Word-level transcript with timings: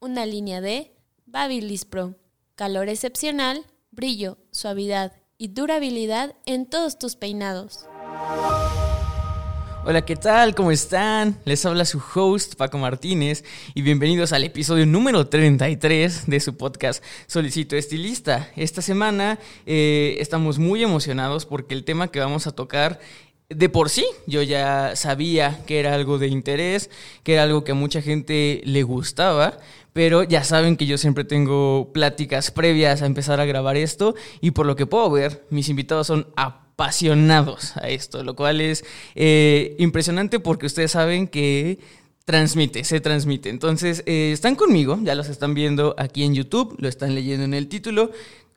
una 0.00 0.26
línea 0.26 0.60
de 0.60 0.92
Babyliss 1.26 1.84
Pro. 1.84 2.14
Calor 2.54 2.88
excepcional, 2.88 3.64
brillo, 3.90 4.38
suavidad 4.50 5.12
y 5.38 5.48
durabilidad 5.48 6.34
en 6.46 6.66
todos 6.66 6.98
tus 6.98 7.16
peinados. 7.16 7.86
Hola, 9.84 10.04
¿qué 10.04 10.16
tal? 10.16 10.54
¿Cómo 10.54 10.70
están? 10.70 11.38
Les 11.44 11.64
habla 11.64 11.84
su 11.84 12.02
host 12.14 12.56
Paco 12.56 12.76
Martínez 12.78 13.42
y 13.74 13.82
bienvenidos 13.82 14.32
al 14.32 14.44
episodio 14.44 14.84
número 14.84 15.28
33 15.28 16.26
de 16.26 16.40
su 16.40 16.56
podcast 16.56 17.02
Solicito 17.26 17.74
Estilista. 17.74 18.50
Esta 18.54 18.82
semana 18.82 19.38
eh, 19.64 20.16
estamos 20.20 20.58
muy 20.58 20.82
emocionados 20.82 21.46
porque 21.46 21.74
el 21.74 21.84
tema 21.84 22.08
que 22.08 22.20
vamos 22.20 22.46
a 22.46 22.52
tocar 22.52 23.00
de 23.50 23.68
por 23.68 23.88
sí 23.88 24.04
yo 24.26 24.42
ya 24.42 24.94
sabía 24.94 25.62
que 25.66 25.80
era 25.80 25.94
algo 25.94 26.18
de 26.18 26.28
interés, 26.28 26.90
que 27.22 27.34
era 27.34 27.44
algo 27.44 27.64
que 27.64 27.72
a 27.72 27.74
mucha 27.74 28.02
gente 28.02 28.60
le 28.64 28.82
gustaba, 28.82 29.58
pero 29.92 30.22
ya 30.22 30.44
saben 30.44 30.76
que 30.76 30.86
yo 30.86 30.98
siempre 30.98 31.24
tengo 31.24 31.90
pláticas 31.92 32.50
previas 32.50 33.02
a 33.02 33.06
empezar 33.06 33.40
a 33.40 33.46
grabar 33.46 33.76
esto 33.76 34.14
y 34.40 34.50
por 34.50 34.66
lo 34.66 34.76
que 34.76 34.86
puedo 34.86 35.10
ver, 35.10 35.44
mis 35.50 35.68
invitados 35.68 36.06
son 36.06 36.28
apasionados 36.36 37.76
a 37.78 37.88
esto, 37.88 38.22
lo 38.22 38.36
cual 38.36 38.60
es 38.60 38.84
eh, 39.14 39.74
impresionante 39.78 40.40
porque 40.40 40.66
ustedes 40.66 40.92
saben 40.92 41.26
que 41.26 41.78
transmite, 42.26 42.84
se 42.84 43.00
transmite. 43.00 43.48
Entonces, 43.48 44.02
eh, 44.04 44.32
están 44.32 44.54
conmigo, 44.54 44.98
ya 45.02 45.14
los 45.14 45.30
están 45.30 45.54
viendo 45.54 45.94
aquí 45.96 46.24
en 46.24 46.34
YouTube, 46.34 46.76
lo 46.78 46.86
están 46.86 47.14
leyendo 47.14 47.44
en 47.44 47.54
el 47.54 47.68
título. 47.68 48.10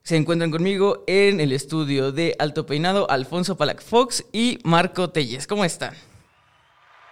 Se 0.04 0.16
encuentran 0.16 0.50
conmigo 0.50 1.04
en 1.06 1.40
el 1.40 1.52
estudio 1.52 2.12
de 2.12 2.36
Alto 2.40 2.66
Peinado 2.66 3.10
Alfonso 3.10 3.56
Palac 3.56 3.84
Fox 3.84 4.26
y 4.34 4.58
Marco 4.64 5.12
Telles. 5.12 5.46
¿Cómo 5.46 5.64
están? 5.64 5.94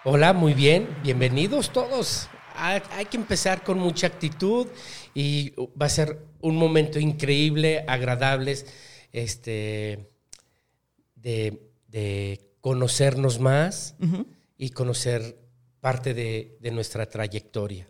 Hola, 0.04 0.34
muy 0.34 0.56
bien. 0.56 0.90
Bienvenidos 1.04 1.72
todos. 1.72 2.28
Hay, 2.56 3.06
que 3.06 3.18
empezar 3.18 3.64
con 3.64 3.78
mucha 3.78 4.08
actitud 4.08 4.68
y 5.14 5.54
va 5.80 5.86
a 5.86 5.90
ser 5.90 6.26
un 6.42 6.58
momento 6.58 7.00
increíble, 7.00 7.86
agradable, 7.88 8.58
este, 9.14 10.10
de, 11.16 12.46
conocernos 12.60 13.40
más 13.40 13.96
y 14.58 14.72
conocer 14.72 15.38
parte 15.80 16.14
de 16.14 16.72
nuestra 16.72 17.06
trayectoria. 17.06 17.89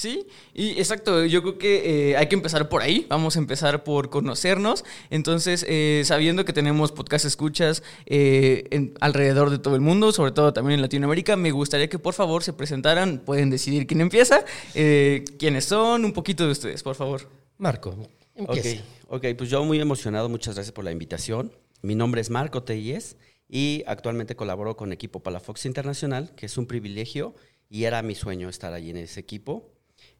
Sí, 0.00 0.26
y 0.54 0.78
exacto, 0.78 1.26
yo 1.26 1.42
creo 1.42 1.58
que 1.58 2.12
eh, 2.12 2.16
hay 2.16 2.26
que 2.26 2.34
empezar 2.34 2.70
por 2.70 2.80
ahí, 2.80 3.04
vamos 3.10 3.36
a 3.36 3.38
empezar 3.38 3.84
por 3.84 4.08
conocernos, 4.08 4.82
entonces 5.10 5.62
eh, 5.68 6.00
sabiendo 6.06 6.46
que 6.46 6.54
tenemos 6.54 6.90
podcast 6.90 7.26
escuchas 7.26 7.82
eh, 8.06 8.94
alrededor 9.02 9.50
de 9.50 9.58
todo 9.58 9.74
el 9.74 9.82
mundo, 9.82 10.10
sobre 10.12 10.32
todo 10.32 10.54
también 10.54 10.76
en 10.76 10.80
Latinoamérica, 10.80 11.36
me 11.36 11.50
gustaría 11.50 11.90
que 11.90 11.98
por 11.98 12.14
favor 12.14 12.42
se 12.42 12.54
presentaran, 12.54 13.18
pueden 13.18 13.50
decidir 13.50 13.86
quién 13.86 14.00
empieza, 14.00 14.42
quiénes 14.72 15.66
son, 15.66 16.06
un 16.06 16.14
poquito 16.14 16.46
de 16.46 16.52
ustedes, 16.52 16.82
por 16.82 16.94
favor. 16.94 17.28
Marco, 17.58 17.94
empieza. 18.34 18.82
Ok, 19.08 19.26
pues 19.36 19.50
yo 19.50 19.62
muy 19.66 19.82
emocionado, 19.82 20.30
muchas 20.30 20.54
gracias 20.54 20.72
por 20.72 20.86
la 20.86 20.92
invitación. 20.92 21.52
Mi 21.82 21.94
nombre 21.94 22.22
es 22.22 22.30
Marco 22.30 22.62
Telles 22.62 23.18
y 23.50 23.84
actualmente 23.86 24.34
colaboro 24.34 24.78
con 24.78 24.94
equipo 24.94 25.20
Palafox 25.20 25.66
Internacional, 25.66 26.34
que 26.36 26.46
es 26.46 26.56
un 26.56 26.64
privilegio 26.64 27.34
y 27.68 27.84
era 27.84 28.00
mi 28.00 28.14
sueño 28.14 28.48
estar 28.48 28.72
allí 28.72 28.88
en 28.88 28.96
ese 28.96 29.20
equipo. 29.20 29.74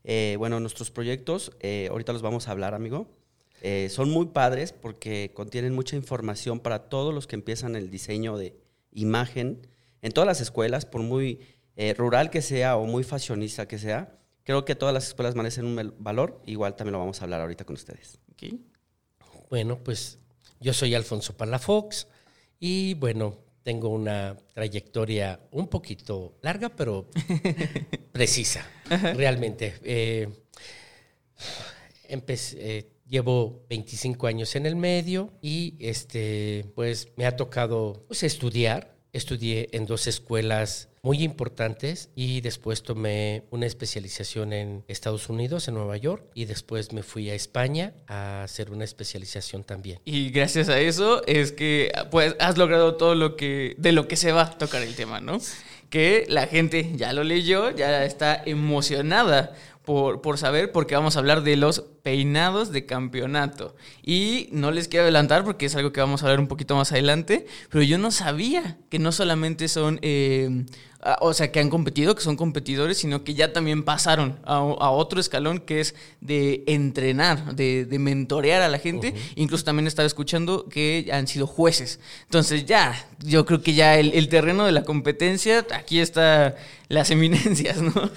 Eh, 0.04 0.36
bueno, 0.38 0.60
nuestros 0.60 0.90
proyectos, 0.90 1.52
eh, 1.60 1.88
ahorita 1.90 2.12
los 2.12 2.22
vamos 2.22 2.48
a 2.48 2.52
hablar, 2.52 2.74
amigo. 2.74 3.08
Eh, 3.62 3.88
son 3.90 4.10
muy 4.10 4.26
padres 4.26 4.72
porque 4.72 5.32
contienen 5.34 5.74
mucha 5.74 5.96
información 5.96 6.60
para 6.60 6.88
todos 6.88 7.12
los 7.12 7.26
que 7.26 7.36
empiezan 7.36 7.76
el 7.76 7.90
diseño 7.90 8.38
de 8.38 8.56
imagen 8.92 9.66
en 10.02 10.12
todas 10.12 10.26
las 10.26 10.40
escuelas, 10.40 10.86
por 10.86 11.02
muy 11.02 11.40
rural 11.96 12.28
que 12.28 12.42
sea 12.42 12.76
o 12.76 12.84
muy 12.84 13.04
fashionista 13.04 13.66
que 13.66 13.78
sea. 13.78 14.18
Creo 14.44 14.66
que 14.66 14.74
todas 14.74 14.92
las 14.92 15.08
escuelas 15.08 15.34
merecen 15.34 15.64
un 15.64 15.94
valor. 15.98 16.42
Igual 16.44 16.76
también 16.76 16.92
lo 16.92 16.98
vamos 16.98 17.20
a 17.20 17.24
hablar 17.24 17.40
ahorita 17.40 17.64
con 17.64 17.74
ustedes. 17.74 18.18
Bueno, 19.48 19.78
pues 19.82 20.18
yo 20.60 20.74
soy 20.74 20.94
Alfonso 20.94 21.36
Palafox 21.36 22.06
y 22.58 22.94
bueno, 22.94 23.38
tengo 23.70 23.90
una 23.90 24.36
trayectoria 24.52 25.38
un 25.52 25.68
poquito 25.68 26.34
larga, 26.42 26.70
pero 26.70 27.08
precisa, 28.12 28.68
realmente. 29.14 29.74
Eh, 29.84 30.28
empecé, 32.08 32.88
llevo 33.06 33.64
25 33.70 34.26
años 34.26 34.56
en 34.56 34.66
el 34.66 34.74
medio 34.74 35.30
y 35.40 35.76
este, 35.78 36.66
pues 36.74 37.12
me 37.14 37.26
ha 37.26 37.36
tocado 37.36 38.04
pues, 38.08 38.24
estudiar. 38.24 38.96
Estudié 39.12 39.68
en 39.70 39.86
dos 39.86 40.08
escuelas 40.08 40.88
muy 41.02 41.22
importantes 41.22 42.10
y 42.14 42.40
después 42.40 42.82
tomé 42.82 43.44
una 43.50 43.66
especialización 43.66 44.52
en 44.52 44.84
Estados 44.88 45.28
Unidos, 45.28 45.66
en 45.68 45.74
Nueva 45.74 45.96
York, 45.96 46.24
y 46.34 46.44
después 46.44 46.92
me 46.92 47.02
fui 47.02 47.30
a 47.30 47.34
España 47.34 47.94
a 48.06 48.42
hacer 48.42 48.70
una 48.70 48.84
especialización 48.84 49.64
también. 49.64 50.00
Y 50.04 50.30
gracias 50.30 50.68
a 50.68 50.78
eso 50.78 51.24
es 51.26 51.52
que 51.52 51.90
pues 52.10 52.36
has 52.38 52.58
logrado 52.58 52.96
todo 52.96 53.14
lo 53.14 53.36
que 53.36 53.74
de 53.78 53.92
lo 53.92 54.08
que 54.08 54.16
se 54.16 54.32
va 54.32 54.42
a 54.42 54.58
tocar 54.58 54.82
el 54.82 54.94
tema, 54.94 55.20
¿no? 55.20 55.38
Que 55.88 56.24
la 56.28 56.46
gente 56.46 56.92
ya 56.96 57.12
lo 57.12 57.24
leyó, 57.24 57.70
ya 57.70 58.04
está 58.04 58.40
emocionada 58.44 59.54
por, 59.84 60.20
por, 60.20 60.38
saber, 60.38 60.70
porque 60.70 60.94
vamos 60.94 61.16
a 61.16 61.18
hablar 61.18 61.42
de 61.42 61.56
los 61.56 61.80
peinados 62.02 62.70
de 62.70 62.86
campeonato. 62.86 63.74
Y 64.02 64.48
no 64.52 64.70
les 64.70 64.86
quiero 64.86 65.04
adelantar 65.04 65.42
porque 65.42 65.66
es 65.66 65.74
algo 65.74 65.90
que 65.92 66.00
vamos 66.00 66.22
a 66.22 66.26
hablar 66.26 66.38
un 66.38 66.46
poquito 66.46 66.76
más 66.76 66.92
adelante, 66.92 67.46
pero 67.70 67.82
yo 67.82 67.98
no 67.98 68.12
sabía 68.12 68.78
que 68.88 69.00
no 69.00 69.10
solamente 69.10 69.66
son 69.66 69.98
eh, 70.02 70.64
o 71.20 71.32
sea, 71.32 71.50
que 71.50 71.60
han 71.60 71.70
competido, 71.70 72.14
que 72.14 72.22
son 72.22 72.36
competidores, 72.36 72.98
sino 72.98 73.24
que 73.24 73.34
ya 73.34 73.52
también 73.52 73.84
pasaron 73.84 74.38
a, 74.44 74.60
otro 74.60 75.18
escalón 75.18 75.60
que 75.60 75.80
es 75.80 75.94
de 76.20 76.62
entrenar, 76.66 77.54
de, 77.54 77.86
mentorear 77.98 78.60
a 78.60 78.68
la 78.68 78.78
gente. 78.78 79.14
Incluso 79.34 79.64
también 79.64 79.86
estaba 79.86 80.06
escuchando 80.06 80.68
que 80.68 81.08
han 81.12 81.26
sido 81.26 81.46
jueces. 81.46 82.00
Entonces 82.24 82.66
ya, 82.66 83.08
yo 83.20 83.46
creo 83.46 83.62
que 83.62 83.72
ya 83.72 83.98
el, 83.98 84.28
terreno 84.28 84.66
de 84.66 84.72
la 84.72 84.82
competencia, 84.82 85.66
aquí 85.72 86.00
está 86.00 86.56
las 86.88 87.10
eminencias, 87.10 87.80
¿no? 87.80 88.10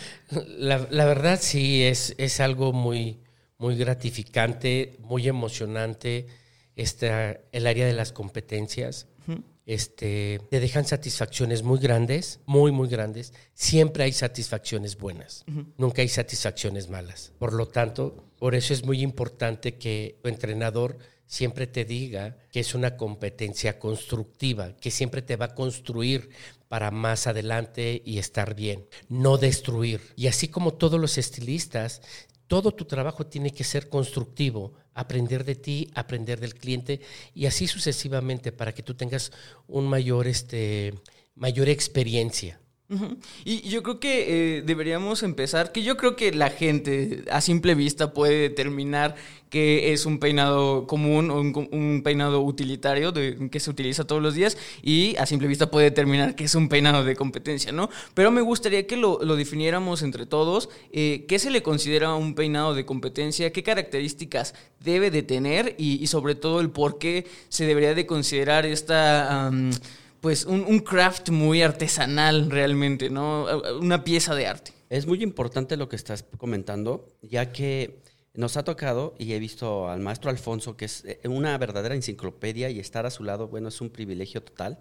La, 0.57 1.05
verdad 1.05 1.39
sí, 1.41 1.83
es, 1.83 2.15
es 2.17 2.41
algo 2.41 2.73
muy, 2.73 3.19
muy 3.57 3.77
gratificante, 3.77 4.97
muy 4.99 5.27
emocionante 5.27 6.27
esta, 6.75 7.39
el 7.51 7.67
área 7.67 7.85
de 7.85 7.93
las 7.93 8.11
competencias 8.11 9.07
este, 9.65 10.41
te 10.49 10.59
dejan 10.59 10.85
satisfacciones 10.85 11.63
muy 11.63 11.79
grandes, 11.79 12.39
muy, 12.45 12.71
muy 12.71 12.89
grandes. 12.89 13.33
Siempre 13.53 14.03
hay 14.03 14.11
satisfacciones 14.11 14.97
buenas, 14.97 15.45
nunca 15.77 16.01
hay 16.01 16.09
satisfacciones 16.09 16.89
malas. 16.89 17.31
Por 17.39 17.53
lo 17.53 17.67
tanto, 17.67 18.25
por 18.37 18.55
eso 18.55 18.73
es 18.73 18.83
muy 18.83 19.01
importante 19.01 19.77
que 19.77 20.19
tu 20.21 20.29
entrenador 20.29 20.97
siempre 21.25 21.65
te 21.65 21.85
diga 21.85 22.37
que 22.51 22.59
es 22.59 22.75
una 22.75 22.97
competencia 22.97 23.79
constructiva, 23.79 24.75
que 24.77 24.91
siempre 24.91 25.21
te 25.21 25.35
va 25.35 25.45
a 25.45 25.55
construir 25.55 26.29
para 26.67 26.91
más 26.91 27.27
adelante 27.27 28.01
y 28.05 28.17
estar 28.17 28.55
bien, 28.55 28.87
no 29.09 29.37
destruir. 29.37 30.01
Y 30.15 30.27
así 30.27 30.47
como 30.47 30.73
todos 30.73 30.99
los 30.99 31.17
estilistas, 31.17 32.01
todo 32.47 32.71
tu 32.71 32.85
trabajo 32.85 33.25
tiene 33.25 33.51
que 33.51 33.63
ser 33.63 33.89
constructivo, 33.89 34.73
aprender 34.93 35.43
de 35.43 35.55
ti, 35.55 35.89
aprender 35.93 36.39
del 36.39 36.55
cliente 36.55 37.01
y 37.33 37.45
así 37.45 37.67
sucesivamente 37.67 38.51
para 38.51 38.73
que 38.73 38.83
tú 38.83 38.93
tengas 38.93 39.31
un 39.67 39.87
mayor, 39.87 40.27
este, 40.27 40.93
mayor 41.35 41.69
experiencia. 41.69 42.59
Y 43.45 43.67
yo 43.69 43.81
creo 43.81 43.99
que 43.99 44.57
eh, 44.57 44.61
deberíamos 44.61 45.23
empezar, 45.23 45.71
que 45.71 45.83
yo 45.83 45.97
creo 45.97 46.15
que 46.15 46.31
la 46.31 46.49
gente 46.49 47.23
a 47.31 47.41
simple 47.41 47.75
vista 47.75 48.13
puede 48.13 48.37
determinar 48.37 49.15
que 49.49 49.93
es 49.93 50.05
un 50.05 50.19
peinado 50.19 50.87
común 50.87 51.29
o 51.29 51.39
un, 51.39 52.01
peinado 52.03 52.41
utilitario 52.41 53.13
que 53.13 53.59
se 53.59 53.69
utiliza 53.69 54.03
todos 54.05 54.21
los 54.21 54.33
días 54.33 54.57
y 54.81 55.15
a 55.17 55.27
simple 55.27 55.47
vista 55.47 55.69
puede 55.69 55.91
determinar 55.91 56.35
que 56.35 56.45
es 56.45 56.55
un 56.55 56.69
peinado 56.69 57.03
de 57.03 57.15
competencia, 57.15 57.71
¿no? 57.71 57.89
Pero 58.15 58.31
me 58.31 58.41
gustaría 58.41 58.87
que 58.87 58.97
lo, 58.97 59.17
definiéramos 59.35 60.01
entre 60.01 60.25
todos, 60.25 60.69
eh, 60.91 61.25
qué 61.27 61.37
se 61.37 61.51
le 61.51 61.61
considera 61.61 62.15
un 62.15 62.33
peinado 62.33 62.73
de 62.73 62.85
competencia, 62.85 63.53
qué 63.53 63.61
características 63.61 64.55
debe 64.79 65.11
de 65.11 65.21
tener 65.21 65.75
y, 65.77 66.07
sobre 66.07 66.33
todo 66.33 66.59
el 66.59 66.71
por 66.71 66.97
qué 66.97 67.27
se 67.49 67.65
debería 67.65 67.93
de 67.93 68.07
considerar 68.07 68.65
esta 68.65 69.51
pues 70.23 70.45
un, 70.45 70.63
un 70.63 70.79
craft 70.79 71.31
muy 71.31 71.61
artesanal 71.61 72.49
realmente, 72.49 73.09
¿no? 73.09 73.45
Una 73.81 74.05
pieza 74.05 74.33
de 74.33 74.47
arte. 74.47 74.71
Es 74.89 75.05
muy 75.05 75.21
importante 75.21 75.75
lo 75.75 75.89
que 75.89 75.97
estás 75.97 76.23
comentando, 76.37 77.09
ya 77.21 77.51
que 77.51 77.99
nos 78.33 78.55
ha 78.55 78.63
tocado, 78.63 79.15
y 79.19 79.33
he 79.33 79.39
visto 79.39 79.89
al 79.89 79.99
maestro 79.99 80.29
Alfonso, 80.29 80.77
que 80.77 80.85
es 80.85 81.03
eh, 81.03 81.19
una 81.25 81.57
verdadera 81.57 81.93
enciclopedia, 81.93 82.69
y 82.69 82.79
estar 82.79 83.05
a 83.05 83.11
su 83.11 83.25
lado, 83.25 83.49
bueno, 83.49 83.67
es 83.67 83.81
un 83.81 83.89
privilegio 83.89 84.41
total, 84.41 84.79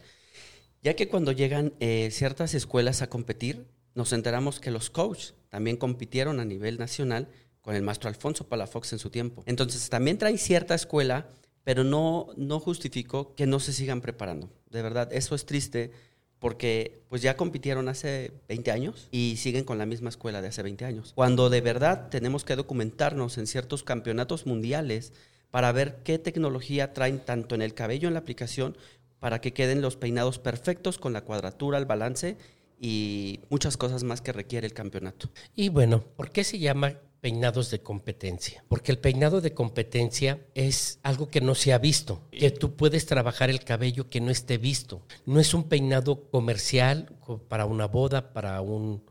ya 0.81 0.95
que 0.95 1.09
cuando 1.09 1.33
llegan 1.33 1.73
eh, 1.81 2.11
ciertas 2.13 2.55
escuelas 2.55 3.03
a 3.03 3.09
competir, 3.09 3.67
nos 3.97 4.13
enteramos 4.13 4.61
que 4.61 4.71
los 4.71 4.91
coaches 4.91 5.35
también 5.49 5.77
compitieron 5.77 6.39
a 6.39 6.45
nivel 6.45 6.79
nacional 6.79 7.27
con 7.63 7.75
el 7.75 7.83
maestro 7.83 8.09
Alfonso 8.09 8.47
Palafox 8.47 8.93
en 8.93 9.01
su 9.01 9.11
tiempo. 9.11 9.43
Entonces, 9.47 9.91
también 9.91 10.19
traen 10.19 10.39
cierta 10.39 10.77
escuela, 10.77 11.27
pero 11.65 11.83
no, 11.83 12.29
no 12.37 12.61
justificó 12.61 13.35
que 13.35 13.47
no 13.47 13.59
se 13.59 13.73
sigan 13.73 14.01
preparando. 14.01 14.53
De 14.73 14.83
verdad, 14.83 15.13
eso 15.13 15.35
es 15.35 15.47
triste 15.47 15.93
porque 16.39 17.05
pues 17.09 17.23
ya 17.23 17.37
compitieron 17.37 17.89
hace 17.89 18.33
20 18.49 18.73
años 18.73 19.09
y 19.13 19.37
siguen 19.37 19.63
con 19.63 19.79
la 19.79 19.87
misma 19.87 20.09
escuela 20.09 20.43
de 20.43 20.49
hace 20.49 20.65
20 20.65 20.85
años. 20.85 21.13
Cuando 21.15 21.51
de 21.51 21.61
verdad 21.61 22.09
tenemos 22.09 22.45
que 22.45 22.57
documentarnos 22.57 23.39
en 23.39 23.47
ciertos 23.47 23.85
campeonatos 23.85 24.45
mundiales 24.45 25.13
para 25.53 25.71
ver 25.71 25.99
qué 26.03 26.19
tecnología 26.19 26.95
traen 26.95 27.21
tanto 27.21 27.55
en 27.55 27.63
el 27.63 27.75
cabello 27.75 28.09
en 28.09 28.15
la 28.15 28.21
aplicación 28.21 28.77
para 29.21 29.41
que 29.41 29.53
queden 29.53 29.83
los 29.83 29.97
peinados 29.97 30.41
perfectos 30.41 30.99
con 30.99 31.13
la 31.13 31.21
cuadratura, 31.21 31.79
el 31.79 31.85
balance 31.85 32.37
y 32.81 33.39
muchas 33.49 33.77
cosas 33.77 34.03
más 34.03 34.21
que 34.21 34.33
requiere 34.33 34.67
el 34.67 34.73
campeonato. 34.73 35.31
Y 35.55 35.69
bueno, 35.69 36.03
¿por 36.17 36.33
qué 36.33 36.43
se 36.43 36.59
llama 36.59 36.97
peinados 37.23 37.71
de 37.71 37.81
competencia, 37.81 38.65
porque 38.69 38.91
el 38.91 38.99
peinado 38.99 39.41
de 39.41 39.55
competencia 39.55 40.45
es 40.55 40.99
algo 41.05 41.29
que 41.29 41.41
no 41.41 41.55
se 41.55 41.73
ha 41.73 41.79
visto, 41.79 42.21
que 42.33 42.51
tú 42.51 42.75
puedes 42.75 43.07
trabajar 43.07 43.49
el 43.49 43.63
cabello 43.63 44.11
que 44.11 44.21
no 44.21 44.33
esté 44.33 44.59
visto. 44.59 45.07
No 45.25 45.39
es 45.39 45.55
un 45.55 45.69
peinado 45.69 46.29
comercial 46.31 47.17
para 47.49 47.65
una 47.65 47.87
boda, 47.87 48.33
para 48.33 48.61
un 48.61 49.05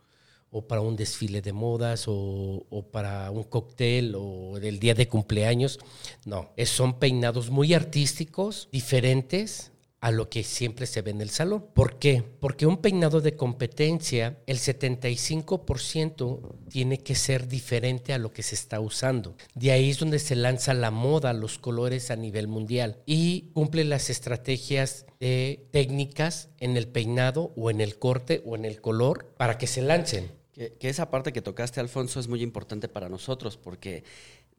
o 0.51 0.67
para 0.67 0.81
un 0.81 0.97
desfile 0.97 1.41
de 1.41 1.53
modas 1.53 2.03
o, 2.07 2.65
para 2.91 3.31
un 3.31 3.43
cóctel 3.43 4.13
o 4.17 4.59
del 4.59 4.79
día 4.79 4.93
de 4.93 5.07
cumpleaños. 5.07 5.79
No, 6.25 6.51
es, 6.57 6.69
son 6.69 6.99
peinados 6.99 7.49
muy 7.49 7.73
artísticos, 7.73 8.67
diferentes, 8.73 9.70
a 10.01 10.12
lo 10.12 10.30
que 10.30 10.44
siempre 10.44 10.88
se 10.88 11.03
ve 11.03 11.12
en 11.12 11.21
el 11.21 11.30
salón. 11.30 11.68
¿Por 11.74 12.00
qué? 12.00 12.24
Porque 12.39 12.65
un 12.65 12.77
peinado 12.77 13.21
de 13.21 13.36
competencia, 13.36 14.39
el 14.48 14.57
75% 14.57 16.56
tiene 16.69 16.98
que 16.98 17.13
ser 17.13 17.48
diferente 17.48 18.12
a 18.12 18.18
lo 18.18 18.33
que 18.33 18.42
se 18.42 18.56
está 18.56 18.80
usando. 18.80 19.36
De 19.53 19.71
ahí 19.71 19.92
es 19.92 20.00
donde 20.00 20.18
se 20.18 20.36
lanza 20.36 20.74
la 20.74 20.89
moda, 20.89 21.33
los 21.33 21.59
colores 21.59 22.09
a 22.09 22.15
nivel 22.15 22.48
mundial 22.48 22.98
y 23.06 23.51
cumple 23.53 23.83
las 23.83 24.09
estrategias 24.09 25.06
técnicas 25.19 26.50
en 26.57 26.77
el 26.77 26.88
peinado 26.88 27.54
o 27.56 27.69
en 27.69 27.80
el 27.80 28.00
corte 28.00 28.42
o 28.44 28.56
en 28.56 28.65
el 28.65 28.81
color 28.81 29.33
para 29.38 29.59
que 29.59 29.68
se 29.68 29.83
lancen. 29.83 30.31
Que 30.54 30.89
esa 30.89 31.09
parte 31.09 31.31
que 31.31 31.42
tocaste, 31.42 31.80
Alfonso, 31.80 32.19
es 32.19 32.27
muy 32.27 32.42
importante 32.42 32.88
para 32.88 33.07
nosotros 33.07 33.56
porque 33.57 34.04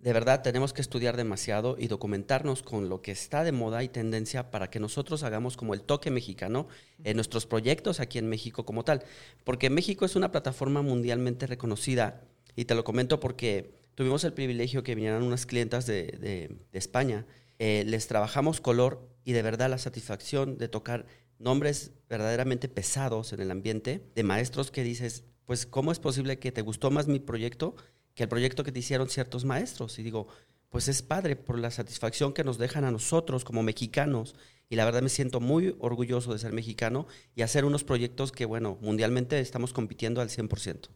de 0.02 0.12
verdad 0.12 0.42
tenemos 0.42 0.72
que 0.72 0.80
estudiar 0.80 1.16
demasiado 1.16 1.76
y 1.78 1.86
documentarnos 1.86 2.64
con 2.64 2.88
lo 2.88 3.02
que 3.02 3.12
está 3.12 3.44
de 3.44 3.52
moda 3.52 3.84
y 3.84 3.88
tendencia 3.88 4.50
para 4.50 4.68
que 4.68 4.80
nosotros 4.80 5.22
hagamos 5.22 5.56
como 5.56 5.74
el 5.74 5.82
toque 5.82 6.10
mexicano 6.10 6.66
en 7.04 7.16
nuestros 7.16 7.46
proyectos 7.46 8.00
aquí 8.00 8.18
en 8.18 8.28
México 8.28 8.64
como 8.64 8.84
tal. 8.84 9.04
Porque 9.44 9.70
México 9.70 10.04
es 10.04 10.16
una 10.16 10.32
plataforma 10.32 10.82
mundialmente 10.82 11.46
reconocida 11.46 12.20
y 12.56 12.64
te 12.64 12.74
lo 12.74 12.82
comento 12.82 13.20
porque 13.20 13.74
tuvimos 13.94 14.24
el 14.24 14.32
privilegio 14.32 14.82
que 14.82 14.96
vinieran 14.96 15.22
unas 15.22 15.46
clientas 15.46 15.86
de, 15.86 16.02
de, 16.20 16.78
España, 16.78 17.24
eh, 17.60 17.84
les 17.86 18.08
trabajamos 18.08 18.60
color 18.60 19.08
y 19.24 19.32
de 19.32 19.42
verdad 19.42 19.70
la 19.70 19.78
satisfacción 19.78 20.58
de 20.58 20.66
tocar 20.66 21.06
nombres 21.38 21.92
verdaderamente 22.08 22.68
pesados 22.68 23.32
en 23.32 23.38
el 23.38 23.52
ambiente, 23.52 24.02
de 24.16 24.22
maestros 24.24 24.72
que 24.72 24.82
dices, 24.82 25.22
pues, 25.46 25.64
¿cómo 25.64 25.92
es 25.92 26.00
posible 26.00 26.40
que 26.40 26.50
te 26.50 26.62
gustó 26.62 26.90
más 26.90 27.06
mi 27.06 27.20
proyecto? 27.20 27.76
Que 28.14 28.24
el 28.24 28.28
proyecto 28.28 28.64
que 28.64 28.72
te 28.72 28.78
hicieron 28.78 29.08
ciertos 29.08 29.44
maestros. 29.44 29.98
Y 29.98 30.02
digo, 30.02 30.28
pues 30.70 30.88
es 30.88 31.02
padre 31.02 31.36
por 31.36 31.58
la 31.58 31.70
satisfacción 31.70 32.32
que 32.32 32.44
nos 32.44 32.58
dejan 32.58 32.84
a 32.84 32.90
nosotros 32.90 33.44
como 33.44 33.62
mexicanos. 33.62 34.34
Y 34.68 34.76
la 34.76 34.84
verdad 34.84 35.02
me 35.02 35.10
siento 35.10 35.40
muy 35.40 35.76
orgulloso 35.80 36.32
de 36.32 36.38
ser 36.38 36.52
mexicano 36.52 37.06
y 37.36 37.42
hacer 37.42 37.64
unos 37.64 37.84
proyectos 37.84 38.32
que, 38.32 38.46
bueno, 38.46 38.78
mundialmente 38.80 39.38
estamos 39.38 39.72
compitiendo 39.72 40.20
al 40.20 40.30
100%. 40.30 40.88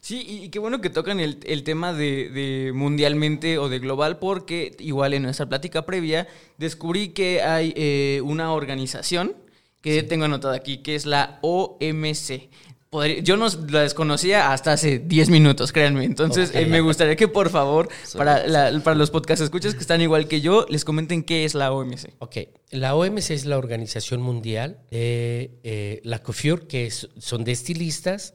Sí, 0.00 0.24
y 0.26 0.48
qué 0.50 0.58
bueno 0.58 0.80
que 0.80 0.90
tocan 0.90 1.20
el, 1.20 1.38
el 1.44 1.62
tema 1.62 1.92
de, 1.92 2.28
de, 2.28 2.72
mundialmente 2.74 3.58
o 3.58 3.68
de 3.68 3.78
global, 3.78 4.18
porque 4.18 4.76
igual 4.78 5.14
en 5.14 5.22
nuestra 5.22 5.48
plática 5.48 5.86
previa 5.86 6.28
descubrí 6.58 7.10
que 7.10 7.42
hay 7.42 7.72
eh, 7.76 8.20
una 8.24 8.52
organización 8.52 9.34
que 9.80 10.00
sí. 10.00 10.06
tengo 10.06 10.26
anotada 10.26 10.54
aquí, 10.54 10.78
que 10.78 10.94
es 10.94 11.06
la 11.06 11.38
OMC. 11.42 12.50
Podría, 12.90 13.20
yo 13.20 13.36
no 13.36 13.46
la 13.68 13.82
desconocía 13.82 14.52
hasta 14.52 14.72
hace 14.72 14.98
10 14.98 15.30
minutos, 15.30 15.70
créanme. 15.70 16.04
Entonces, 16.04 16.50
okay. 16.50 16.64
eh, 16.64 16.66
me 16.66 16.80
gustaría 16.80 17.14
que, 17.14 17.28
por 17.28 17.48
favor, 17.48 17.88
para, 18.16 18.44
la, 18.48 18.80
para 18.82 18.96
los 18.96 19.12
podcast 19.12 19.40
escuchas 19.42 19.74
que 19.74 19.80
están 19.80 20.00
igual 20.00 20.26
que 20.26 20.40
yo, 20.40 20.66
les 20.68 20.84
comenten 20.84 21.22
qué 21.22 21.44
es 21.44 21.54
la 21.54 21.72
OMC. 21.72 22.14
Ok, 22.18 22.36
la 22.70 22.96
OMC 22.96 23.30
es 23.30 23.46
la 23.46 23.58
Organización 23.58 24.20
Mundial 24.20 24.80
de 24.90 25.52
eh, 25.62 26.00
la 26.02 26.18
COFIUR, 26.20 26.66
que 26.66 26.86
es, 26.86 27.08
son 27.18 27.44
de 27.44 27.52
estilistas, 27.52 28.34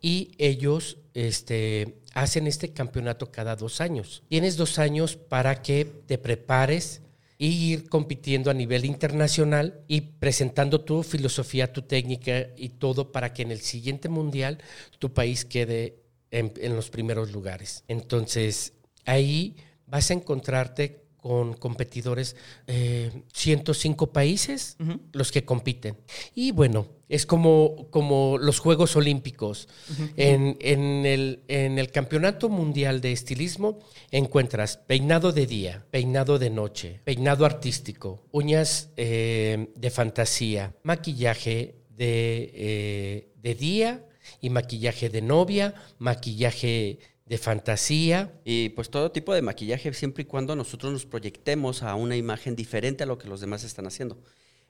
y 0.00 0.30
ellos 0.38 0.98
este, 1.14 1.96
hacen 2.14 2.46
este 2.46 2.72
campeonato 2.72 3.32
cada 3.32 3.56
dos 3.56 3.80
años. 3.80 4.22
Tienes 4.28 4.56
dos 4.56 4.78
años 4.78 5.16
para 5.16 5.62
que 5.62 5.84
te 5.84 6.16
prepares 6.16 7.02
y 7.42 7.72
ir 7.72 7.88
compitiendo 7.88 8.50
a 8.50 8.54
nivel 8.54 8.84
internacional 8.84 9.80
y 9.88 10.02
presentando 10.02 10.82
tu 10.82 11.02
filosofía, 11.02 11.72
tu 11.72 11.80
técnica 11.80 12.48
y 12.54 12.68
todo 12.68 13.12
para 13.12 13.32
que 13.32 13.40
en 13.40 13.50
el 13.50 13.62
siguiente 13.62 14.10
mundial 14.10 14.58
tu 14.98 15.14
país 15.14 15.46
quede 15.46 16.02
en, 16.30 16.52
los 16.76 16.90
primeros 16.90 17.32
lugares. 17.32 17.82
Entonces, 17.88 18.74
ahí 19.06 19.56
vas 19.86 20.10
a 20.10 20.14
encontrarte 20.14 21.06
con 21.20 21.54
competidores, 21.54 22.36
eh, 22.66 23.10
105 23.32 24.12
países 24.12 24.76
uh 24.80 24.84
-huh. 24.84 25.00
los 25.12 25.30
que 25.32 25.44
compiten. 25.44 25.96
Y 26.34 26.52
bueno, 26.52 26.86
es 27.08 27.26
como, 27.26 27.88
como 27.90 28.38
los 28.38 28.58
Juegos 28.60 28.96
Olímpicos. 28.96 29.68
Uh 29.90 29.92
-huh. 29.92 30.12
en, 30.16 30.56
en, 30.60 31.06
el, 31.06 31.40
en 31.48 31.78
el 31.78 31.90
Campeonato 31.90 32.48
Mundial 32.48 33.00
de 33.00 33.12
Estilismo 33.12 33.78
encuentras 34.10 34.76
peinado 34.76 35.32
de 35.32 35.46
día, 35.46 35.84
peinado 35.90 36.38
de 36.38 36.50
noche, 36.50 37.00
peinado 37.04 37.44
artístico, 37.44 38.22
uñas 38.32 38.90
eh, 38.96 39.68
de 39.76 39.90
fantasía, 39.90 40.74
maquillaje 40.82 41.74
de, 41.96 42.50
eh, 42.54 43.28
de 43.42 43.54
día 43.54 44.06
y 44.40 44.50
maquillaje 44.50 45.08
de 45.10 45.22
novia, 45.22 45.74
maquillaje 45.98 46.98
de 47.30 47.38
fantasía. 47.38 48.32
Y 48.44 48.70
pues 48.70 48.90
todo 48.90 49.12
tipo 49.12 49.32
de 49.32 49.40
maquillaje 49.40 49.94
siempre 49.94 50.24
y 50.24 50.26
cuando 50.26 50.56
nosotros 50.56 50.92
nos 50.92 51.06
proyectemos 51.06 51.82
a 51.84 51.94
una 51.94 52.16
imagen 52.16 52.56
diferente 52.56 53.04
a 53.04 53.06
lo 53.06 53.18
que 53.18 53.28
los 53.28 53.40
demás 53.40 53.62
están 53.62 53.86
haciendo. 53.86 54.18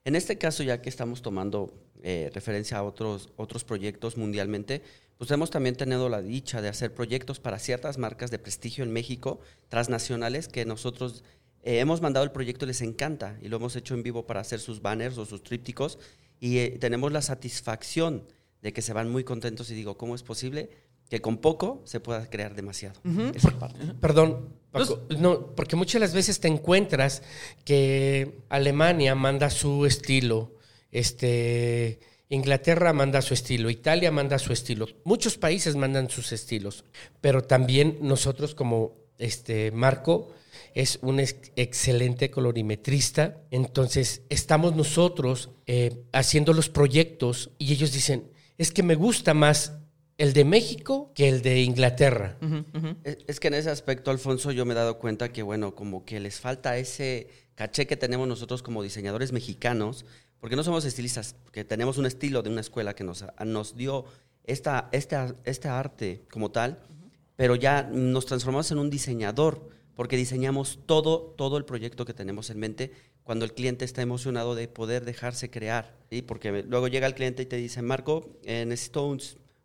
En 0.04 0.14
este 0.14 0.36
caso, 0.36 0.62
ya 0.62 0.80
que 0.82 0.90
estamos 0.90 1.22
tomando 1.22 1.72
eh, 2.02 2.30
referencia 2.34 2.76
a 2.76 2.82
otros, 2.82 3.30
otros 3.36 3.64
proyectos 3.64 4.18
mundialmente, 4.18 4.82
pues 5.16 5.30
hemos 5.30 5.50
también 5.50 5.74
tenido 5.74 6.10
la 6.10 6.20
dicha 6.20 6.60
de 6.60 6.68
hacer 6.68 6.94
proyectos 6.94 7.40
para 7.40 7.58
ciertas 7.58 7.96
marcas 7.96 8.30
de 8.30 8.38
prestigio 8.38 8.84
en 8.84 8.92
México, 8.92 9.40
transnacionales, 9.68 10.46
que 10.46 10.66
nosotros 10.66 11.24
eh, 11.62 11.80
hemos 11.80 12.02
mandado 12.02 12.24
el 12.24 12.32
proyecto 12.32 12.66
y 12.66 12.68
les 12.68 12.82
encanta, 12.82 13.38
y 13.42 13.48
lo 13.48 13.56
hemos 13.56 13.74
hecho 13.76 13.94
en 13.94 14.02
vivo 14.02 14.26
para 14.26 14.40
hacer 14.40 14.60
sus 14.60 14.80
banners 14.80 15.18
o 15.18 15.24
sus 15.26 15.42
trípticos, 15.42 15.98
y 16.40 16.58
eh, 16.58 16.78
tenemos 16.78 17.12
la 17.12 17.20
satisfacción 17.20 18.24
de 18.62 18.72
que 18.72 18.82
se 18.82 18.92
van 18.92 19.10
muy 19.10 19.24
contentos 19.24 19.70
y 19.70 19.74
digo, 19.74 19.96
¿cómo 19.96 20.14
es 20.14 20.22
posible? 20.22 20.70
Que 21.10 21.20
con 21.20 21.38
poco 21.38 21.82
se 21.84 21.98
pueda 21.98 22.30
crear 22.30 22.54
demasiado. 22.54 22.98
Uh 23.04 23.08
-huh. 23.08 23.36
Esa 23.36 23.50
parte. 23.58 23.80
Perdón, 24.00 24.54
Paco, 24.70 25.02
no, 25.18 25.54
porque 25.56 25.74
muchas 25.74 25.94
de 25.94 26.06
las 26.06 26.14
veces 26.14 26.38
te 26.38 26.46
encuentras 26.46 27.22
que 27.64 28.38
Alemania 28.48 29.16
manda 29.16 29.50
su 29.50 29.84
estilo, 29.84 30.54
este, 30.92 31.98
Inglaterra 32.28 32.92
manda 32.92 33.20
su 33.22 33.34
estilo, 33.34 33.68
Italia 33.70 34.12
manda 34.12 34.38
su 34.38 34.52
estilo, 34.52 34.86
muchos 35.02 35.36
países 35.36 35.74
mandan 35.74 36.08
sus 36.08 36.30
estilos, 36.30 36.84
pero 37.20 37.42
también 37.42 37.98
nosotros 38.00 38.54
como 38.54 38.94
este 39.18 39.72
Marco 39.72 40.32
es 40.74 41.00
un 41.02 41.18
ex 41.18 41.50
excelente 41.56 42.30
colorimetrista, 42.30 43.42
entonces 43.50 44.22
estamos 44.28 44.76
nosotros 44.76 45.50
eh, 45.66 46.04
haciendo 46.12 46.52
los 46.52 46.68
proyectos 46.68 47.50
y 47.58 47.72
ellos 47.72 47.90
dicen, 47.90 48.30
es 48.58 48.70
que 48.70 48.84
me 48.84 48.94
gusta 48.94 49.34
más 49.34 49.79
el 50.20 50.34
de 50.34 50.44
México 50.44 51.10
que 51.14 51.30
el 51.30 51.40
de 51.40 51.62
Inglaterra. 51.62 52.36
Uh 52.42 52.44
-huh, 52.44 52.64
uh 52.74 52.78
-huh. 52.78 52.96
Es, 53.04 53.18
es, 53.26 53.40
que 53.40 53.48
en 53.48 53.54
ese 53.54 53.70
aspecto, 53.70 54.10
Alfonso, 54.10 54.52
yo 54.52 54.66
me 54.66 54.74
he 54.74 54.76
dado 54.76 54.98
cuenta 54.98 55.32
que, 55.32 55.42
bueno, 55.42 55.74
como 55.74 56.04
que 56.04 56.20
les 56.20 56.38
falta 56.38 56.76
ese 56.76 57.28
caché 57.54 57.86
que 57.86 57.96
tenemos 57.96 58.28
nosotros 58.28 58.62
como 58.62 58.82
diseñadores 58.82 59.32
mexicanos, 59.32 60.04
porque 60.38 60.56
no 60.56 60.62
somos 60.62 60.84
estilistas, 60.84 61.36
porque 61.42 61.64
tenemos 61.64 61.96
un 61.96 62.04
estilo 62.04 62.42
de 62.42 62.50
una 62.50 62.60
escuela 62.60 62.94
que 62.94 63.02
nos, 63.02 63.24
nos 63.46 63.76
dio 63.76 64.04
esta, 64.44 64.90
esta, 64.92 65.34
este 65.44 65.68
arte 65.68 66.26
como 66.30 66.50
tal, 66.50 66.72
uh 66.72 66.74
-huh. 66.74 67.10
pero 67.36 67.54
ya 67.56 67.82
nos 67.84 68.26
transformamos 68.26 68.70
en 68.72 68.78
un 68.78 68.90
diseñador, 68.90 69.70
porque 69.96 70.18
diseñamos 70.18 70.80
todo, 70.84 71.34
todo 71.38 71.56
el 71.56 71.64
proyecto 71.64 72.04
que 72.04 72.12
tenemos 72.12 72.50
en 72.50 72.58
mente 72.58 72.92
cuando 73.22 73.46
el 73.46 73.54
cliente 73.54 73.86
está 73.86 74.02
emocionado 74.02 74.54
de 74.54 74.68
poder 74.68 75.06
dejarse 75.06 75.48
crear. 75.48 75.96
¿sí? 76.10 76.20
Porque 76.20 76.62
luego 76.62 76.88
llega 76.88 77.06
el 77.06 77.14
cliente 77.14 77.42
y 77.44 77.46
te 77.46 77.56
dice, 77.56 77.80
Marco, 77.80 78.36
eh, 78.44 78.66
necesito 78.66 79.06
un, 79.06 79.20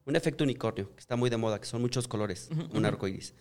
un, 0.06 0.16
efecto 0.16 0.44
unicornio, 0.44 0.94
que 0.96 1.00
está 1.00 1.16
muy 1.16 1.30
de 1.30 1.38
moda, 1.38 1.60
que 1.60 1.68
son 1.68 1.82
muchos 1.82 2.08
colores, 2.08 2.50
un 2.74 2.86
arco 2.86 3.08
iris. 3.08 3.34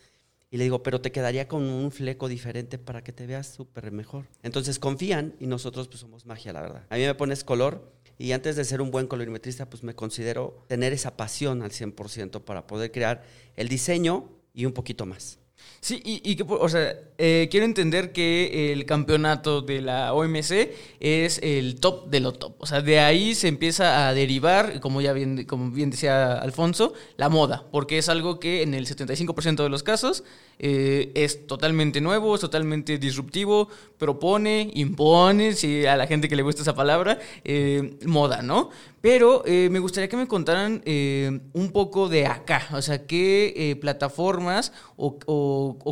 Y 0.51 0.57
le 0.57 0.65
digo, 0.65 0.83
pero 0.83 1.01
te 1.01 1.11
quedaría 1.11 1.49
con 1.49 1.63
un 1.65 1.91
fleco 1.91 2.29
diferente 2.29 2.79
para 2.79 3.03
que 3.03 3.13
te 3.13 3.27
veas 3.27 3.49
súper 3.49 3.91
mejor. 3.91 4.27
Entonces 4.43 4.79
confían 4.79 5.35
y 5.41 5.49
nosotros 5.49 5.89
pues 5.89 5.99
somos 6.01 6.27
magia, 6.27 6.53
la 6.53 6.61
verdad. 6.61 6.87
A 6.91 6.97
mí 6.97 7.03
me 7.03 7.15
pones 7.15 7.43
color 7.43 7.93
y 8.19 8.31
antes 8.33 8.55
de 8.55 8.65
ser 8.65 8.81
un 8.81 8.93
buen 8.93 9.09
colorimetrista, 9.09 9.69
pues 9.69 9.83
me 9.83 9.95
considero 9.95 10.65
tener 10.69 10.93
esa 10.93 11.17
pasión 11.17 11.63
al 11.63 11.73
100% 11.73 12.43
para 12.43 12.67
poder 12.67 12.93
crear 12.93 13.25
el 13.57 13.69
diseño 13.69 14.31
y 14.53 14.67
un 14.67 14.73
poquito 14.73 15.07
más. 15.07 15.41
Sí, 15.85 16.01
y, 16.03 16.35
que, 16.37 16.45
o 16.49 16.69
sea, 16.71 16.95
eh, 17.19 17.47
quiero 17.51 17.67
entender 17.67 18.13
que 18.13 18.73
el 18.73 18.87
campeonato 18.87 19.61
de 19.61 19.83
la 19.83 20.15
OMC 20.15 20.71
es 20.99 21.39
el 21.43 21.79
top 21.79 22.09
de 22.09 22.21
lo 22.21 22.33
top. 22.33 22.55
O 22.57 22.65
sea, 22.65 22.81
de 22.81 23.01
ahí 23.01 23.35
se 23.35 23.49
empieza 23.49 24.09
a 24.09 24.15
derivar, 24.15 24.81
como 24.81 25.03
ya 25.03 25.13
bien, 25.13 25.45
como 25.45 25.71
bien 25.71 25.91
decía 25.91 26.39
Alfonso, 26.39 26.95
la 27.19 27.29
moda, 27.29 27.67
porque 27.71 27.99
es 27.99 28.09
algo 28.09 28.41
que 28.41 28.63
en 28.63 28.73
el 28.73 28.87
75% 28.87 29.63
de 29.63 29.69
los 29.69 29.83
casos 29.83 30.25
eh, 30.59 31.13
es 31.15 31.47
totalmente 31.47 32.01
nuevo, 32.01 32.35
es 32.35 32.41
totalmente 32.41 32.97
disruptivo, 32.97 33.69
propone, 33.99 34.71
impone, 34.75 35.53
si 35.53 35.85
a 35.85 35.97
la 35.99 36.07
gente 36.07 36.31
que 36.31 36.37
le 36.37 36.43
gusta 36.43 36.63
esa 36.63 36.75
palabra, 36.75 37.19
eh, 37.45 37.99
moda, 38.07 38.41
¿no? 38.41 38.71
Pero 39.05 39.43
eh, 39.45 39.69
me 39.71 39.81
gustaría 39.81 40.09
que 40.09 40.17
me 40.17 40.27
contaran 40.27 40.83
un 40.87 41.71
poco 41.75 42.09
de 42.09 42.25
acá, 42.25 42.67
o 42.73 42.81
sea, 42.81 43.07
qué 43.07 43.77
plataformas 43.79 44.73
o, 44.97 45.19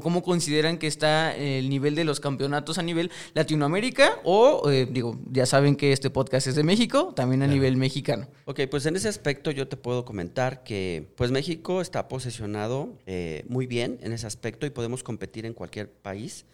cómo 0.02 0.22
consideran 0.22 0.78
que 0.78 0.86
está 0.86 1.36
el 1.36 1.68
nivel 1.68 1.94
de 1.94 2.04
los 2.04 2.20
campeonatos 2.20 2.78
a 2.78 2.82
nivel 2.82 3.10
Latinoamérica 3.34 4.18
o, 4.24 4.66
digo, 4.70 5.18
ya 5.30 5.44
saben 5.44 5.76
que 5.76 5.92
este 5.92 6.08
podcast 6.08 6.46
es 6.46 6.54
de 6.54 6.62
México, 6.62 7.12
también 7.14 7.42
a 7.42 7.46
nivel 7.46 7.76
mexicano. 7.76 8.28
Ok, 8.46 8.60
pues 8.70 8.86
en 8.86 8.96
ese 8.96 9.08
aspecto 9.08 9.50
yo 9.50 9.68
te 9.68 9.76
puedo 9.76 10.06
comentar 10.06 10.62
que 10.62 11.12
pues 11.14 11.30
México 11.30 11.82
está 11.82 12.08
posesionado 12.08 12.96
muy 13.46 13.66
bien 13.66 13.98
en 14.00 14.14
ese 14.14 14.26
aspecto 14.26 14.64
y 14.64 14.70
podemos 14.70 15.02
competir 15.02 15.44
en 15.44 15.52
cualquier 15.52 15.90
país. 15.90 16.46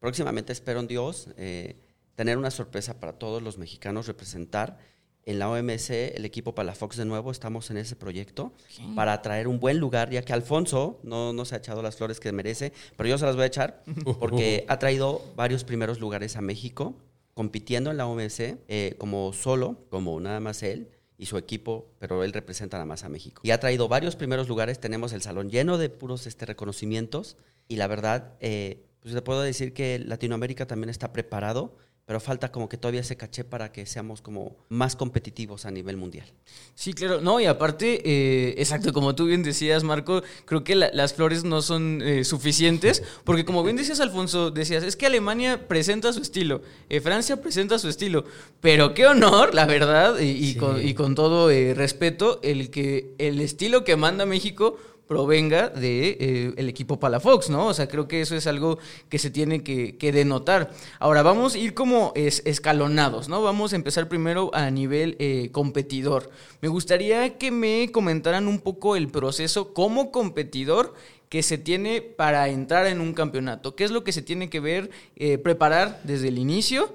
Próximamente 0.00 0.52
espero 0.52 0.80
en 0.80 0.86
Dios 0.86 1.28
eh, 1.36 1.76
tener 2.14 2.38
una 2.38 2.50
sorpresa 2.50 3.00
para 3.00 3.14
todos 3.14 3.42
los 3.42 3.58
mexicanos, 3.58 4.06
representar 4.06 4.78
en 5.26 5.40
la 5.40 5.50
OMC 5.50 5.90
el 6.14 6.24
equipo 6.24 6.54
para 6.54 6.66
la 6.66 6.74
Fox 6.74 6.96
de 6.96 7.04
nuevo, 7.04 7.32
estamos 7.32 7.70
en 7.70 7.76
ese 7.76 7.96
proyecto 7.96 8.52
para 8.94 9.20
traer 9.22 9.48
un 9.48 9.58
buen 9.58 9.78
lugar, 9.78 10.10
ya 10.10 10.22
que 10.22 10.32
Alfonso 10.32 11.00
no, 11.02 11.32
no 11.32 11.44
se 11.44 11.56
ha 11.56 11.58
echado 11.58 11.82
las 11.82 11.96
flores 11.96 12.20
que 12.20 12.30
merece, 12.32 12.72
pero 12.96 13.08
yo 13.08 13.18
se 13.18 13.26
las 13.26 13.34
voy 13.34 13.42
a 13.42 13.46
echar 13.46 13.82
porque 14.20 14.64
ha 14.68 14.78
traído 14.78 15.20
varios 15.34 15.64
primeros 15.64 15.98
lugares 15.98 16.36
a 16.36 16.40
México, 16.40 16.94
compitiendo 17.34 17.90
en 17.90 17.96
la 17.96 18.06
OMC 18.06 18.58
eh, 18.68 18.94
como 18.98 19.32
solo, 19.32 19.76
como 19.90 20.18
nada 20.20 20.38
más 20.40 20.62
él 20.62 20.88
y 21.18 21.26
su 21.26 21.38
equipo, 21.38 21.88
pero 21.98 22.22
él 22.22 22.32
representa 22.32 22.76
nada 22.76 22.86
más 22.86 23.02
a 23.02 23.08
México. 23.08 23.42
Y 23.44 23.50
ha 23.50 23.58
traído 23.58 23.88
varios 23.88 24.14
primeros 24.14 24.48
lugares, 24.48 24.78
tenemos 24.78 25.12
el 25.12 25.22
salón 25.22 25.50
lleno 25.50 25.76
de 25.76 25.90
puros 25.90 26.26
este, 26.26 26.46
reconocimientos 26.46 27.36
y 27.66 27.76
la 27.76 27.88
verdad, 27.88 28.34
eh, 28.40 28.84
pues 29.00 29.12
le 29.12 29.22
puedo 29.22 29.42
decir 29.42 29.74
que 29.74 29.98
Latinoamérica 29.98 30.66
también 30.66 30.88
está 30.88 31.12
preparado 31.12 31.74
pero 32.06 32.20
falta 32.20 32.52
como 32.52 32.68
que 32.68 32.78
todavía 32.78 33.02
se 33.02 33.16
caché 33.16 33.42
para 33.42 33.72
que 33.72 33.84
seamos 33.84 34.22
como 34.22 34.56
más 34.68 34.94
competitivos 34.94 35.66
a 35.66 35.72
nivel 35.72 35.96
mundial. 35.96 36.32
Sí, 36.76 36.92
claro, 36.92 37.20
no, 37.20 37.40
y 37.40 37.46
aparte, 37.46 38.00
eh, 38.04 38.54
exacto, 38.58 38.92
como 38.92 39.16
tú 39.16 39.26
bien 39.26 39.42
decías, 39.42 39.82
Marco, 39.82 40.22
creo 40.44 40.62
que 40.62 40.76
las 40.76 41.14
flores 41.14 41.42
no 41.42 41.62
son 41.62 42.00
eh, 42.02 42.22
suficientes, 42.22 43.02
porque 43.24 43.44
como 43.44 43.64
bien 43.64 43.74
decías, 43.74 43.98
Alfonso, 43.98 44.52
decías, 44.52 44.84
es 44.84 44.94
que 44.94 45.06
Alemania 45.06 45.66
presenta 45.66 46.12
su 46.12 46.22
estilo, 46.22 46.62
eh, 46.88 47.00
Francia 47.00 47.42
presenta 47.42 47.76
su 47.76 47.88
estilo, 47.88 48.24
pero 48.60 48.94
qué 48.94 49.08
honor, 49.08 49.52
la 49.52 49.66
verdad, 49.66 50.20
y, 50.20 50.54
con, 50.54 50.86
y 50.86 50.94
con, 50.94 51.16
todo 51.16 51.48
respeto, 51.48 52.38
el 52.44 52.70
que 52.70 53.16
el 53.18 53.40
estilo 53.40 53.82
que 53.82 53.96
manda 53.96 54.26
México 54.26 54.76
provenga 55.06 55.68
de 55.68 56.16
eh, 56.20 56.54
el 56.56 56.68
equipo 56.68 56.98
Palafox, 56.98 57.50
¿no? 57.50 57.66
O 57.68 57.74
sea, 57.74 57.88
creo 57.88 58.08
que 58.08 58.20
eso 58.20 58.34
es 58.34 58.46
algo 58.46 58.78
que 59.08 59.18
se 59.18 59.30
tiene 59.30 59.62
que, 59.62 60.12
denotar. 60.12 60.72
Ahora, 60.98 61.22
vamos 61.22 61.54
a 61.54 61.58
ir 61.58 61.74
como 61.74 62.12
escalonados, 62.14 63.28
¿no? 63.28 63.42
Vamos 63.42 63.72
a 63.72 63.76
empezar 63.76 64.08
primero 64.08 64.50
a 64.54 64.70
nivel 64.70 65.16
eh, 65.18 65.50
competidor. 65.52 66.30
Me 66.60 66.68
gustaría 66.68 67.38
que 67.38 67.50
me 67.50 67.90
comentaran 67.92 68.48
un 68.48 68.60
poco 68.60 68.96
el 68.96 69.08
proceso 69.08 69.74
como 69.74 70.10
competidor 70.10 70.94
que 71.28 71.42
se 71.42 71.58
tiene 71.58 72.00
para 72.02 72.48
entrar 72.48 72.86
en 72.86 73.00
un 73.00 73.12
campeonato? 73.12 73.74
¿Qué 73.74 73.84
es 73.84 73.90
lo 73.90 74.04
que 74.04 74.12
se 74.12 74.22
tiene 74.22 74.48
que 74.48 74.60
ver, 74.60 74.90
eh, 75.16 75.38
preparar 75.38 76.00
desde 76.04 76.28
el 76.28 76.38
inicio? 76.38 76.94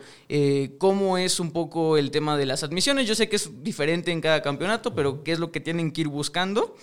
¿Cómo 0.78 1.18
es 1.18 1.40
un 1.40 1.52
poco 1.52 1.98
el 1.98 2.10
tema 2.12 2.38
de 2.38 2.46
las 2.46 2.64
admisiones? 2.64 3.08
Yo 3.08 3.16
sé 3.16 3.28
que 3.28 3.36
es 3.36 3.64
diferente 3.64 4.12
en 4.12 4.22
cada 4.22 4.42
campeonato, 4.42 4.96
pero 4.96 5.24
¿qué 5.24 5.34
es 5.34 5.40
lo 5.40 5.52
que 5.52 5.60
tienen 5.60 5.92
que 5.92 6.02
ir 6.02 6.08
buscando? 6.08 6.76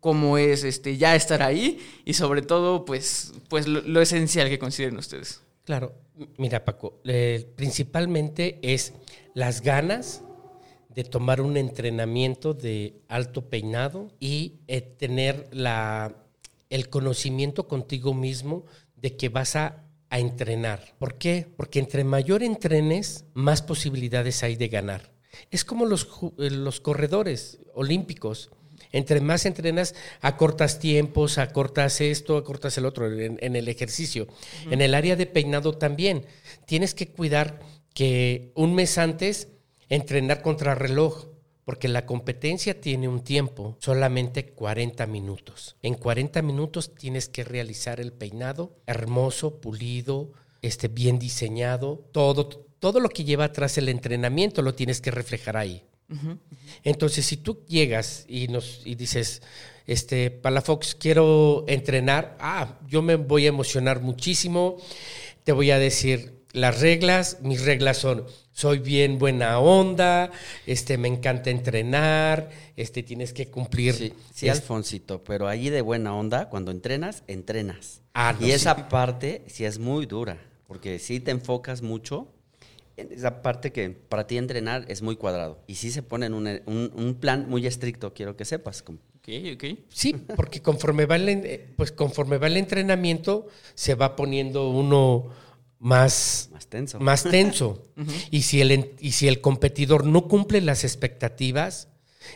cómo 0.00 0.38
es 0.38 0.62
este, 0.62 0.96
ya 0.96 1.16
estar 1.16 1.42
ahí 1.42 1.80
y 2.04 2.12
sobre 2.14 2.42
todo 2.42 2.84
pues, 2.84 3.32
pues 3.48 3.66
lo, 3.66 4.00
esencial 4.00 4.48
que 4.48 4.58
consideren 4.58 4.96
ustedes. 4.98 5.40
Claro, 5.64 5.94
mira 6.36 6.64
Paco, 6.64 7.00
principalmente 7.56 8.60
es 8.62 8.92
las 9.34 9.62
ganas 9.62 10.22
de 10.96 11.04
tomar 11.04 11.42
un 11.42 11.58
entrenamiento 11.58 12.54
de 12.54 13.02
alto 13.06 13.50
peinado 13.50 14.10
y 14.18 14.54
eh, 14.66 14.80
tener 14.80 15.46
la, 15.52 16.16
el 16.70 16.88
conocimiento 16.88 17.68
contigo 17.68 18.14
mismo 18.14 18.64
de 18.96 19.14
que 19.14 19.28
vas 19.28 19.56
a, 19.56 19.84
a 20.08 20.18
entrenar. 20.18 20.94
¿Por 20.98 21.18
qué? 21.18 21.46
Porque 21.54 21.80
entre 21.80 22.02
mayor 22.02 22.42
entrenes, 22.42 23.26
más 23.34 23.60
posibilidades 23.60 24.42
hay 24.42 24.56
de 24.56 24.68
ganar. 24.68 25.12
Es 25.50 25.66
como 25.66 25.84
los, 25.84 26.08
eh, 26.38 26.50
los 26.50 26.80
corredores 26.80 27.60
olímpicos 27.74 28.50
entre 28.92 29.20
más 29.20 29.44
entrenas, 29.44 29.94
acortas 30.22 30.78
tiempos, 30.78 31.36
acortas 31.36 32.00
esto, 32.00 32.38
acortas 32.38 32.78
el 32.78 32.86
otro 32.86 33.12
en, 33.12 33.56
el 33.56 33.68
ejercicio. 33.68 34.26
En 34.70 34.80
el 34.80 34.94
área 34.94 35.16
de 35.16 35.26
peinado 35.26 35.76
también. 35.76 36.24
Tienes 36.64 36.94
que 36.94 37.08
cuidar 37.08 37.60
que 37.92 38.52
un 38.54 38.74
mes 38.74 38.96
antes 38.96 39.48
entrenar 39.88 40.42
contra 40.42 40.74
reloj, 40.74 41.26
porque 41.64 41.88
la 41.88 42.06
competencia 42.06 42.80
tiene 42.80 43.08
un 43.08 43.24
tiempo, 43.24 43.76
solamente 43.80 44.46
40 44.46 45.06
minutos. 45.06 45.76
En 45.82 45.94
40 45.94 46.40
minutos 46.42 46.94
tienes 46.94 47.28
que 47.28 47.44
realizar 47.44 48.00
el 48.00 48.12
peinado 48.12 48.76
hermoso, 48.86 49.60
pulido, 49.60 50.32
este, 50.62 50.88
bien 50.88 51.18
diseñado, 51.18 52.04
todo, 52.12 52.48
todo 52.48 53.00
lo 53.00 53.08
que 53.08 53.24
lleva 53.24 53.44
atrás 53.44 53.78
el 53.78 53.88
entrenamiento 53.88 54.62
lo 54.62 54.74
tienes 54.74 55.00
que 55.00 55.10
reflejar 55.10 55.56
ahí. 55.56 55.82
Entonces, 56.84 57.26
si 57.26 57.36
tú 57.36 57.64
llegas 57.66 58.24
y 58.28 58.46
nos 58.46 58.82
y 58.84 58.94
dices, 58.94 59.42
este, 59.86 60.30
Palafox, 60.30 60.94
quiero 60.94 61.64
entrenar, 61.66 62.36
ah, 62.38 62.78
yo 62.86 63.02
me 63.02 63.16
voy 63.16 63.46
a 63.46 63.48
emocionar 63.48 64.00
muchísimo, 64.00 64.76
te 65.42 65.50
voy 65.50 65.72
a 65.72 65.80
decir 65.80 66.44
las 66.52 66.80
reglas, 66.80 67.38
mis 67.42 67.64
reglas 67.64 67.98
son, 67.98 68.24
soy 68.56 68.78
bien 68.78 69.18
buena 69.18 69.58
onda, 69.58 70.30
este, 70.66 70.96
me 70.96 71.08
encanta 71.08 71.50
entrenar, 71.50 72.48
este, 72.74 73.02
tienes 73.02 73.34
que 73.34 73.48
cumplir. 73.48 73.92
Sí, 73.92 74.14
sí 74.32 74.48
Alfonsito, 74.48 75.22
pero 75.22 75.46
allí 75.46 75.68
de 75.68 75.82
buena 75.82 76.14
onda, 76.14 76.48
cuando 76.48 76.70
entrenas, 76.70 77.22
entrenas. 77.26 78.00
Ah, 78.14 78.34
y 78.40 78.52
esa 78.52 78.88
parte 78.88 79.42
sí 79.46 79.66
es 79.66 79.78
muy 79.78 80.06
dura, 80.06 80.38
porque 80.66 80.98
si 80.98 81.20
te 81.20 81.32
enfocas 81.32 81.82
mucho 81.82 82.28
esa 82.96 83.42
parte 83.42 83.72
que 83.72 83.90
para 83.90 84.26
ti 84.26 84.38
entrenar 84.38 84.86
es 84.88 85.02
muy 85.02 85.16
cuadrado. 85.16 85.58
Y 85.66 85.74
sí 85.74 85.90
se 85.90 86.02
pone 86.02 86.24
en 86.24 86.32
un, 86.32 87.18
plan 87.20 87.50
muy 87.50 87.66
estricto, 87.66 88.14
quiero 88.14 88.38
que 88.38 88.46
sepas. 88.46 88.82
Okay, 89.18 89.52
okay. 89.52 89.84
Sí, 89.90 90.14
porque 90.34 90.62
conforme 90.62 91.04
va, 91.04 91.16
el, 91.16 91.74
pues 91.76 91.92
conforme 91.92 92.38
va 92.38 92.46
el 92.46 92.56
entrenamiento, 92.56 93.48
se 93.74 93.94
va 93.94 94.16
poniendo 94.16 94.70
uno 94.70 95.30
más, 95.78 96.48
más 96.52 96.66
tenso. 96.66 97.00
Más 97.00 97.22
tenso. 97.24 97.86
y, 98.30 98.42
si 98.42 98.60
el, 98.60 98.94
y 98.98 99.12
si 99.12 99.28
el 99.28 99.40
competidor 99.40 100.06
no 100.06 100.28
cumple 100.28 100.60
las 100.60 100.84
expectativas, 100.84 101.88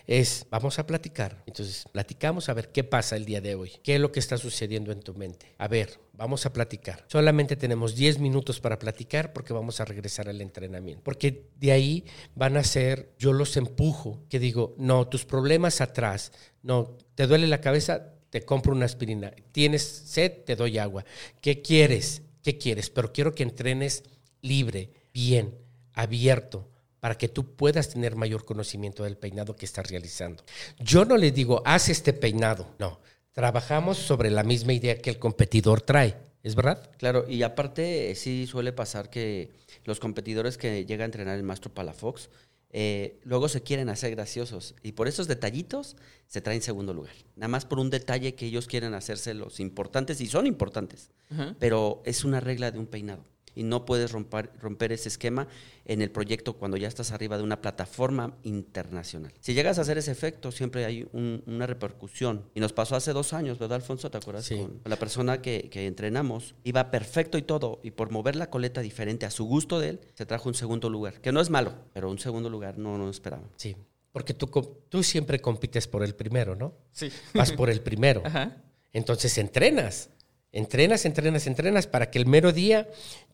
es, 0.06 0.46
vamos 0.50 0.78
a 0.78 0.86
platicar. 0.86 1.42
Entonces, 1.46 1.84
platicamos 1.92 2.48
a 2.48 2.54
ver 2.54 2.70
qué 2.70 2.84
pasa 2.84 3.16
el 3.16 3.24
día 3.24 3.40
de 3.40 3.54
hoy, 3.54 3.72
qué 3.82 3.96
es 3.96 4.00
lo 4.00 4.12
que 4.12 4.20
está 4.20 4.36
sucediendo 4.38 4.92
en 4.92 5.00
tu 5.00 5.14
mente. 5.14 5.54
A 5.58 5.68
ver, 5.68 5.98
vamos 6.12 6.46
a 6.46 6.52
platicar. 6.52 7.04
Solamente 7.08 7.56
tenemos 7.56 7.94
10 7.94 8.18
minutos 8.18 8.60
para 8.60 8.78
platicar 8.78 9.32
porque 9.32 9.52
vamos 9.52 9.80
a 9.80 9.84
regresar 9.84 10.28
al 10.28 10.40
entrenamiento. 10.40 11.02
Porque 11.02 11.48
de 11.58 11.72
ahí 11.72 12.04
van 12.34 12.56
a 12.56 12.64
ser, 12.64 13.12
yo 13.18 13.32
los 13.32 13.56
empujo, 13.56 14.22
que 14.28 14.38
digo, 14.38 14.74
no, 14.78 15.08
tus 15.08 15.24
problemas 15.24 15.80
atrás, 15.80 16.32
no, 16.62 16.96
te 17.14 17.26
duele 17.26 17.46
la 17.46 17.60
cabeza, 17.60 18.14
te 18.30 18.42
compro 18.42 18.72
una 18.72 18.86
aspirina. 18.86 19.32
Tienes 19.52 19.82
sed, 19.82 20.44
te 20.44 20.56
doy 20.56 20.78
agua. 20.78 21.04
¿Qué 21.40 21.62
quieres? 21.62 22.22
¿Qué 22.42 22.58
quieres? 22.58 22.90
Pero 22.90 23.12
quiero 23.12 23.34
que 23.34 23.42
entrenes 23.42 24.04
libre, 24.40 24.90
bien, 25.12 25.54
abierto 25.92 26.68
para 27.00 27.16
que 27.16 27.28
tú 27.28 27.56
puedas 27.56 27.88
tener 27.88 28.14
mayor 28.14 28.44
conocimiento 28.44 29.04
del 29.04 29.16
peinado 29.16 29.56
que 29.56 29.64
estás 29.64 29.88
realizando. 29.90 30.44
Yo 30.78 31.04
no 31.04 31.16
le 31.16 31.32
digo, 31.32 31.62
haz 31.64 31.88
este 31.88 32.12
peinado, 32.12 32.74
no. 32.78 33.00
Trabajamos 33.32 33.96
sobre 33.96 34.30
la 34.30 34.42
misma 34.42 34.74
idea 34.74 34.98
que 34.98 35.10
el 35.10 35.18
competidor 35.18 35.80
trae. 35.80 36.16
¿Es 36.42 36.54
verdad? 36.54 36.90
Claro, 36.96 37.26
y 37.28 37.42
aparte 37.42 38.10
eh, 38.10 38.14
sí 38.14 38.46
suele 38.46 38.72
pasar 38.72 39.10
que 39.10 39.50
los 39.84 40.00
competidores 40.00 40.56
que 40.56 40.86
llega 40.86 41.04
a 41.04 41.06
entrenar 41.06 41.36
el 41.36 41.42
maestro 41.42 41.72
Palafox 41.72 42.30
eh, 42.72 43.18
luego 43.24 43.48
se 43.48 43.62
quieren 43.62 43.88
hacer 43.88 44.10
graciosos. 44.12 44.74
Y 44.82 44.92
por 44.92 45.08
esos 45.08 45.28
detallitos 45.28 45.96
se 46.26 46.40
traen 46.40 46.62
segundo 46.62 46.94
lugar. 46.94 47.14
Nada 47.36 47.48
más 47.48 47.64
por 47.64 47.78
un 47.78 47.90
detalle 47.90 48.34
que 48.34 48.46
ellos 48.46 48.66
quieren 48.66 48.94
hacerse 48.94 49.34
los 49.34 49.60
importantes 49.60 50.20
y 50.20 50.26
son 50.26 50.46
importantes, 50.46 51.10
pero 51.58 52.02
es 52.04 52.24
una 52.24 52.40
regla 52.40 52.70
de 52.70 52.78
un 52.78 52.86
peinado 52.86 53.24
y 53.54 53.62
no 53.62 53.84
puedes 53.84 54.12
romper, 54.12 54.50
romper 54.60 54.92
ese 54.92 55.08
esquema 55.08 55.48
en 55.84 56.02
el 56.02 56.10
proyecto 56.10 56.54
cuando 56.54 56.76
ya 56.76 56.86
estás 56.88 57.10
arriba 57.12 57.36
de 57.36 57.42
una 57.42 57.60
plataforma 57.60 58.34
internacional. 58.42 59.32
Si 59.40 59.54
llegas 59.54 59.78
a 59.78 59.82
hacer 59.82 59.98
ese 59.98 60.12
efecto, 60.12 60.52
siempre 60.52 60.84
hay 60.84 61.08
un- 61.12 61.42
una 61.46 61.66
repercusión. 61.66 62.44
Y 62.54 62.60
nos 62.60 62.72
pasó 62.72 62.96
hace 62.96 63.12
dos 63.12 63.32
años, 63.32 63.58
¿verdad, 63.58 63.76
Alfonso? 63.76 64.10
¿Te 64.10 64.18
acuerdas? 64.18 64.44
Sí. 64.44 64.56
Con 64.56 64.80
la 64.84 64.96
persona 64.96 65.42
que, 65.42 65.68
que 65.70 65.86
entrenamos 65.86 66.54
iba 66.64 66.90
perfecto 66.90 67.38
y 67.38 67.42
todo, 67.42 67.80
y 67.82 67.90
por 67.90 68.10
mover 68.10 68.36
la 68.36 68.50
coleta 68.50 68.80
diferente 68.80 69.26
a 69.26 69.30
su 69.30 69.44
gusto 69.46 69.80
de 69.80 69.88
él, 69.90 70.00
se 70.14 70.26
trajo 70.26 70.48
un 70.48 70.54
segundo 70.54 70.88
lugar, 70.90 71.20
que 71.20 71.32
no 71.32 71.40
es 71.40 71.50
malo, 71.50 71.74
pero 71.92 72.10
un 72.10 72.18
segundo 72.18 72.48
lugar 72.50 72.78
no 72.78 72.96
no 72.98 73.10
esperaba. 73.10 73.44
Sí. 73.56 73.76
Porque 74.12 74.34
tú, 74.34 74.46
tú 74.88 75.02
siempre 75.04 75.40
compites 75.40 75.86
por 75.86 76.02
el 76.02 76.14
primero, 76.14 76.56
¿no? 76.56 76.74
Sí. 76.92 77.10
Vas 77.34 77.52
por 77.52 77.70
el 77.70 77.80
primero. 77.80 78.22
Ajá. 78.24 78.56
Entonces 78.92 79.38
entrenas, 79.38 80.10
entrenas, 80.52 81.04
entrenas, 81.04 81.46
entrenas 81.46 81.86
para 81.86 82.10
que 82.10 82.18
el 82.18 82.26
mero 82.26 82.52
día 82.52 82.88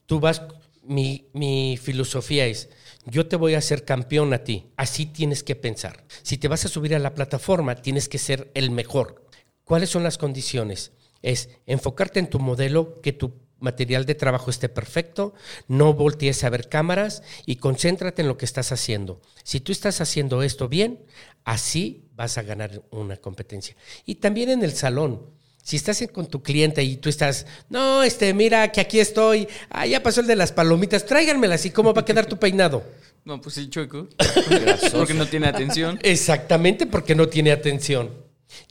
tú 0.06 0.20
vas, 0.20 0.42
mi, 0.82 1.28
mi 1.32 1.78
filosofía 1.80 2.46
es, 2.46 2.70
yo 3.04 3.26
te 3.26 3.36
voy 3.36 3.54
a 3.54 3.58
hacer 3.58 3.84
campeón 3.84 4.32
a 4.34 4.44
ti, 4.44 4.66
así 4.76 5.06
tienes 5.06 5.42
que 5.42 5.54
pensar. 5.54 6.04
Si 6.22 6.38
te 6.38 6.48
vas 6.48 6.64
a 6.64 6.68
subir 6.68 6.94
a 6.94 6.98
la 6.98 7.14
plataforma, 7.14 7.76
tienes 7.76 8.08
que 8.08 8.18
ser 8.18 8.50
el 8.54 8.70
mejor. 8.70 9.26
¿Cuáles 9.64 9.90
son 9.90 10.02
las 10.02 10.18
condiciones? 10.18 10.92
Es 11.22 11.50
enfocarte 11.66 12.18
en 12.20 12.30
tu 12.30 12.38
modelo, 12.38 13.00
que 13.00 13.12
tu 13.12 13.46
material 13.58 14.04
de 14.04 14.14
trabajo 14.14 14.50
esté 14.50 14.68
perfecto, 14.68 15.34
no 15.66 15.94
voltees 15.94 16.44
a 16.44 16.50
ver 16.50 16.68
cámaras 16.68 17.22
y 17.46 17.56
concéntrate 17.56 18.22
en 18.22 18.28
lo 18.28 18.36
que 18.36 18.44
estás 18.44 18.72
haciendo. 18.72 19.20
Si 19.42 19.60
tú 19.60 19.72
estás 19.72 20.00
haciendo 20.00 20.42
esto 20.42 20.68
bien, 20.68 21.04
así 21.44 22.08
vas 22.14 22.38
a 22.38 22.42
ganar 22.42 22.82
una 22.90 23.16
competencia. 23.16 23.76
Y 24.04 24.16
también 24.16 24.50
en 24.50 24.62
el 24.62 24.72
salón. 24.72 25.35
Si 25.66 25.74
estás 25.74 26.00
con 26.12 26.28
tu 26.28 26.44
cliente 26.44 26.84
y 26.84 26.96
tú 26.96 27.08
estás, 27.08 27.44
no, 27.68 28.04
este, 28.04 28.32
mira 28.32 28.70
que 28.70 28.80
aquí 28.80 29.00
estoy, 29.00 29.48
ah, 29.68 29.84
ya 29.84 30.00
pasó 30.00 30.20
el 30.20 30.28
de 30.28 30.36
las 30.36 30.52
palomitas, 30.52 31.04
tráiganmelas 31.04 31.66
y 31.66 31.70
cómo 31.70 31.92
va 31.92 32.02
a 32.02 32.04
quedar 32.04 32.24
tu 32.26 32.38
peinado. 32.38 32.84
No, 33.24 33.40
pues 33.40 33.56
sí, 33.56 33.68
chueco. 33.68 34.06
Porque 34.92 35.14
no 35.14 35.26
tiene 35.26 35.48
atención. 35.48 35.98
Exactamente 36.04 36.86
porque 36.86 37.16
no 37.16 37.28
tiene 37.28 37.50
atención. 37.50 38.12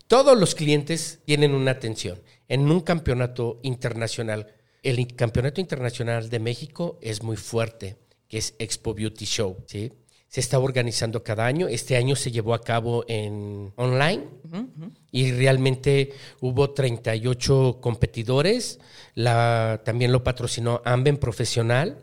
Todos 0.08 0.40
los 0.40 0.56
clientes 0.56 1.20
tienen 1.26 1.54
una 1.54 1.72
atención. 1.72 2.22
En 2.48 2.72
un 2.72 2.80
campeonato 2.80 3.60
internacional, 3.64 4.54
el 4.82 5.14
campeonato 5.18 5.60
internacional 5.60 6.30
de 6.30 6.40
México 6.40 6.98
es 7.02 7.24
muy 7.24 7.36
fuerte, 7.36 7.98
que 8.30 8.38
es 8.38 8.56
Expo 8.58 8.94
Beauty 8.94 9.26
Show, 9.26 9.58
¿sí? 9.68 9.92
Se 10.36 10.42
está 10.42 10.60
organizando 10.60 11.24
cada 11.24 11.46
año. 11.46 11.70
Este 11.70 11.96
año 11.96 12.14
se 12.18 12.30
llevó 12.30 12.54
a 12.54 12.62
cabo 12.62 13.06
en 13.08 13.72
online 13.78 14.26
y 15.10 15.32
realmente 15.32 16.12
hubo 16.42 16.72
38 16.72 17.78
competidores. 17.80 18.82
La, 19.14 19.82
también 19.86 20.12
lo 20.12 20.26
patrocinó 20.26 20.82
Amben 20.84 21.16
Profesional 21.16 22.00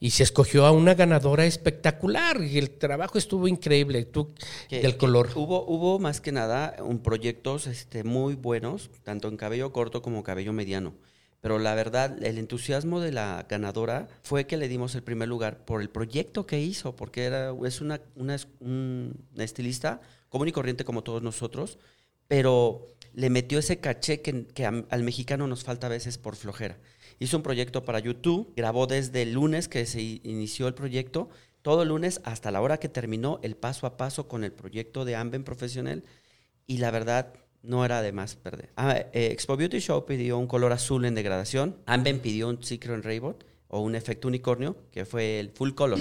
y 0.00 0.12
se 0.12 0.22
escogió 0.22 0.64
a 0.64 0.70
una 0.70 0.94
ganadora 0.94 1.44
espectacular 1.44 2.42
y 2.42 2.56
el 2.56 2.70
trabajo 2.70 3.18
estuvo 3.18 3.46
increíble. 3.46 4.06
Tú, 4.06 4.32
Que- 4.70 4.80
del 4.80 4.96
color. 4.96 5.28
Hubo, 5.34 5.66
hubo 5.66 5.98
más 5.98 6.22
que 6.22 6.32
nada 6.32 6.76
un 6.82 7.00
proyectos 7.00 7.66
este, 7.66 8.04
muy 8.04 8.36
buenos, 8.36 8.88
tanto 9.02 9.28
en 9.28 9.36
cabello 9.36 9.70
corto 9.74 10.00
como 10.00 10.22
cabello 10.22 10.54
mediano. 10.54 10.94
Pero 11.40 11.58
la 11.58 11.74
verdad, 11.74 12.22
el 12.22 12.38
entusiasmo 12.38 13.00
de 13.00 13.12
la 13.12 13.46
ganadora 13.48 14.08
fue 14.22 14.46
que 14.46 14.56
le 14.56 14.68
dimos 14.68 14.94
el 14.94 15.02
primer 15.02 15.28
lugar 15.28 15.64
por 15.64 15.80
el 15.80 15.90
proyecto 15.90 16.46
que 16.46 16.60
hizo, 16.60 16.96
porque 16.96 17.24
era, 17.24 17.54
es 17.64 17.80
una, 17.80 18.00
una, 18.14 18.36
una 18.60 19.44
estilista 19.44 20.00
común 20.28 20.48
y 20.48 20.52
corriente 20.52 20.84
como 20.84 21.02
todos 21.02 21.22
nosotros, 21.22 21.78
pero 22.28 22.86
le 23.14 23.30
metió 23.30 23.58
ese 23.58 23.78
caché 23.80 24.20
que, 24.20 24.46
que 24.46 24.66
al 24.66 25.02
mexicano 25.02 25.46
nos 25.46 25.64
falta 25.64 25.86
a 25.86 25.90
veces 25.90 26.18
por 26.18 26.36
flojera. 26.36 26.78
Hizo 27.18 27.36
un 27.36 27.42
proyecto 27.42 27.84
para 27.84 27.98
YouTube, 27.98 28.52
grabó 28.56 28.86
desde 28.86 29.22
el 29.22 29.32
lunes 29.32 29.68
que 29.68 29.86
se 29.86 30.02
inició 30.02 30.68
el 30.68 30.74
proyecto, 30.74 31.30
todo 31.62 31.82
el 31.82 31.88
lunes 31.88 32.20
hasta 32.24 32.50
la 32.50 32.60
hora 32.60 32.78
que 32.78 32.88
terminó 32.88 33.40
el 33.42 33.56
paso 33.56 33.86
a 33.86 33.96
paso 33.96 34.28
con 34.28 34.44
el 34.44 34.52
proyecto 34.52 35.04
de 35.04 35.16
Amben 35.16 35.44
Profesional 35.44 36.04
y 36.66 36.78
la 36.78 36.90
verdad 36.90 37.32
no 37.62 37.84
era 37.84 38.02
de 38.02 38.12
más 38.12 38.36
perder. 38.36 38.70
Ah, 38.76 38.96
eh, 38.96 39.28
Expo 39.32 39.56
Beauty 39.56 39.78
Show 39.78 40.06
pidió 40.06 40.38
un 40.38 40.46
color 40.46 40.72
azul 40.72 41.04
en 41.04 41.14
degradación, 41.14 41.76
Amben 41.86 42.20
pidió 42.20 42.48
un 42.48 42.62
Secret 42.62 43.04
Rainbow 43.04 43.36
o 43.68 43.80
un 43.80 43.94
efecto 43.94 44.28
unicornio 44.28 44.76
que 44.92 45.04
fue 45.04 45.40
el 45.40 45.50
full 45.50 45.72
color. 45.72 45.98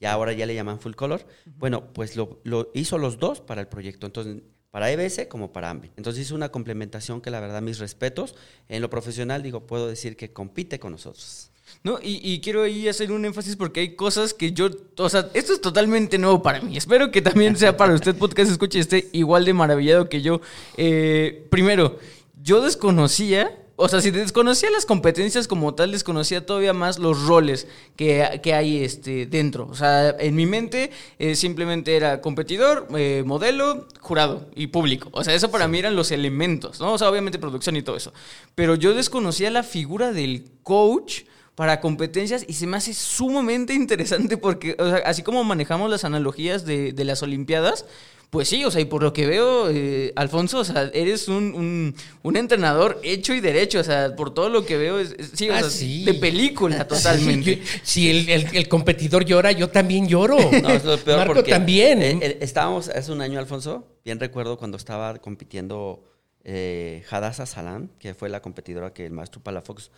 Y 0.00 0.06
ahora 0.06 0.32
ya 0.32 0.46
le 0.46 0.54
llaman 0.54 0.80
full 0.80 0.94
color. 0.94 1.24
Bueno, 1.58 1.92
pues 1.92 2.16
lo, 2.16 2.40
lo 2.44 2.70
hizo 2.74 2.98
los 2.98 3.18
dos 3.18 3.40
para 3.40 3.60
el 3.60 3.68
proyecto. 3.68 4.06
Entonces, 4.06 4.42
para 4.72 4.90
EBS 4.90 5.26
como 5.28 5.52
para 5.52 5.70
Amben. 5.70 5.92
Entonces 5.96 6.24
hizo 6.24 6.34
una 6.34 6.48
complementación 6.48 7.20
que 7.20 7.30
la 7.30 7.40
verdad 7.40 7.60
mis 7.62 7.78
respetos. 7.78 8.34
En 8.68 8.80
lo 8.80 8.88
profesional 8.88 9.42
digo, 9.42 9.66
puedo 9.66 9.86
decir 9.86 10.16
que 10.16 10.32
compite 10.32 10.80
con 10.80 10.92
nosotros. 10.92 11.51
No, 11.84 11.98
y, 12.00 12.20
y 12.22 12.40
quiero 12.40 12.62
ahí 12.62 12.86
hacer 12.86 13.10
un 13.10 13.24
énfasis 13.24 13.56
porque 13.56 13.80
hay 13.80 13.96
cosas 13.96 14.34
que 14.34 14.52
yo, 14.52 14.70
o 14.98 15.08
sea, 15.08 15.28
esto 15.34 15.52
es 15.52 15.60
totalmente 15.60 16.16
nuevo 16.16 16.40
para 16.40 16.60
mí. 16.60 16.76
Espero 16.76 17.10
que 17.10 17.22
también 17.22 17.56
sea 17.56 17.76
para 17.76 17.92
usted, 17.94 18.14
podcast 18.14 18.52
escuche, 18.52 18.78
esté 18.78 19.08
igual 19.12 19.44
de 19.44 19.52
maravillado 19.52 20.08
que 20.08 20.22
yo. 20.22 20.40
Eh, 20.76 21.44
primero, 21.50 21.98
yo 22.40 22.60
desconocía, 22.60 23.58
o 23.74 23.88
sea, 23.88 24.00
si 24.00 24.12
desconocía 24.12 24.70
las 24.70 24.86
competencias 24.86 25.48
como 25.48 25.74
tal, 25.74 25.90
desconocía 25.90 26.46
todavía 26.46 26.72
más 26.72 27.00
los 27.00 27.24
roles 27.24 27.66
que, 27.96 28.40
que 28.44 28.54
hay 28.54 28.84
este, 28.84 29.26
dentro. 29.26 29.66
O 29.66 29.74
sea, 29.74 30.10
en 30.20 30.36
mi 30.36 30.46
mente 30.46 30.92
eh, 31.18 31.34
simplemente 31.34 31.96
era 31.96 32.20
competidor, 32.20 32.86
eh, 32.96 33.24
modelo, 33.26 33.88
jurado 33.98 34.48
y 34.54 34.68
público. 34.68 35.08
O 35.10 35.24
sea, 35.24 35.34
eso 35.34 35.50
para 35.50 35.66
mí 35.66 35.80
eran 35.80 35.96
los 35.96 36.12
elementos, 36.12 36.78
¿no? 36.78 36.92
O 36.92 36.98
sea, 36.98 37.10
obviamente 37.10 37.40
producción 37.40 37.74
y 37.74 37.82
todo 37.82 37.96
eso. 37.96 38.12
Pero 38.54 38.76
yo 38.76 38.94
desconocía 38.94 39.50
la 39.50 39.64
figura 39.64 40.12
del 40.12 40.44
coach 40.62 41.22
para 41.54 41.80
competencias 41.80 42.44
y 42.48 42.54
se 42.54 42.66
me 42.66 42.76
hace 42.78 42.94
sumamente 42.94 43.74
interesante 43.74 44.36
porque, 44.36 44.74
o 44.78 44.88
sea, 44.88 44.98
así 45.04 45.22
como 45.22 45.44
manejamos 45.44 45.90
las 45.90 46.04
analogías 46.04 46.64
de, 46.64 46.92
de 46.92 47.04
las 47.04 47.22
Olimpiadas, 47.22 47.84
pues 48.30 48.48
sí, 48.48 48.64
o 48.64 48.70
sea, 48.70 48.80
y 48.80 48.86
por 48.86 49.02
lo 49.02 49.12
que 49.12 49.26
veo, 49.26 49.68
eh, 49.68 50.14
Alfonso, 50.16 50.60
o 50.60 50.64
sea, 50.64 50.90
eres 50.94 51.28
un, 51.28 51.52
un, 51.54 51.94
un 52.22 52.36
entrenador 52.38 52.98
hecho 53.02 53.34
y 53.34 53.40
derecho, 53.40 53.80
o 53.80 53.84
sea, 53.84 54.16
por 54.16 54.32
todo 54.32 54.48
lo 54.48 54.64
que 54.64 54.78
veo, 54.78 54.98
es, 54.98 55.14
es- 55.18 55.32
sí, 55.34 55.50
o 55.50 55.54
Ah, 55.54 55.60
sea, 55.60 55.68
sí. 55.68 56.02
de 56.04 56.14
película 56.14 56.88
totalmente. 56.88 57.56
Sí, 57.56 57.60
yo- 57.60 57.80
si 57.82 58.10
el, 58.10 58.28
el- 58.30 58.56
el 58.56 58.68
competidor 58.68 59.26
llora, 59.26 59.52
yo 59.52 59.68
también 59.68 60.08
lloro. 60.08 60.38
No, 60.62 60.70
es 60.70 60.82
lo 60.82 60.96
peor 60.96 61.18
Marco 61.18 61.34
porque 61.34 61.50
también. 61.50 62.00
eh, 62.00 62.18
eh, 62.22 62.38
estábamos 62.40 62.88
hace 62.88 63.12
un 63.12 63.20
año, 63.20 63.38
Alfonso, 63.38 63.86
bien 64.02 64.18
recuerdo 64.18 64.56
cuando 64.56 64.78
estaba 64.78 65.18
compitiendo 65.18 66.02
eh, 66.44 67.04
Hadassah 67.10 67.44
Salam, 67.44 67.88
que 67.98 68.14
fue 68.14 68.30
la 68.30 68.40
competidora 68.40 68.94
que 68.94 69.04
el 69.04 69.12
maestro 69.12 69.42
Palafox 69.42 69.90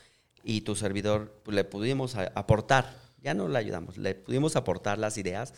y 0.45 0.61
tu 0.61 0.77
servidor 0.77 1.41
pues, 1.43 1.55
le 1.55 1.65
pudimos 1.65 2.15
aportar, 2.17 2.95
ya 3.23 3.35
no 3.35 3.49
le 3.49 3.59
ayudamos, 3.59 3.97
le 3.97 4.15
pudimos 4.15 4.55
aportar 4.57 4.99
las 4.99 5.17
ideas. 5.19 5.55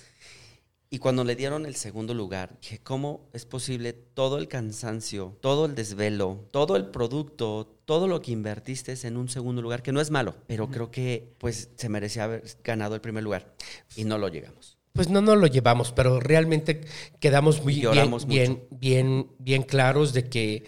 Y 0.88 0.98
cuando 0.98 1.24
le 1.24 1.34
dieron 1.34 1.66
el 1.66 1.74
segundo 1.74 2.14
lugar, 2.14 2.56
dije, 2.60 2.78
¿cómo 2.78 3.28
es 3.32 3.44
posible 3.44 3.92
todo 3.92 4.38
el 4.38 4.46
cansancio, 4.46 5.36
todo 5.40 5.66
el 5.66 5.74
desvelo, 5.74 6.46
todo 6.52 6.76
el 6.76 6.86
producto, 6.86 7.76
todo 7.84 8.06
lo 8.06 8.22
que 8.22 8.30
invertiste 8.30 8.96
en 9.02 9.16
un 9.16 9.28
segundo 9.28 9.62
lugar, 9.62 9.82
que 9.82 9.90
no 9.90 10.00
es 10.00 10.12
malo, 10.12 10.36
pero 10.46 10.70
creo 10.70 10.92
que 10.92 11.34
pues 11.38 11.70
se 11.76 11.88
merecía 11.88 12.24
haber 12.24 12.44
ganado 12.62 12.94
el 12.94 13.00
primer 13.00 13.24
lugar 13.24 13.52
y 13.96 14.04
no 14.04 14.16
lo 14.16 14.28
llegamos. 14.28 14.78
Pues 14.92 15.10
no 15.10 15.20
nos 15.20 15.36
lo 15.36 15.48
llevamos, 15.48 15.92
pero 15.92 16.20
realmente 16.20 16.82
quedamos 17.18 17.62
muy 17.62 17.80
bien, 17.80 18.10
bien, 18.28 18.62
bien, 18.70 19.30
bien 19.38 19.62
claros 19.64 20.12
de 20.12 20.28
que 20.28 20.64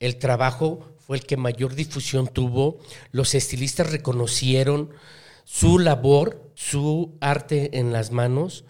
el 0.00 0.18
trabajo 0.18 0.95
fue 1.06 1.18
el 1.18 1.24
que 1.24 1.36
mayor 1.36 1.74
difusión 1.76 2.26
tuvo. 2.26 2.78
Los 3.12 3.34
estilistas 3.36 3.90
reconocieron 3.92 4.90
su 5.44 5.78
labor, 5.78 6.50
su 6.54 7.16
arte 7.20 7.78
en 7.78 7.92
las 7.92 8.10
manos. 8.10 8.64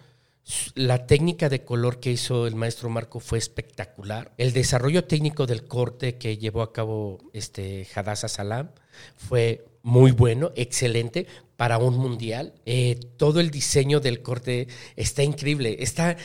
La 0.75 1.07
técnica 1.07 1.49
de 1.49 1.65
color 1.65 1.99
que 1.99 2.11
hizo 2.11 2.45
el 2.45 2.53
maestro 2.55 2.89
Marco 2.89 3.19
fue 3.19 3.39
espectacular. 3.39 4.33
El 4.37 4.53
desarrollo 4.53 5.03
técnico 5.05 5.47
del 5.47 5.65
corte 5.67 6.17
que 6.17 6.37
llevó 6.37 6.61
a 6.61 6.71
cabo 6.71 7.17
este 7.33 7.87
Hadassah 7.93 8.27
Salam 8.29 8.69
fue 9.15 9.65
muy 9.81 10.11
bueno, 10.11 10.51
excelente 10.55 11.25
para 11.55 11.79
un 11.79 11.97
mundial. 11.97 12.53
Eh, 12.67 12.99
todo 13.17 13.39
el 13.39 13.49
diseño 13.49 13.99
del 13.99 14.21
corte 14.21 14.67
está 14.95 15.23
increíble. 15.23 15.77
Está, 15.79 16.15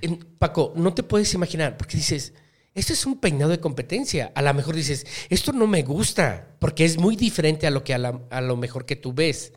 en- 0.00 0.18
Paco, 0.38 0.72
no 0.76 0.92
te 0.94 1.04
puedes 1.04 1.32
imaginar, 1.32 1.76
porque 1.76 1.96
dices, 1.96 2.34
esto 2.74 2.92
es 2.92 3.06
un 3.06 3.18
peinado 3.18 3.50
de 3.50 3.60
competencia. 3.60 4.32
A 4.34 4.42
lo 4.42 4.52
mejor 4.54 4.74
dices, 4.74 5.06
esto 5.30 5.52
no 5.52 5.66
me 5.66 5.82
gusta, 5.82 6.48
porque 6.58 6.84
es 6.84 6.98
muy 6.98 7.14
diferente 7.16 7.66
a 7.66 7.70
lo 7.70 7.84
que 7.84 7.94
a, 7.94 7.98
la- 7.98 8.20
a 8.30 8.40
lo 8.40 8.56
mejor 8.56 8.84
que 8.86 8.96
tú 8.96 9.12
ves. 9.12 9.52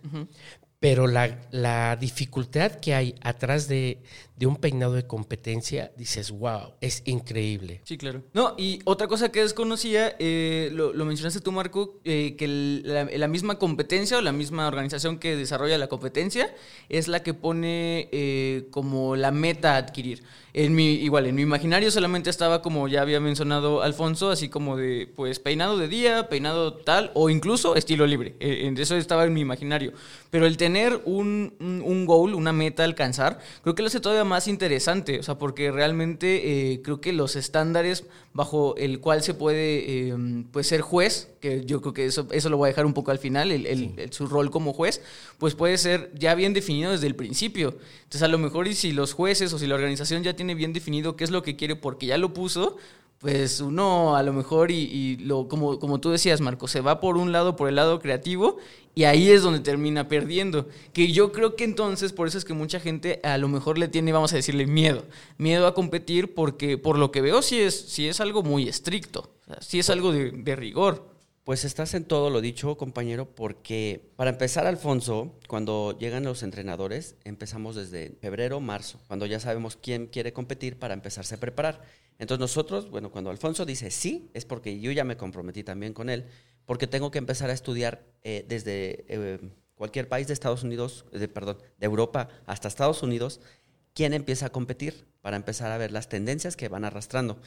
Pero 0.80 1.08
la, 1.08 1.40
la 1.52 1.96
dificultad 1.96 2.74
que 2.74 2.94
hay 2.94 3.16
atrás 3.22 3.68
de, 3.68 4.04
de 4.36 4.46
un 4.46 4.58
peinado 4.58 4.94
de 4.94 5.08
competencia, 5.08 5.92
dices, 5.98 6.30
wow, 6.30 6.74
es 6.82 7.02
increíble. 7.06 7.82
Sí, 7.84 7.98
claro. 7.98 8.22
No, 8.34 8.54
y 8.60 8.80
otra 8.86 9.08
cosa 9.08 9.32
que 9.32 9.42
desconocía, 9.42 10.16
eh, 10.20 10.70
lo, 10.72 10.94
lo 10.94 11.06
mencionaste 11.06 11.40
tú, 11.42 11.52
Marco, 11.52 12.00
eh, 12.06 12.36
que 12.38 12.46
el- 12.46 12.84
la, 12.86 13.06
la 13.06 13.28
misma 13.28 13.58
competencia 13.58 14.20
o 14.20 14.22
la 14.22 14.32
misma 14.32 14.68
organización 14.68 15.18
que 15.18 15.36
desarrolla 15.36 15.80
la 15.80 15.88
competencia 15.88 16.54
es 16.90 17.08
la 17.08 17.24
que 17.24 17.34
pone 17.34 18.08
eh, 18.12 18.68
como 18.70 19.16
la 19.16 19.32
meta 19.32 19.74
a 19.74 19.78
adquirir. 19.78 20.22
En 20.54 20.74
mi, 20.74 20.94
igual, 20.94 21.28
en 21.28 21.36
mi 21.36 21.44
imaginario 21.44 21.92
solamente 21.92 22.32
estaba 22.32 22.64
como 22.64 22.88
ya 22.88 23.02
había 23.02 23.20
mencionado 23.20 23.84
Alfonso, 23.84 24.32
así 24.32 24.50
como 24.50 24.76
de, 24.76 25.08
pues, 25.16 25.40
peinado 25.40 25.78
de 25.78 25.88
día, 25.88 26.30
peinado 26.30 26.74
tal, 26.74 27.12
o 27.14 27.30
incluso 27.30 27.76
estilo 27.76 28.08
libre. 28.08 28.36
En 28.40 28.76
eso 28.78 28.96
estaba 28.96 29.26
en 29.26 29.34
mi 29.34 29.42
imaginario. 29.42 29.94
Pero 30.30 30.46
el 30.46 30.58
tener 30.58 31.02
un, 31.06 31.54
un, 31.60 32.06
goal, 32.06 32.36
una 32.36 32.52
meta 32.52 32.84
a 32.84 32.86
alcanzar, 32.86 33.40
creo 33.64 33.76
que 33.76 33.82
lo 33.82 33.88
hace 33.88 34.00
todavía 34.00 34.24
más 34.26 34.48
interesante, 34.48 35.20
o 35.20 35.24
sea, 35.24 35.38
porque 35.38 35.72
realmente 35.72 36.74
eh, 36.74 36.82
creo 36.82 37.00
que 37.00 37.14
los 37.14 37.36
estándares 37.36 38.06
bajo 38.34 38.76
el 38.78 39.00
cual 39.00 39.24
se 39.24 39.34
puede 39.34 40.10
eh, 40.10 40.16
pues 40.52 40.68
ser 40.68 40.82
juez, 40.82 41.30
que 41.40 41.64
yo 41.66 41.82
creo 41.82 41.94
que 41.94 42.06
eso, 42.06 42.28
eso 42.32 42.50
lo 42.50 42.58
voy 42.58 42.68
a 42.68 42.70
dejar 42.72 42.86
un 42.86 42.94
poco 42.94 43.12
al 43.12 43.20
final, 43.20 43.52
el, 43.52 43.66
el- 43.66 43.94
el- 43.98 44.14
su 44.14 44.28
rol 44.28 44.52
como 44.52 44.74
juez, 44.74 45.02
pues 45.38 45.56
puede 45.56 45.78
ser 45.78 46.12
ya 46.16 46.36
bien 46.36 46.54
definido 46.54 46.92
desde 46.92 47.08
el 47.08 47.16
principio. 47.16 47.76
Entonces 48.00 48.24
a 48.24 48.28
lo 48.28 48.38
mejor 48.38 48.68
y 48.68 48.74
si 48.74 48.92
los 48.92 49.14
jueces 49.14 49.54
o 49.54 49.60
si 49.60 49.68
la 49.68 49.76
organización 49.76 50.24
ya 50.24 50.36
tiene 50.36 50.56
bien 50.56 50.74
definido 50.74 51.16
qué 51.16 51.24
es 51.24 51.32
lo 51.32 51.42
que 51.44 51.56
quiere 51.56 51.76
porque 51.76 52.06
ya 52.08 52.18
lo 52.18 52.34
puso, 52.34 52.78
pues 53.20 53.62
uno 53.62 54.16
a 54.16 54.24
lo 54.24 54.32
mejor 54.32 54.72
y, 54.72 55.18
lo 55.18 55.48
como, 55.48 55.80
como 55.80 56.00
tú 56.00 56.12
decías, 56.12 56.40
Marco, 56.40 56.68
se 56.68 56.82
va 56.82 57.00
por 57.00 57.18
un 57.18 57.32
lado, 57.32 57.56
por 57.56 57.68
el 57.68 57.76
lado 57.76 58.00
creativo, 58.00 58.58
y 58.94 59.06
ahí 59.06 59.30
es 59.30 59.42
donde 59.42 59.60
termina 59.60 60.08
perdiendo. 60.08 60.68
Que 60.94 61.12
yo 61.12 61.32
creo 61.32 61.56
que 61.56 61.64
entonces, 61.64 62.14
por 62.14 62.28
eso 62.28 62.38
es 62.38 62.46
que 62.46 62.54
mucha 62.54 62.80
gente 62.80 63.20
a 63.24 63.38
lo 63.38 63.48
mejor 63.48 63.78
le 63.78 63.88
tiene, 63.88 64.12
vamos 64.12 64.34
a 64.34 64.38
decirle, 64.38 64.68
miedo. 64.68 65.06
Miedo 65.38 65.68
a 65.68 65.74
competir 65.74 66.34
porque, 66.34 66.78
por 66.78 66.98
lo 66.98 67.12
que 67.12 67.22
veo, 67.22 67.42
sí 67.42 67.60
es, 67.60 67.80
sí 67.90 68.08
es 68.08 68.20
algo 68.22 68.44
muy 68.44 68.68
estricto. 68.68 69.32
O 69.48 69.62
sí 69.62 69.80
es 69.80 69.90
algo 69.90 70.12
de 70.12 70.56
rigor. 70.56 71.17
Pues 71.48 71.64
estás 71.64 71.94
en 71.94 72.04
todo 72.04 72.30
lo 72.30 72.42
dicho, 72.42 72.76
compañero, 72.76 73.34
porque 73.34 74.12
para 74.18 74.32
empezar, 74.32 74.68
Alfonso, 74.68 75.40
cuando 75.48 75.98
llegan 75.98 76.26
los 76.26 76.44
entrenadores, 76.44 77.16
empezamos 77.24 77.78
desde 77.78 78.18
febrero, 78.20 78.60
marzo, 78.60 79.00
cuando 79.08 79.26
ya 79.26 79.40
sabemos 79.40 79.78
quién 79.78 80.08
quiere 80.08 80.34
competir 80.34 80.78
para 80.78 80.94
empezarse 80.94 81.36
a 81.36 81.40
preparar. 81.40 81.84
Entonces 82.20 82.42
nosotros, 82.42 82.90
bueno, 82.90 83.12
cuando 83.12 83.30
Alfonso 83.30 83.66
dice 83.66 83.92
sí, 83.92 84.30
es 84.34 84.44
porque 84.44 84.82
yo 84.82 84.92
ya 84.92 85.06
me 85.06 85.16
comprometí 85.16 85.64
también 85.64 85.94
con 85.94 86.10
él, 86.10 86.26
porque 86.66 86.86
tengo 86.86 87.12
que 87.12 87.20
empezar 87.20 87.50
a 87.50 87.54
estudiar 87.54 88.04
eh, 88.24 88.44
desde 88.46 89.06
eh, 89.08 89.40
cualquier 89.76 90.10
país 90.10 90.28
de 90.28 90.34
Estados 90.34 90.64
Unidos, 90.64 91.06
de, 91.14 91.30
perdón, 91.30 91.60
de 91.78 91.86
Europa 91.86 92.28
hasta 92.46 92.68
Estados 92.68 93.04
Unidos, 93.04 93.40
quién 93.94 94.14
empieza 94.14 94.48
a 94.48 94.50
competir 94.50 95.08
para 95.28 95.36
empezar 95.36 95.74
a 95.74 95.78
ver 95.78 95.92
las 95.92 96.08
tendencias 96.08 96.56
que 96.56 96.70
van 96.70 96.86
arrastrando. 96.86 97.38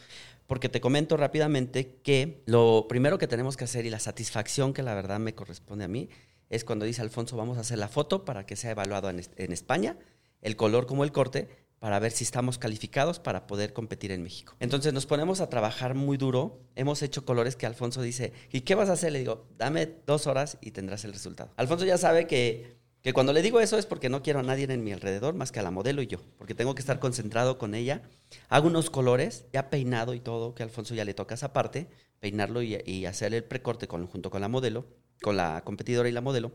Porque 0.46 0.68
te 0.68 0.82
comento 0.82 1.16
rápidamente 1.16 1.96
que 2.02 2.42
lo 2.44 2.84
primero 2.90 3.16
que 3.16 3.26
tenemos 3.26 3.56
que 3.56 3.64
hacer 3.64 3.86
y 3.86 3.88
la 3.88 3.98
satisfacción 3.98 4.74
que 4.74 4.82
la 4.82 4.94
verdad 4.94 5.18
me 5.18 5.34
corresponde 5.34 5.86
a 5.86 5.88
mí 5.88 6.10
es 6.50 6.62
cuando 6.62 6.84
dice 6.84 7.00
Alfonso, 7.00 7.38
vamos 7.38 7.56
a 7.56 7.62
hacer 7.62 7.78
la 7.78 7.88
foto 7.88 8.26
para 8.26 8.44
que 8.44 8.54
sea 8.54 8.72
evaluado 8.72 9.08
en, 9.08 9.22
en 9.34 9.52
España, 9.52 9.96
el 10.42 10.56
color 10.56 10.86
como 10.86 11.04
el 11.04 11.12
corte, 11.12 11.48
para 11.78 11.98
ver 11.98 12.12
si 12.12 12.22
estamos 12.22 12.58
calificados 12.58 13.18
para 13.18 13.46
poder 13.46 13.72
competir 13.72 14.12
en 14.12 14.22
México. 14.22 14.54
Entonces 14.60 14.92
nos 14.92 15.06
ponemos 15.06 15.40
a 15.40 15.48
trabajar 15.48 15.94
muy 15.94 16.18
duro. 16.18 16.60
Hemos 16.76 17.00
hecho 17.00 17.24
colores 17.24 17.56
que 17.56 17.64
Alfonso 17.64 18.02
dice, 18.02 18.34
¿y 18.52 18.60
qué 18.60 18.74
vas 18.74 18.90
a 18.90 18.92
hacer? 18.92 19.12
Le 19.12 19.20
digo, 19.20 19.46
dame 19.56 19.88
dos 20.06 20.26
horas 20.26 20.58
y 20.60 20.72
tendrás 20.72 21.06
el 21.06 21.14
resultado. 21.14 21.50
Alfonso 21.56 21.86
ya 21.86 21.96
sabe 21.96 22.26
que 22.26 22.76
que 23.02 23.12
cuando 23.12 23.32
le 23.32 23.42
digo 23.42 23.60
eso 23.60 23.78
es 23.78 23.86
porque 23.86 24.08
no 24.08 24.22
quiero 24.22 24.40
a 24.40 24.42
nadie 24.42 24.64
en 24.64 24.84
mi 24.84 24.92
alrededor 24.92 25.34
más 25.34 25.52
que 25.52 25.60
a 25.60 25.62
la 25.62 25.70
modelo 25.70 26.02
y 26.02 26.06
yo, 26.06 26.18
porque 26.36 26.54
tengo 26.54 26.74
que 26.74 26.80
estar 26.80 26.98
concentrado 26.98 27.58
con 27.58 27.74
ella. 27.74 28.02
Hago 28.48 28.68
unos 28.68 28.90
colores, 28.90 29.46
ya 29.52 29.70
peinado 29.70 30.14
y 30.14 30.20
todo, 30.20 30.54
que 30.54 30.62
a 30.62 30.66
Alfonso 30.66 30.94
ya 30.94 31.04
le 31.04 31.14
toca 31.14 31.34
esa 31.34 31.52
parte, 31.52 31.88
peinarlo 32.20 32.62
y, 32.62 32.80
y 32.84 33.06
hacer 33.06 33.32
el 33.34 33.44
precorte 33.44 33.88
con, 33.88 34.06
junto 34.06 34.30
con 34.30 34.40
la 34.40 34.48
modelo, 34.48 34.86
con 35.22 35.36
la 35.36 35.62
competidora 35.64 36.08
y 36.08 36.12
la 36.12 36.20
modelo. 36.20 36.52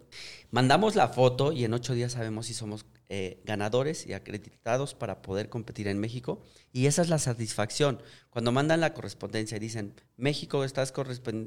Mandamos 0.52 0.96
la 0.96 1.08
foto 1.08 1.52
y 1.52 1.66
en 1.66 1.74
ocho 1.74 1.94
días 1.94 2.14
sabemos 2.14 2.48
si 2.48 2.54
somos 2.54 2.86
eh, 3.10 3.42
ganadores 3.46 4.08
y 4.08 4.14
acreditados 4.14 4.96
para 4.96 5.22
poder 5.22 5.50
competir 5.50 5.88
en 5.88 6.00
México. 6.00 6.42
Y 6.72 6.88
esa 6.88 7.02
es 7.02 7.10
la 7.10 7.20
satisfacción. 7.20 8.02
Cuando 8.32 8.52
mandan 8.52 8.82
la 8.82 8.94
correspondencia 8.94 9.58
y 9.58 9.60
dicen, 9.60 9.94
México, 10.18 10.64
estás, 10.64 10.94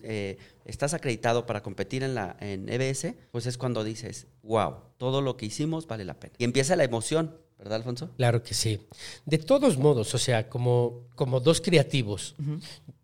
eh, 0.02 0.38
estás 0.64 0.94
acreditado 0.94 1.46
para 1.46 1.62
competir 1.62 2.02
en, 2.02 2.14
la, 2.14 2.37
en 2.40 2.68
EBS, 2.68 3.14
pues 3.33 3.46
es 3.46 3.59
cuando 3.59 3.83
dices, 3.83 4.28
wow, 4.42 4.76
todo 4.98 5.20
lo 5.20 5.37
que 5.37 5.46
hicimos 5.46 5.87
vale 5.87 6.04
la 6.04 6.20
pena. 6.20 6.35
Y 6.38 6.44
empieza 6.44 6.76
la 6.76 6.85
emoción, 6.85 7.37
¿verdad, 7.59 7.77
Alfonso? 7.77 8.11
Claro 8.16 8.42
que 8.42 8.55
sí. 8.55 8.81
De 9.27 9.38
todos 9.38 9.77
modos, 9.77 10.14
o 10.14 10.18
sea, 10.18 10.49
como, 10.49 11.09
como 11.14 11.40
dos 11.40 11.61
creativos, 11.61 12.35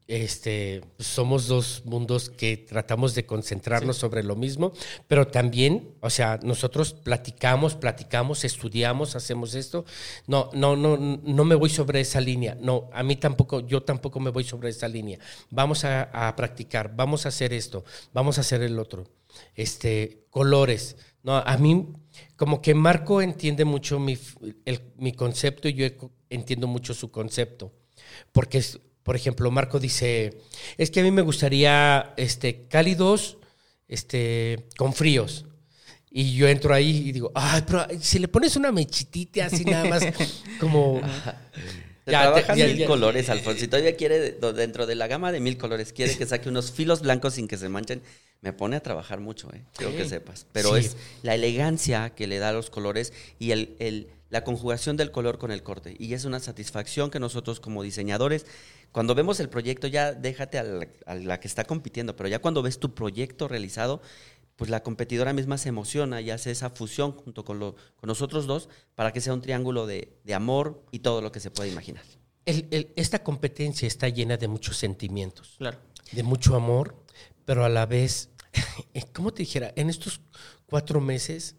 este, 0.06 0.82
somos 0.98 1.46
dos 1.46 1.82
mundos 1.86 2.28
que 2.28 2.58
tratamos 2.58 3.14
de 3.14 3.24
concentrarnos 3.24 3.96
sobre 3.96 4.22
lo 4.22 4.36
mismo, 4.36 4.72
pero 5.08 5.26
también, 5.26 5.94
o 6.00 6.10
sea, 6.10 6.38
nosotros 6.42 6.92
platicamos, 6.92 7.74
platicamos, 7.74 8.44
estudiamos, 8.44 9.16
hacemos 9.16 9.54
esto. 9.54 9.84
No, 10.26 10.50
no, 10.52 10.76
no, 10.76 10.96
no 10.96 11.44
me 11.44 11.54
voy 11.54 11.70
sobre 11.70 12.00
esa 12.00 12.20
línea. 12.20 12.56
No, 12.60 12.90
a 12.92 13.02
mí 13.02 13.16
tampoco, 13.16 13.60
yo 13.60 13.82
tampoco 13.82 14.20
me 14.20 14.30
voy 14.30 14.44
sobre 14.44 14.68
esa 14.68 14.88
línea. 14.88 15.18
Vamos 15.50 15.84
a, 15.84 16.02
a 16.12 16.36
practicar, 16.36 16.94
vamos 16.94 17.24
a 17.24 17.30
hacer 17.30 17.52
esto, 17.52 17.84
vamos 18.12 18.36
a 18.38 18.42
hacer 18.42 18.62
el 18.62 18.78
otro. 18.78 19.04
Este, 19.54 20.26
colores. 20.30 20.96
No, 21.22 21.38
a 21.38 21.56
mí, 21.56 21.88
como 22.36 22.60
que 22.62 22.74
Marco 22.74 23.20
entiende 23.22 23.64
mucho 23.64 23.98
mi, 23.98 24.18
el- 24.64 24.80
mi 24.96 25.12
concepto 25.12 25.68
y 25.68 25.74
yo 25.74 25.86
entiendo 26.30 26.66
mucho 26.66 26.94
su 26.94 27.10
concepto. 27.10 27.72
Porque, 28.32 28.58
es, 28.58 28.78
por 29.02 29.16
ejemplo, 29.16 29.50
Marco 29.50 29.78
dice, 29.80 30.38
es 30.76 30.90
que 30.90 31.00
a 31.00 31.02
mí 31.02 31.10
me 31.10 31.22
gustaría 31.22 32.14
este, 32.16 32.66
cálidos 32.68 33.38
este, 33.88 34.66
con 34.76 34.92
fríos. 34.92 35.46
Y 36.10 36.34
yo 36.34 36.46
entro 36.48 36.72
ahí 36.72 37.08
y 37.08 37.12
digo, 37.12 37.32
ay, 37.34 37.62
pero 37.66 37.86
si 38.00 38.20
le 38.20 38.28
pones 38.28 38.54
una 38.56 38.70
mechitita 38.70 39.46
así 39.46 39.64
nada 39.64 39.84
más, 39.88 40.04
como... 40.60 41.00
Te 42.04 42.12
Ya, 42.12 42.20
trabajas 42.22 42.54
te- 42.54 42.60
ya- 42.60 42.66
mil 42.66 42.76
ya- 42.78 42.86
colores, 42.86 43.28
Alfonso. 43.30 43.64
Y 43.64 43.68
todavía 43.68 43.96
quiere, 43.96 44.32
dentro 44.32 44.86
de 44.86 44.94
la 44.94 45.06
gama 45.06 45.32
de 45.32 45.40
mil 45.40 45.56
colores, 45.56 45.92
quiere 45.92 46.16
que 46.16 46.26
saque 46.26 46.48
unos 46.48 46.70
filos 46.70 47.00
blancos 47.00 47.34
sin 47.34 47.48
que 47.48 47.56
se 47.56 47.68
manchen. 47.68 48.02
Me 48.40 48.52
pone 48.52 48.76
a 48.76 48.80
trabajar 48.82 49.20
mucho, 49.20 49.52
¿eh? 49.54 49.64
Quiero 49.76 49.92
Sí. 49.92 49.98
que 49.98 50.08
sepas. 50.08 50.46
Pero 50.52 50.70
Sí. 50.76 50.84
es 50.86 50.96
la 51.22 51.34
elegancia 51.34 52.10
que 52.10 52.26
le 52.26 52.38
da 52.38 52.50
a 52.50 52.52
los 52.52 52.68
colores 52.70 53.12
y 53.38 53.52
el, 53.52 53.76
el- 53.78 54.08
la 54.30 54.44
conjugación 54.44 54.96
del 54.96 55.10
color 55.12 55.38
con 55.38 55.50
el 55.52 55.62
corte. 55.62 55.94
Y 55.98 56.12
es 56.14 56.24
una 56.24 56.40
satisfacción 56.40 57.10
que 57.10 57.20
nosotros 57.20 57.60
como 57.60 57.82
diseñadores, 57.82 58.46
cuando 58.92 59.14
vemos 59.14 59.38
el 59.40 59.48
proyecto, 59.48 59.86
ya 59.86 60.12
déjate 60.12 60.58
a 60.58 60.62
la, 60.64 60.88
a 61.06 61.14
la 61.14 61.40
que 61.40 61.48
está 61.48 61.64
compitiendo, 61.64 62.16
pero 62.16 62.28
ya 62.28 62.40
cuando 62.40 62.60
ves 62.62 62.78
tu 62.78 62.94
proyecto 62.94 63.48
realizado, 63.48 64.02
pues 64.56 64.70
la 64.70 64.82
competidora 64.82 65.32
misma 65.32 65.56
se 65.58 65.68
emociona 65.70 66.20
y 66.20 66.30
hace 66.30 66.50
esa 66.50 66.70
fusión 66.70 67.12
junto 67.12 67.44
con, 67.44 67.58
lo- 67.58 67.74
con 67.96 68.08
nosotros 68.08 68.46
dos 68.46 68.68
para 68.94 69.12
que 69.12 69.20
sea 69.20 69.32
un 69.34 69.40
triángulo 69.40 69.86
de, 69.86 70.16
de 70.24 70.34
amor 70.34 70.82
y 70.90 70.98
todo 71.00 71.22
lo 71.22 71.32
que 71.32 71.40
se 71.40 71.50
pueda 71.50 71.68
imaginar. 71.70 72.02
el- 72.46 72.66
el- 72.72 72.92
esta 72.96 73.22
competencia 73.24 73.86
está 73.88 74.08
llena 74.10 74.36
de 74.36 74.48
muchos 74.48 74.76
sentimientos. 74.76 75.54
Claro. 75.58 75.78
de 76.12 76.22
mucho 76.22 76.54
amor, 76.54 76.94
pero 77.44 77.64
a 77.64 77.68
la 77.68 77.86
vez, 77.86 78.30
¿cómo 79.12 79.32
te 79.32 79.42
dijera? 79.42 79.72
En 79.76 79.90
estos 79.90 80.20
cuatro 80.66 81.00
meses 81.00 81.56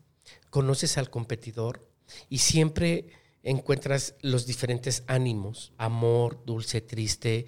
conoces 0.49 0.97
al 0.97 1.09
competidor 1.09 1.87
y 2.29 2.39
siempre 2.39 3.09
encuentras 3.43 4.15
los 4.21 4.45
diferentes 4.45 5.03
ánimos, 5.07 5.73
amor, 5.77 6.43
dulce, 6.45 6.81
triste, 6.81 7.45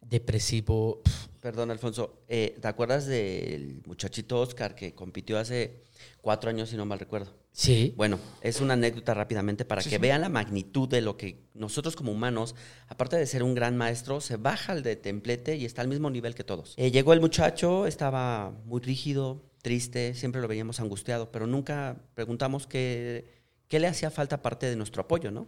depresivo. 0.00 1.02
Perdón, 1.40 1.70
Alfonso, 1.70 2.22
eh, 2.28 2.56
¿te 2.60 2.68
acuerdas 2.68 3.06
del 3.06 3.82
muchachito 3.86 4.40
Oscar 4.40 4.74
que 4.74 4.94
compitió 4.94 5.38
hace 5.38 5.82
cuatro 6.20 6.50
años, 6.50 6.68
si 6.70 6.76
no 6.76 6.86
mal 6.86 7.00
recuerdo? 7.00 7.41
Sí, 7.52 7.92
Bueno, 7.98 8.18
es 8.40 8.62
una 8.62 8.72
anécdota 8.72 9.12
rápidamente 9.12 9.66
para 9.66 9.82
que 9.82 9.98
vean 9.98 10.22
la 10.22 10.30
magnitud 10.30 10.88
de 10.88 11.02
lo 11.02 11.18
que 11.18 11.44
nosotros 11.52 11.96
como 11.96 12.10
humanos, 12.10 12.54
aparte 12.88 13.16
de 13.16 13.26
ser 13.26 13.42
un 13.42 13.54
gran 13.54 13.76
maestro, 13.76 14.22
se 14.22 14.36
baja 14.36 14.72
al 14.72 14.82
de 14.82 14.96
templete 14.96 15.56
y 15.56 15.66
está 15.66 15.82
al 15.82 15.88
mismo 15.88 16.08
nivel 16.08 16.34
que 16.34 16.44
todos. 16.44 16.72
Eh, 16.78 16.90
llegó 16.90 17.12
el 17.12 17.20
muchacho, 17.20 17.86
estaba 17.86 18.52
muy 18.64 18.80
rígido, 18.80 19.42
triste, 19.60 20.14
siempre 20.14 20.40
lo 20.40 20.48
veíamos 20.48 20.80
angustiado, 20.80 21.30
pero 21.30 21.46
nunca 21.46 21.96
preguntamos 22.14 22.66
qué, 22.66 23.26
qué 23.68 23.78
le 23.78 23.86
hacía 23.86 24.10
falta 24.10 24.36
aparte 24.36 24.68
de 24.68 24.76
nuestro 24.76 25.02
apoyo, 25.02 25.30
¿no? 25.30 25.46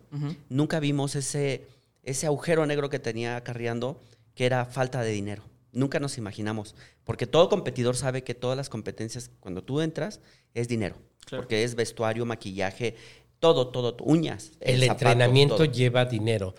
Nunca 0.51 0.81
vimos 0.81 1.17
ese, 1.17 1.67
ese 2.03 2.27
agujero 2.27 2.67
negro 2.67 2.91
que 2.91 2.99
tenía 2.99 3.37
acarreando, 3.37 4.01
que 4.35 4.45
era 4.45 4.67
falta 4.67 5.03
de 5.03 5.11
dinero. 5.11 5.43
Nunca 5.73 5.99
nos 5.99 6.19
imaginamos, 6.19 6.77
porque 7.03 7.27
todo 7.27 7.49
competidor 7.49 7.97
sabe 7.97 8.23
que 8.23 8.35
todas 8.35 8.57
las 8.57 8.69
competencias, 8.69 9.31
cuando 9.41 9.65
tú 9.65 9.81
entras, 9.81 10.21
es 10.55 10.69
dinero. 10.69 10.97
Claro. 11.25 11.43
Porque 11.43 11.65
es 11.65 11.75
vestuario, 11.75 12.27
maquillaje, 12.27 12.97
todo, 13.39 13.69
todo, 13.69 13.97
uñas. 14.05 14.53
el 14.61 14.83
entrenamiento 14.83 15.57
todo. 15.57 15.67
lleva 15.67 16.05
dinero. 16.05 16.55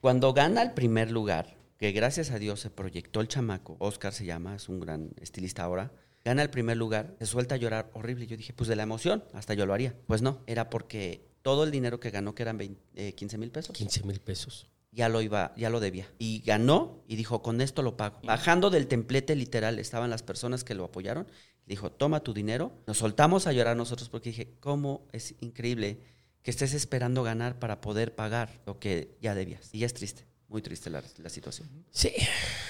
Cuando 0.00 0.32
gana 0.32 0.62
el 0.62 0.72
primer 0.72 1.10
lugar, 1.10 1.56
que 1.76 1.92
gracias 1.92 2.30
a 2.30 2.38
Dios 2.38 2.60
se 2.60 2.70
proyectó 2.70 3.20
el 3.20 3.28
chamaco, 3.28 3.76
Oscar 3.78 4.12
se 4.12 4.24
llama, 4.24 4.56
es 4.56 4.68
un 4.68 4.80
gran 4.80 5.10
estilista 5.20 5.62
ahora, 5.64 5.92
Gana 6.24 6.42
el 6.42 6.50
primer 6.50 6.76
lugar, 6.76 7.14
se 7.18 7.26
suelta 7.26 7.54
a 7.54 7.58
llorar 7.58 7.90
horrible. 7.94 8.26
Yo 8.26 8.36
dije, 8.36 8.52
pues 8.52 8.68
de 8.68 8.76
la 8.76 8.82
emoción, 8.82 9.24
hasta 9.32 9.54
yo 9.54 9.64
lo 9.64 9.72
haría. 9.72 9.94
Pues 10.06 10.20
no, 10.20 10.40
era 10.46 10.68
porque 10.68 11.26
todo 11.42 11.64
el 11.64 11.70
dinero 11.70 11.98
que 11.98 12.10
ganó, 12.10 12.34
que 12.34 12.42
eran 12.42 12.58
20, 12.58 12.80
eh, 12.94 13.14
15 13.14 13.38
mil 13.38 13.50
pesos, 13.50 13.74
15 13.74 14.02
mil 14.04 14.20
pesos. 14.20 14.66
Ya 14.92 15.08
lo 15.08 15.22
iba, 15.22 15.52
ya 15.56 15.70
lo 15.70 15.80
debía. 15.80 16.08
Y 16.18 16.40
ganó 16.40 17.02
y 17.06 17.16
dijo, 17.16 17.42
con 17.42 17.60
esto 17.60 17.82
lo 17.82 17.96
pago. 17.96 18.20
Bajando 18.24 18.70
del 18.70 18.86
templete 18.86 19.36
literal 19.36 19.78
estaban 19.78 20.10
las 20.10 20.22
personas 20.22 20.64
que 20.64 20.74
lo 20.74 20.84
apoyaron. 20.84 21.26
Dijo, 21.66 21.92
toma 21.92 22.20
tu 22.20 22.34
dinero. 22.34 22.72
Nos 22.86 22.98
soltamos 22.98 23.46
a 23.46 23.52
llorar 23.52 23.76
nosotros 23.76 24.08
porque 24.08 24.30
dije, 24.30 24.54
cómo 24.60 25.06
es 25.12 25.34
increíble 25.40 26.00
que 26.42 26.50
estés 26.50 26.74
esperando 26.74 27.22
ganar 27.22 27.58
para 27.58 27.80
poder 27.80 28.14
pagar 28.14 28.60
lo 28.66 28.78
que 28.78 29.16
ya 29.20 29.34
debías. 29.34 29.68
Y 29.72 29.80
ya 29.80 29.86
es 29.86 29.94
triste, 29.94 30.24
muy 30.48 30.62
triste 30.62 30.90
la, 30.90 31.02
la 31.18 31.28
situación. 31.28 31.68
Sí, 31.90 32.12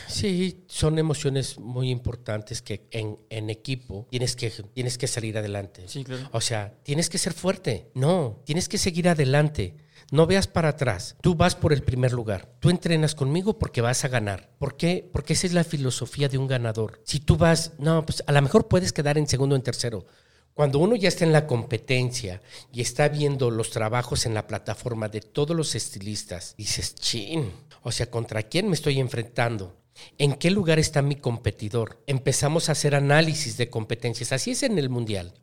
sí, 0.08 0.64
son 0.66 0.98
emociones 0.98 1.58
muy 1.58 1.88
importantes 1.88 2.60
que 2.60 2.88
en, 2.90 3.16
en 3.30 3.48
equipo 3.48 4.06
tienes 4.10 4.36
que, 4.36 4.50
tienes 4.74 4.98
que 4.98 5.06
salir 5.06 5.38
adelante. 5.38 5.84
Sí, 5.86 6.04
claro. 6.04 6.28
O 6.32 6.40
sea, 6.40 6.74
tienes 6.82 7.08
que 7.08 7.16
ser 7.16 7.32
fuerte. 7.32 7.90
No, 7.94 8.42
tienes 8.44 8.68
que 8.68 8.76
seguir 8.76 9.08
adelante. 9.08 9.76
No 10.10 10.26
veas 10.26 10.48
para 10.48 10.70
atrás. 10.70 11.16
Tú 11.20 11.34
vas 11.34 11.54
por 11.54 11.72
el 11.72 11.82
primer 11.82 12.12
lugar. 12.12 12.52
Tú 12.60 12.70
entrenas 12.70 13.14
conmigo 13.14 13.58
porque 13.58 13.80
vas 13.80 14.04
a 14.04 14.08
ganar. 14.08 14.50
¿Por 14.58 14.76
qué? 14.76 15.08
Porque 15.12 15.34
esa 15.34 15.46
es 15.46 15.52
la 15.52 15.64
filosofía 15.64 16.28
de 16.28 16.38
un 16.38 16.48
ganador. 16.48 17.00
Si 17.04 17.20
tú 17.20 17.36
vas, 17.36 17.72
no, 17.78 18.04
pues 18.04 18.22
a 18.26 18.32
lo 18.32 18.42
mejor 18.42 18.68
puedes 18.68 18.92
quedar 18.92 19.18
en 19.18 19.28
segundo 19.28 19.54
o 19.54 19.56
en 19.56 19.62
tercero. 19.62 20.04
Cuando 20.54 20.80
uno 20.80 20.96
ya 20.96 21.08
está 21.08 21.24
en 21.24 21.32
la 21.32 21.46
competencia 21.46 22.42
y 22.72 22.80
está 22.80 23.08
viendo 23.08 23.50
los 23.50 23.70
trabajos 23.70 24.26
en 24.26 24.34
la 24.34 24.46
plataforma 24.46 25.08
de 25.08 25.20
todos 25.20 25.56
los 25.56 25.74
estilistas, 25.74 26.54
dices, 26.58 26.94
chin, 26.96 27.52
o 27.82 27.92
sea, 27.92 28.10
¿contra 28.10 28.42
quién 28.42 28.68
me 28.68 28.74
estoy 28.74 28.98
enfrentando? 28.98 29.76
¿En 30.18 30.34
qué 30.34 30.50
lugar 30.50 30.78
está 30.78 31.02
mi 31.02 31.16
competidor? 31.16 32.02
Empezamos 32.06 32.68
a 32.68 32.72
hacer 32.72 32.94
análisis 32.94 33.56
de 33.56 33.70
competencias. 33.70 34.32
Así 34.32 34.52
es 34.52 34.62
en 34.62 34.78
el 34.78 34.88
Mundial, 34.88 35.34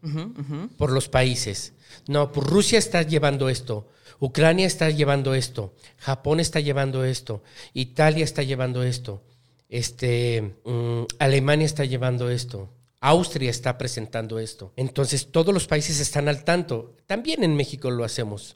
por 0.77 0.91
los 0.91 1.09
países. 1.09 1.73
No, 2.07 2.31
pues 2.31 2.47
Rusia 2.47 2.79
está 2.79 3.01
llevando 3.01 3.49
esto, 3.49 3.89
Ucrania 4.19 4.65
está 4.65 4.89
llevando 4.89 5.33
esto, 5.33 5.73
Japón 5.97 6.39
está 6.39 6.59
llevando 6.59 7.03
esto, 7.03 7.43
Italia 7.73 8.23
está 8.23 8.43
llevando 8.43 8.83
esto, 8.83 9.23
este, 9.69 10.55
mm, 10.63 11.03
Alemania 11.19 11.65
está 11.65 11.85
llevando 11.85 12.29
esto. 12.29 12.69
Austria 12.99 13.51
está 13.51 13.77
presentando 13.77 14.39
esto. 14.39 14.73
Entonces 14.75 15.31
todos 15.31 15.53
los 15.53 15.67
países 15.67 15.99
están 15.99 16.27
al 16.27 16.43
tanto. 16.43 16.95
También 17.05 17.43
en 17.43 17.55
México 17.55 17.91
lo 17.91 18.03
hacemos. 18.03 18.55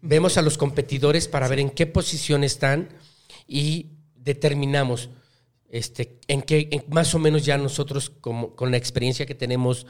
Vemos 0.00 0.38
a 0.38 0.42
los 0.42 0.56
competidores 0.56 1.28
para 1.28 1.48
ver 1.48 1.60
en 1.60 1.70
qué 1.70 1.86
posición 1.86 2.44
están 2.44 2.88
y 3.46 3.90
determinamos 4.16 5.10
este, 5.72 6.20
en 6.28 6.42
qué, 6.42 6.68
en- 6.70 6.84
más 6.88 7.12
o 7.14 7.18
menos 7.18 7.44
ya 7.44 7.58
nosotros 7.58 8.10
como, 8.10 8.54
con 8.54 8.70
la 8.70 8.76
experiencia 8.76 9.26
que 9.26 9.34
tenemos, 9.34 9.86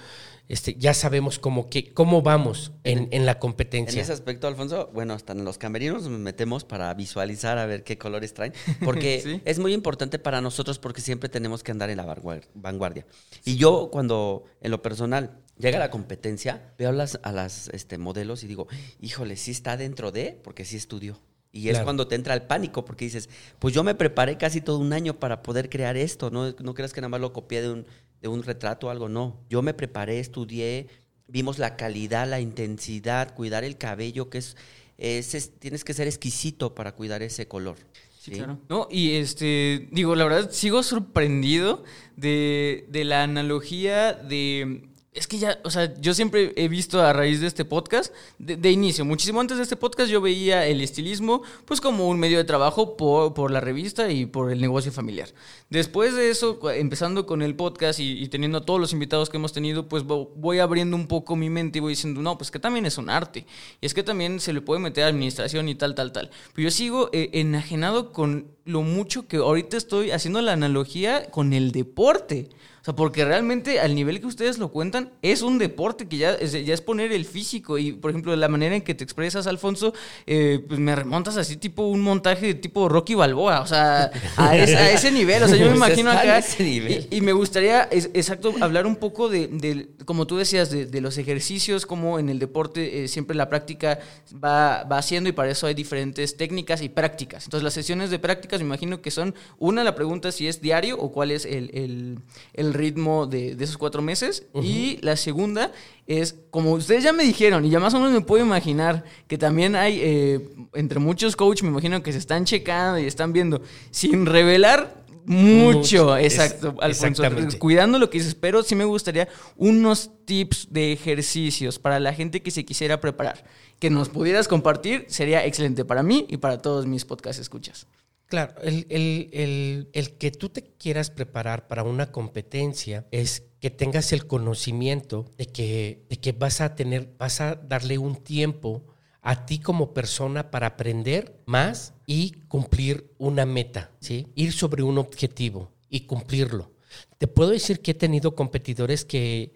este, 0.48 0.74
ya 0.74 0.94
sabemos 0.94 1.38
cómo, 1.38 1.68
que, 1.68 1.92
cómo 1.92 2.22
vamos 2.22 2.72
en, 2.84 3.08
en 3.10 3.26
la 3.26 3.32
En 3.32 3.38
competencia. 3.38 4.00
ese 4.00 4.12
aspecto, 4.12 4.46
Alfonso, 4.46 4.90
bueno, 4.94 5.12
hasta 5.14 5.32
en 5.32 5.44
los 5.44 5.58
camerinos 5.58 6.08
nos 6.08 6.18
metemos 6.20 6.64
para 6.64 6.92
visualizar 6.94 7.58
a 7.58 7.66
ver 7.66 7.84
qué 7.84 7.98
colores 7.98 8.32
traen, 8.32 8.52
porque 8.84 9.20
Sí. 9.24 9.40
es 9.44 9.58
muy 9.58 9.72
importante 9.74 10.18
para 10.18 10.40
nosotros 10.40 10.78
porque 10.78 11.00
siempre 11.00 11.28
tenemos 11.28 11.62
que 11.62 11.72
andar 11.72 11.90
en 11.90 11.98
la 11.98 12.06
vanguar- 12.06 12.48
vanguardia. 12.54 13.04
Y 13.44 13.56
yo 13.56 13.90
cuando, 13.92 14.44
en 14.60 14.70
lo 14.70 14.80
personal, 14.82 15.38
llega 15.58 15.78
la 15.78 15.90
competencia, 15.90 16.72
veo 16.78 16.90
a 16.90 16.92
las, 16.92 17.18
a 17.22 17.32
las 17.32 17.68
este, 17.70 17.98
modelos 17.98 18.42
y 18.44 18.46
digo, 18.46 18.68
híjole, 19.00 19.36
sí 19.36 19.50
está 19.50 19.76
dentro 19.76 20.10
de, 20.12 20.38
porque 20.44 20.64
sí 20.64 20.76
estudió. 20.76 21.18
Y 21.52 21.68
es 21.68 21.78
cuando 21.84 22.08
te 22.08 22.14
entra 22.14 22.32
el 22.34 22.42
pánico, 22.42 22.84
porque 22.84 23.04
dices, 23.04 23.28
pues 23.58 23.74
yo 23.74 23.84
me 23.84 23.94
preparé 23.94 24.38
casi 24.38 24.62
todo 24.62 24.78
un 24.78 24.92
año 24.94 25.20
para 25.20 25.42
poder 25.42 25.68
crear 25.68 25.96
esto, 25.98 26.30
no, 26.30 26.50
no 26.58 26.74
creas 26.74 26.92
que 26.94 27.02
nada 27.02 27.10
más 27.10 27.20
lo 27.20 27.32
copié 27.34 27.60
de 27.60 27.70
un, 27.70 27.86
de 28.22 28.28
un 28.28 28.42
retrato 28.42 28.86
o 28.86 28.90
algo, 28.90 29.08
no. 29.10 29.38
Yo 29.50 29.60
me 29.60 29.74
preparé, 29.74 30.18
estudié, 30.18 30.86
vimos 31.28 31.58
la 31.58 31.76
calidad, 31.76 32.26
la 32.26 32.40
intensidad, 32.40 33.34
cuidar 33.34 33.64
el 33.64 33.76
cabello, 33.76 34.30
que 34.30 34.38
es, 34.38 34.56
es- 34.96 35.34
es- 35.34 35.50
tienes 35.58 35.84
que 35.84 35.92
ser 35.92 36.06
exquisito 36.08 36.74
para 36.74 36.92
cuidar 36.92 37.22
ese 37.22 37.46
color. 37.48 37.76
Sí, 38.18 38.30
claro. 38.30 38.58
No, 38.68 38.86
y 38.90 39.16
este, 39.16 39.88
digo, 39.90 40.14
la 40.14 40.24
verdad, 40.24 40.50
sigo 40.52 40.82
sorprendido 40.82 41.82
de, 42.16 42.86
de 42.88 43.04
la 43.04 43.24
analogía 43.24 44.12
de. 44.14 44.88
Es 45.14 45.26
que 45.26 45.36
ya, 45.38 45.58
o 45.62 45.70
sea, 45.70 45.92
yo 46.00 46.14
siempre 46.14 46.54
he 46.56 46.68
visto 46.68 47.02
a 47.02 47.12
raíz 47.12 47.42
de 47.42 47.46
este 47.46 47.66
podcast, 47.66 48.14
de, 48.38 48.70
inicio, 48.70 49.04
muchísimo 49.04 49.42
antes 49.42 49.58
de 49.58 49.62
este 49.62 49.76
podcast, 49.76 50.10
yo 50.10 50.22
veía 50.22 50.66
el 50.66 50.80
estilismo, 50.80 51.42
pues 51.66 51.82
como 51.82 52.08
un 52.08 52.18
medio 52.18 52.38
de 52.38 52.44
trabajo 52.44 52.96
por, 52.96 53.34
por 53.34 53.50
la 53.50 53.60
revista 53.60 54.10
y 54.10 54.24
por 54.24 54.50
el 54.50 54.62
negocio 54.62 54.90
familiar. 54.90 55.28
Después 55.68 56.14
de 56.14 56.30
eso, 56.30 56.58
empezando 56.70 57.26
con 57.26 57.42
el 57.42 57.54
podcast 57.54 58.00
y, 58.00 58.26
teniendo 58.28 58.56
a 58.56 58.64
todos 58.64 58.80
los 58.80 58.94
invitados 58.94 59.28
que 59.28 59.36
hemos 59.36 59.52
tenido, 59.52 59.86
pues 59.86 60.02
vo- 60.02 60.30
voy 60.34 60.60
abriendo 60.60 60.96
un 60.96 61.06
poco 61.06 61.36
mi 61.36 61.50
mente 61.50 61.76
y 61.76 61.82
voy 61.82 61.92
diciendo, 61.92 62.22
no, 62.22 62.38
pues 62.38 62.50
que 62.50 62.58
también 62.58 62.86
es 62.86 62.96
un 62.96 63.10
arte. 63.10 63.44
Y 63.82 63.86
es 63.86 63.92
que 63.92 64.02
también 64.02 64.40
se 64.40 64.54
le 64.54 64.62
puede 64.62 64.80
meter 64.80 65.04
administración 65.04 65.68
y 65.68 65.74
tal, 65.74 65.94
tal, 65.94 66.12
tal. 66.12 66.30
Pero 66.54 66.64
yo 66.64 66.70
sigo 66.70 67.10
eh, 67.12 67.28
enajenado 67.34 68.12
con 68.12 68.46
lo 68.64 68.80
mucho 68.80 69.28
que 69.28 69.36
ahorita 69.36 69.76
estoy 69.76 70.10
haciendo 70.10 70.40
la 70.40 70.54
analogía 70.54 71.30
con 71.30 71.52
el 71.52 71.70
deporte. 71.70 72.48
O 72.82 72.84
sea, 72.84 72.96
porque 72.96 73.24
realmente 73.24 73.78
al 73.78 73.94
nivel 73.94 74.20
que 74.20 74.26
ustedes 74.26 74.58
lo 74.58 74.72
cuentan, 74.72 75.12
es 75.22 75.42
un 75.42 75.56
deporte 75.56 76.08
que 76.08 76.16
ya 76.16 76.32
es, 76.34 76.50
ya 76.52 76.74
es 76.74 76.80
poner 76.80 77.12
el 77.12 77.24
físico. 77.24 77.78
Y, 77.78 77.92
por 77.92 78.10
ejemplo, 78.10 78.34
la 78.34 78.48
manera 78.48 78.74
en 78.74 78.82
que 78.82 78.92
te 78.92 79.04
expresas, 79.04 79.46
Alfonso, 79.46 79.94
eh, 80.26 80.64
pues 80.66 80.80
me 80.80 80.96
remontas 80.96 81.36
así 81.36 81.56
tipo 81.56 81.84
un 81.86 82.00
montaje 82.00 82.44
de 82.46 82.54
tipo 82.54 82.88
Rocky 82.88 83.14
Balboa. 83.14 83.60
O 83.60 83.66
sea, 83.68 84.10
a, 84.36 84.56
ese- 84.56 84.76
a 84.76 84.90
ese 84.90 85.12
nivel. 85.12 85.44
O 85.44 85.46
sea, 85.48 85.56
yo 85.56 85.66
me 85.66 85.70
Pues 85.78 85.78
imagino 85.78 86.10
acá. 86.10 86.38
ese 86.38 86.64
nivel. 86.64 87.06
Y, 87.08 87.18
y 87.18 87.20
me 87.20 87.32
gustaría, 87.32 87.82
es- 87.84 88.10
exacto, 88.14 88.52
hablar 88.60 88.84
un 88.86 88.96
poco 88.96 89.28
de, 89.28 89.46
de, 89.46 89.88
como 90.04 90.26
tú 90.26 90.36
decías, 90.36 90.70
de, 90.72 90.86
de 90.86 91.00
los 91.00 91.18
ejercicios, 91.18 91.86
como 91.86 92.18
en 92.18 92.28
el 92.30 92.40
deporte 92.40 93.04
eh, 93.04 93.06
siempre 93.08 93.36
la 93.36 93.48
práctica 93.48 94.00
va, 94.44 94.82
va 94.90 94.98
haciendo 94.98 95.28
y 95.28 95.32
para 95.32 95.50
eso 95.52 95.68
hay 95.68 95.74
diferentes 95.74 96.36
técnicas 96.36 96.82
y 96.82 96.88
prácticas. 96.88 97.44
Entonces 97.44 97.62
las 97.62 97.74
sesiones 97.74 98.10
de 98.10 98.18
prácticas 98.18 98.58
me 98.60 98.66
imagino 98.66 99.00
que 99.00 99.12
son, 99.12 99.36
una, 99.58 99.84
la 99.84 99.94
pregunta 99.94 100.32
si 100.32 100.48
es 100.48 100.60
diario 100.60 100.98
o 100.98 101.12
cuál 101.12 101.30
es 101.30 101.44
el, 101.44 101.70
el- 101.74 102.18
el 102.54 102.71
ritmo 102.74 103.26
de, 103.26 103.54
de 103.54 103.64
esos 103.64 103.78
cuatro 103.78 104.02
meses. 104.02 104.46
Y 104.62 104.98
la 105.02 105.16
segunda 105.16 105.72
es, 106.06 106.34
como 106.50 106.72
ustedes 106.72 107.04
ya 107.04 107.12
me 107.12 107.24
dijeron 107.24 107.64
y 107.64 107.70
ya 107.70 107.80
más 107.80 107.94
o 107.94 107.98
menos 107.98 108.12
me 108.12 108.20
puedo 108.20 108.44
imaginar 108.44 109.04
que 109.28 109.38
también 109.38 109.76
hay, 109.76 109.98
eh, 110.02 110.48
entre 110.74 110.98
muchos 110.98 111.36
coaches, 111.36 111.62
me 111.62 111.70
imagino 111.70 112.02
que 112.02 112.12
se 112.12 112.18
están 112.18 112.44
checando 112.44 112.98
y 112.98 113.06
están 113.06 113.32
viendo, 113.32 113.62
sin 113.90 114.26
revelar 114.26 115.02
mucho, 115.24 115.76
Mucho, 116.06 116.16
es- 116.16 116.34
exacto, 116.34 116.74
Alfonso. 116.80 117.06
exactamente. 117.22 117.58
Cuidando 117.58 117.98
lo 118.00 118.10
que 118.10 118.18
dices, 118.18 118.34
pero 118.34 118.62
sí 118.64 118.74
me 118.74 118.84
gustaría 118.84 119.28
unos 119.56 120.10
tips 120.24 120.66
de 120.70 120.92
ejercicios 120.92 121.78
para 121.78 122.00
la 122.00 122.12
gente 122.12 122.42
que 122.42 122.50
se 122.50 122.64
quisiera 122.64 123.00
preparar. 123.00 123.44
Que 123.78 123.88
nos 123.88 124.08
pudieras 124.08 124.48
compartir 124.48 125.06
sería 125.08 125.44
excelente 125.46 125.84
para 125.84 126.02
mí 126.02 126.26
y 126.28 126.38
para 126.38 126.58
todos 126.60 126.86
mis 126.86 127.04
podcast 127.04 127.38
escuchas. 127.40 127.86
Claro, 128.32 128.54
el, 128.62 128.86
el- 128.88 129.90
el- 129.92 130.16
que 130.16 130.30
tú 130.30 130.48
te 130.48 130.62
quieras 130.62 131.10
preparar 131.10 131.68
para 131.68 131.82
una 131.82 132.10
competencia 132.10 133.06
es 133.10 133.42
que 133.60 133.68
tengas 133.70 134.10
el 134.14 134.26
conocimiento 134.26 135.26
de 135.36 135.44
que, 135.46 136.06
de 136.08 136.16
que 136.16 136.32
vas 136.32 136.62
a 136.62 136.74
tener, 136.74 137.12
vas 137.18 137.42
a 137.42 137.56
darle 137.56 137.98
un 137.98 138.16
tiempo 138.16 138.84
a 139.20 139.44
ti 139.44 139.58
como 139.58 139.92
persona 139.92 140.50
para 140.50 140.68
aprender 140.68 141.42
más 141.44 141.92
y 142.06 142.32
cumplir 142.48 143.12
una 143.18 143.44
meta, 143.44 143.90
¿sí? 144.00 144.28
Ir 144.34 144.52
sobre 144.54 144.82
un 144.82 144.96
objetivo 144.96 145.70
y 145.90 146.06
cumplirlo. 146.06 146.72
Te 147.18 147.26
puedo 147.28 147.50
decir 147.50 147.80
que 147.82 147.90
he 147.90 147.94
tenido 147.94 148.34
competidores 148.34 149.04
que, 149.04 149.52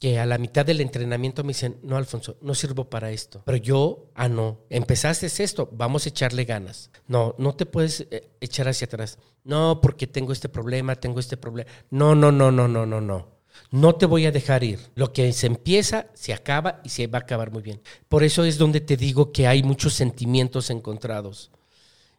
que 0.00 0.18
a 0.18 0.24
la 0.24 0.38
mitad 0.38 0.64
del 0.64 0.80
entrenamiento 0.80 1.44
me 1.44 1.48
dicen, 1.48 1.78
no, 1.82 1.98
Alfonso, 1.98 2.38
no 2.40 2.54
sirvo 2.54 2.88
para 2.88 3.10
esto. 3.10 3.42
Pero 3.44 3.58
yo, 3.58 4.10
ah, 4.14 4.30
no, 4.30 4.60
empezaste 4.70 5.26
esto, 5.26 5.68
vamos 5.72 6.06
a 6.06 6.08
echarle 6.08 6.46
ganas. 6.46 6.90
No, 7.06 7.34
no 7.36 7.54
te 7.54 7.66
puedes 7.66 8.06
eh, 8.10 8.30
echar 8.40 8.66
hacia 8.66 8.86
atrás. 8.86 9.18
No, 9.44 9.80
porque 9.82 10.06
tengo 10.06 10.32
este 10.32 10.48
problema, 10.48 10.96
tengo 10.96 11.20
este 11.20 11.36
problema. 11.36 11.70
No, 11.90 12.14
no, 12.14 12.32
no, 12.32 12.50
no, 12.50 12.66
no, 12.66 12.86
no, 12.86 13.00
no. 13.02 13.28
No 13.70 13.94
te 13.94 14.06
voy 14.06 14.24
a 14.24 14.32
dejar 14.32 14.64
ir. 14.64 14.78
Lo 14.94 15.12
que 15.12 15.34
se 15.34 15.46
empieza, 15.46 16.06
se 16.14 16.32
acaba 16.32 16.80
y 16.82 16.88
se 16.88 17.06
va 17.06 17.18
a 17.18 17.22
acabar 17.22 17.50
muy 17.50 17.60
bien. 17.60 17.82
Por 18.08 18.24
eso 18.24 18.44
es 18.44 18.56
donde 18.56 18.80
te 18.80 18.96
digo 18.96 19.32
que 19.32 19.46
hay 19.46 19.62
muchos 19.62 19.92
sentimientos 19.92 20.70
encontrados. 20.70 21.50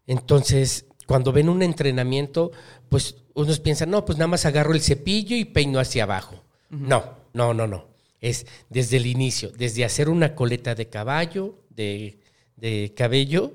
Entonces, 0.05 0.85
cuando 1.07 1.31
ven 1.31 1.49
un 1.49 1.63
entrenamiento, 1.63 2.51
pues 2.89 3.15
unos 3.33 3.59
piensan, 3.59 3.89
no, 3.89 4.05
pues 4.05 4.19
nada 4.19 4.27
más 4.27 4.45
agarro 4.45 4.73
el 4.73 4.81
cepillo 4.81 5.35
y 5.35 5.45
peino 5.45 5.79
hacia 5.79 6.03
abajo. 6.03 6.43
No, 6.69 7.20
no, 7.33 7.53
no, 7.53 7.67
no. 7.67 7.87
Es 8.19 8.45
desde 8.69 8.97
el 8.97 9.07
inicio, 9.07 9.51
desde 9.51 9.83
hacer 9.83 10.09
una 10.09 10.35
coleta 10.35 10.75
de 10.75 10.89
caballo, 10.89 11.59
de, 11.69 12.19
de 12.55 12.93
cabello, 12.95 13.53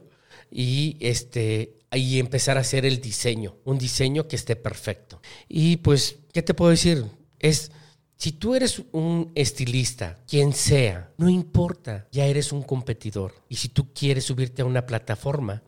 y 0.51 0.97
este 1.01 1.77
y 1.93 2.19
empezar 2.19 2.59
a 2.59 2.61
hacer 2.61 2.85
el 2.85 3.01
diseño, 3.01 3.57
un 3.65 3.79
diseño 3.79 4.29
que 4.29 4.37
esté 4.37 4.57
perfecto. 4.57 5.21
Y 5.49 5.79
pues, 5.79 6.17
¿qué 6.33 6.43
te 6.43 6.53
puedo 6.53 6.71
decir? 6.71 7.05
Es 7.39 7.71
si 8.17 8.33
tú 8.33 8.55
eres 8.55 8.83
un 8.93 9.31
estilista, 9.35 10.19
quien 10.27 10.53
sea, 10.53 11.13
no 11.19 11.29
importa, 11.29 12.09
ya 12.11 12.27
eres 12.27 12.51
un 12.51 12.63
competidor. 12.63 13.35
Y 13.49 13.57
si 13.57 13.69
tú 13.69 13.93
quieres 13.93 14.25
subirte 14.25 14.63
a 14.63 14.67
una 14.67 14.87
plataforma, 14.87 15.63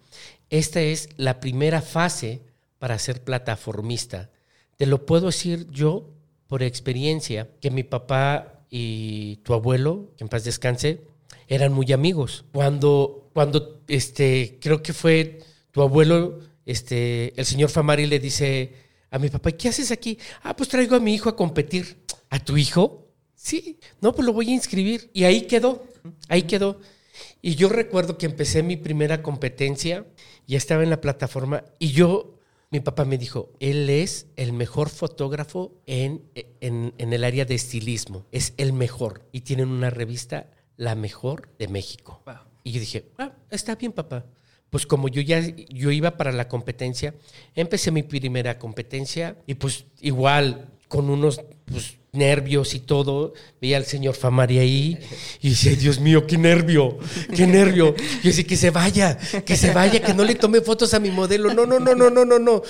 esta 0.48 0.80
es 0.80 1.10
la 1.16 1.40
primera 1.40 1.82
fase 1.82 2.40
para 2.78 2.98
ser 2.98 3.22
plataformista. 3.22 4.30
Te 4.76 4.86
lo 4.86 5.04
puedo 5.04 5.26
decir 5.26 5.68
yo 5.70 6.14
por 6.48 6.62
experiencia 6.62 7.48
que 7.60 7.70
mi 7.70 7.84
papá 7.84 8.64
y 8.70 9.36
tu 9.44 9.54
abuelo, 9.54 10.10
que 10.16 10.24
en 10.24 10.28
paz 10.28 10.44
descanse, 10.44 11.02
eran 11.46 11.72
muy 11.72 11.92
amigos. 11.92 12.44
Cuando, 12.52 13.30
cuando 13.32 13.82
este, 13.86 14.58
creo 14.60 14.82
que 14.82 14.92
fue 14.92 15.40
tu 15.70 15.82
abuelo, 15.82 16.40
este, 16.66 17.38
el 17.38 17.46
señor 17.46 17.70
Famari 17.70 18.06
le 18.06 18.18
dice 18.18 18.72
a 19.10 19.18
mi 19.18 19.28
papá, 19.28 19.52
¿qué 19.52 19.68
haces 19.68 19.90
aquí? 19.90 20.18
Ah, 20.42 20.56
pues 20.56 20.68
traigo 20.68 20.96
a 20.96 21.00
mi 21.00 21.14
hijo 21.14 21.28
a 21.28 21.36
competir. 21.36 21.98
¿A 22.30 22.38
tu 22.38 22.56
hijo? 22.56 23.06
Sí. 23.34 23.78
No, 24.00 24.14
pues 24.14 24.26
lo 24.26 24.32
voy 24.32 24.50
a 24.50 24.54
inscribir. 24.54 25.10
Y 25.14 25.24
ahí 25.24 25.42
quedó, 25.42 25.86
ahí 26.28 26.42
quedó. 26.42 26.80
Y 27.40 27.54
yo 27.54 27.68
recuerdo 27.68 28.18
que 28.18 28.26
empecé 28.26 28.62
mi 28.62 28.76
primera 28.76 29.22
competencia, 29.22 30.06
ya 30.46 30.58
estaba 30.58 30.82
en 30.82 30.90
la 30.90 31.00
plataforma, 31.00 31.64
y 31.78 31.88
yo 31.88 32.37
mi 32.70 32.80
papá 32.80 33.04
me 33.04 33.16
dijo, 33.16 33.52
él 33.60 33.88
es 33.88 34.26
el 34.36 34.52
mejor 34.52 34.90
fotógrafo 34.90 35.80
en, 35.86 36.22
en, 36.60 36.92
en, 36.98 37.12
el 37.12 37.24
área 37.24 37.44
de 37.44 37.54
estilismo, 37.54 38.26
es 38.30 38.52
el 38.58 38.72
mejor. 38.72 39.26
Y 39.32 39.40
tienen 39.40 39.68
una 39.68 39.90
revista, 39.90 40.50
la 40.76 40.94
mejor 40.94 41.50
de 41.58 41.68
México. 41.68 42.22
Y 42.64 42.72
yo 42.72 42.80
dije, 42.80 43.10
ah, 43.18 43.32
está 43.50 43.74
bien, 43.76 43.92
papá. 43.92 44.26
Pues 44.70 44.86
como 44.86 45.08
yo 45.08 45.22
ya 45.22 45.40
yo 45.40 45.90
iba 45.90 46.18
para 46.18 46.30
la 46.30 46.48
competencia, 46.48 47.14
empecé 47.54 47.90
mi 47.90 48.02
primera 48.02 48.58
competencia 48.58 49.38
y 49.46 49.54
pues 49.54 49.86
igual 50.00 50.77
con 50.88 51.10
unos 51.10 51.40
pues, 51.66 51.98
nervios 52.12 52.74
y 52.74 52.80
todo. 52.80 53.34
Veía 53.60 53.76
al 53.76 53.84
señor 53.84 54.14
Famari 54.14 54.58
ahí 54.58 54.98
y 55.40 55.50
decía, 55.50 55.72
Dios 55.76 56.00
mío, 56.00 56.26
qué 56.26 56.38
nervio, 56.38 56.98
qué 57.34 57.46
nervio. 57.46 57.94
Y 58.22 58.28
decía, 58.28 58.44
que 58.44 58.56
se 58.56 58.70
vaya, 58.70 59.16
que 59.44 59.56
se 59.56 59.72
vaya, 59.72 60.00
que 60.00 60.14
no 60.14 60.24
le 60.24 60.34
tome 60.34 60.60
fotos 60.60 60.94
a 60.94 61.00
mi 61.00 61.10
modelo. 61.10 61.54
No, 61.54 61.66
no, 61.66 61.78
no, 61.78 61.94
no, 61.94 62.10
no, 62.10 62.24
no, 62.24 62.38
no. 62.38 62.62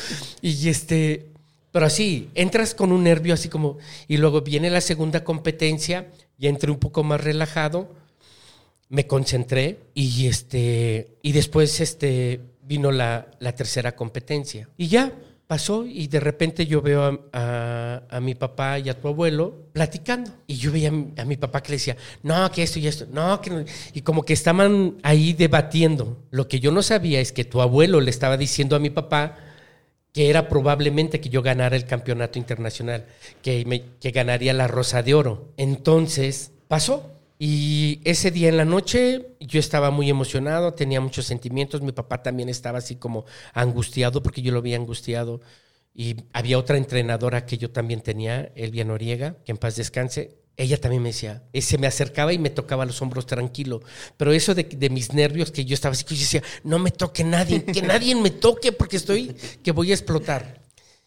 Y 0.42 0.68
este, 0.68 1.26
pero 1.72 1.87
así, 1.87 2.31
entras 2.35 2.74
con 2.74 2.92
un 2.92 3.04
nervio 3.04 3.35
así 3.35 3.48
como, 3.48 3.78
y 4.07 4.16
luego 4.16 4.40
viene 4.42 4.70
la 4.70 4.81
segunda 4.81 5.24
competencia 5.24 6.09
y 6.38 6.46
entré 6.46 6.70
un 6.70 6.78
poco 6.78 7.04
más 7.04 7.22
relajado, 7.22 7.94
me 8.88 9.07
concentré 9.07 9.78
y 9.94 10.26
este, 10.26 11.18
y 11.22 11.33
después 11.33 11.81
este, 11.81 12.40
vino 12.62 12.90
la, 12.90 13.31
la 13.38 13.54
tercera 13.54 13.94
competencia. 13.94 14.68
Y 14.76 14.88
ya, 14.88 15.12
pasó 15.48 15.87
y 15.87 16.08
de 16.08 16.20
repente 16.20 16.66
yo 16.66 16.82
veo 16.82 17.28
a, 17.32 18.02
a, 18.11 18.20
mi 18.20 18.34
papá 18.34 18.78
y 18.78 18.90
a 18.90 19.00
tu 19.00 19.08
abuelo 19.08 19.54
platicando. 19.72 20.30
Y 20.46 20.56
yo 20.56 20.70
veía 20.70 20.90
a 20.90 21.24
mi, 21.24 21.37
papá 21.38 21.62
que 21.62 21.70
le 21.70 21.76
decía, 21.76 21.96
no, 22.22 22.52
que 22.52 22.62
esto 22.62 22.78
y 22.78 22.87
esto, 22.87 23.06
no, 23.11 23.40
que 23.40 23.50
no. 23.50 23.64
Y 23.94 24.02
como 24.02 24.24
que 24.24 24.34
estaban 24.34 24.98
ahí 25.02 25.32
debatiendo. 25.32 26.18
Lo 26.30 26.48
que 26.48 26.61
yo 26.61 26.70
no 26.70 26.82
sabía 26.82 27.18
es 27.18 27.32
que 27.32 27.44
tu 27.44 27.62
abuelo 27.62 28.02
le 28.02 28.11
estaba 28.11 28.37
diciendo 28.37 28.76
a 28.76 28.78
mi 28.78 28.90
papá 28.90 29.38
que 30.12 30.28
era 30.28 30.48
probablemente 30.50 31.18
que 31.20 31.30
yo 31.30 31.40
ganara 31.40 31.76
el 31.76 31.87
campeonato 31.87 32.38
internacional, 32.38 33.06
que, 33.42 33.84
que 34.00 34.11
ganaría 34.11 34.52
la 34.52 34.68
Rosa 34.68 35.02
de 35.02 35.14
Oro. 35.14 35.54
Entonces, 35.56 36.52
pasó. 36.68 37.17
Y 37.38 38.01
ese 38.05 38.31
día 38.33 38.48
en 38.48 38.57
la 38.57 38.64
noche 38.64 39.37
yo 39.38 39.61
estaba 39.61 39.90
muy 39.90 40.11
emocionado, 40.11 40.74
tenía 40.74 41.01
muchos 41.01 41.27
sentimientos, 41.27 41.83
mi 41.83 41.92
papá 41.92 42.22
también 42.22 42.48
estaba 42.48 42.79
así 42.79 42.96
como 42.96 43.27
angustiado 43.55 44.22
porque 44.22 44.42
yo 44.42 44.53
lo 44.53 44.59
había 44.59 44.77
angustiado. 44.77 45.40
Y 45.94 46.16
había 46.33 46.59
otra 46.59 46.77
entrenadora 46.77 47.44
que 47.46 47.59
yo 47.59 47.70
también 47.70 48.01
tenía, 48.01 48.53
Elvia 48.55 48.85
Noriega, 48.85 49.37
que 49.44 49.53
en 49.53 49.59
paz 49.59 49.77
descanse. 49.77 50.38
Ella 50.57 50.81
también 50.81 51.03
me 51.03 51.11
decía, 51.11 51.44
eh, 51.53 51.62
se 51.62 51.79
me 51.79 51.87
acercaba 51.87 52.33
y 52.33 52.38
me 52.38 52.51
tocaba 52.51 52.85
los 52.85 53.01
hombros 53.03 53.27
tranquilo. 53.27 53.81
Pero 54.16 54.33
eso 54.33 54.55
de, 54.55 54.64
de 54.64 54.90
mis 54.90 55.12
nervios, 55.12 55.53
que 55.53 55.64
yo 55.64 55.74
estaba 55.74 55.92
así, 55.92 56.05
que 56.05 56.16
yo 56.16 56.20
decía, 56.20 56.42
no 56.64 56.81
me 56.81 56.90
toque 56.90 57.22
nadie, 57.22 57.64
que 57.64 57.83
nadie 57.83 58.14
me 58.16 58.31
toque 58.31 58.72
porque 58.72 58.96
estoy, 58.96 59.35
que 59.62 59.72
voy 59.72 59.92
a 59.92 59.94
explotar. 59.94 60.61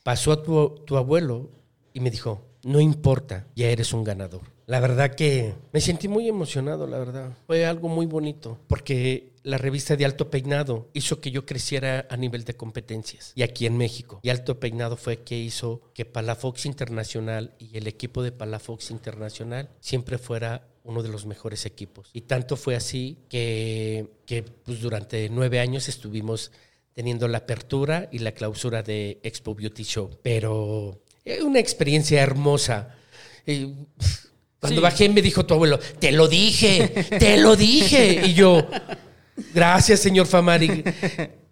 Pasó 0.03 0.31
a 0.31 0.43
tu, 0.43 0.83
tu 0.85 0.95
abuelo 0.95 1.51
y 1.93 1.99
me 1.99 2.09
dijo, 2.11 2.45
no 2.63 2.79
importa, 2.79 3.47
ya 3.55 3.67
eres 3.67 3.93
un 3.93 4.03
ganador. 4.03 4.41
La 4.71 4.79
verdad 4.79 5.15
que 5.15 5.53
me 5.73 5.81
sentí 5.81 6.07
muy 6.07 6.29
emocionado, 6.29 6.87
la 6.87 6.97
verdad. 6.97 7.37
Fue 7.45 7.65
algo 7.65 7.89
muy 7.89 8.05
bonito, 8.05 8.57
porque 8.67 9.33
la 9.43 9.57
revista 9.57 9.97
de 9.97 10.05
Alto 10.05 10.29
Peinado 10.29 10.87
hizo 10.93 11.19
que 11.19 11.29
yo 11.29 11.45
creciera 11.45 12.07
a 12.09 12.15
nivel 12.15 12.45
de 12.45 12.53
competencias, 12.53 13.33
y 13.35 13.41
aquí 13.41 13.65
en 13.65 13.75
México. 13.75 14.21
Y 14.23 14.29
Alto 14.29 14.61
Peinado 14.61 14.95
fue 14.95 15.23
que 15.23 15.37
hizo 15.37 15.81
que 15.93 16.05
Palafox 16.05 16.65
Internacional 16.65 17.53
y 17.59 17.75
el 17.75 17.85
equipo 17.85 18.23
de 18.23 18.31
Palafox 18.31 18.91
Internacional 18.91 19.67
siempre 19.81 20.17
fuera 20.17 20.69
uno 20.85 21.03
de 21.03 21.09
los 21.09 21.25
mejores 21.25 21.65
equipos. 21.65 22.09
Y 22.13 22.21
tanto 22.21 22.55
fue 22.55 22.77
así 22.77 23.17
que, 23.27 24.07
que 24.25 24.43
pues, 24.43 24.79
durante 24.79 25.27
nueve 25.27 25.59
años 25.59 25.89
estuvimos 25.89 26.53
teniendo 26.93 27.27
la 27.27 27.39
apertura 27.39 28.07
y 28.09 28.19
la 28.19 28.31
clausura 28.31 28.83
de 28.83 29.19
Expo 29.23 29.53
Beauty 29.53 29.83
Show. 29.83 30.11
Pero 30.23 31.01
es 31.25 31.41
una 31.41 31.59
experiencia 31.59 32.21
hermosa. 32.21 32.95
Eh, 33.45 33.73
cuando 34.61 34.79
sí. 34.79 34.83
bajé 34.83 35.09
me 35.09 35.23
dijo 35.23 35.43
tu 35.43 35.55
abuelo, 35.55 35.79
te 35.99 36.11
lo 36.11 36.27
dije, 36.27 36.87
te 37.19 37.37
lo 37.37 37.55
dije. 37.55 38.21
Y 38.27 38.33
yo, 38.35 38.67
gracias, 39.53 39.99
señor 39.99 40.27
Famari. 40.27 40.83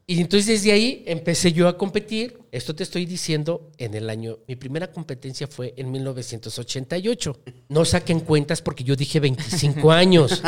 Y 0.06 0.22
entonces 0.22 0.48
desde 0.48 0.72
ahí 0.72 1.04
empecé 1.06 1.52
yo 1.52 1.67
a 1.67 1.78
competir. 1.78 2.38
Esto 2.52 2.74
te 2.76 2.84
estoy 2.84 3.06
diciendo 3.06 3.70
en 3.78 3.94
el 3.94 4.10
año. 4.10 4.40
Mi 4.48 4.56
primera 4.56 4.92
competencia 4.92 5.48
fue 5.48 5.74
en 5.78 5.92
1988. 5.92 7.38
No 7.70 7.86
saquen 7.86 8.22
cuentas 8.22 8.62
porque 8.62 8.84
yo 8.84 8.96
dije 8.96 9.20
25 9.20 9.92
años. 9.92 10.42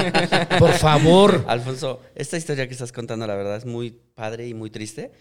Por 0.57 0.71
favor. 0.73 1.45
Alfonso, 1.47 2.01
esta 2.15 2.37
historia 2.37 2.67
que 2.67 2.73
estás 2.73 2.91
contando, 2.91 3.27
la 3.27 3.35
verdad, 3.35 3.57
es 3.57 3.65
muy 3.65 3.95
padre 4.15 4.47
y 4.47 4.53
muy 4.53 4.69
triste. 4.69 5.11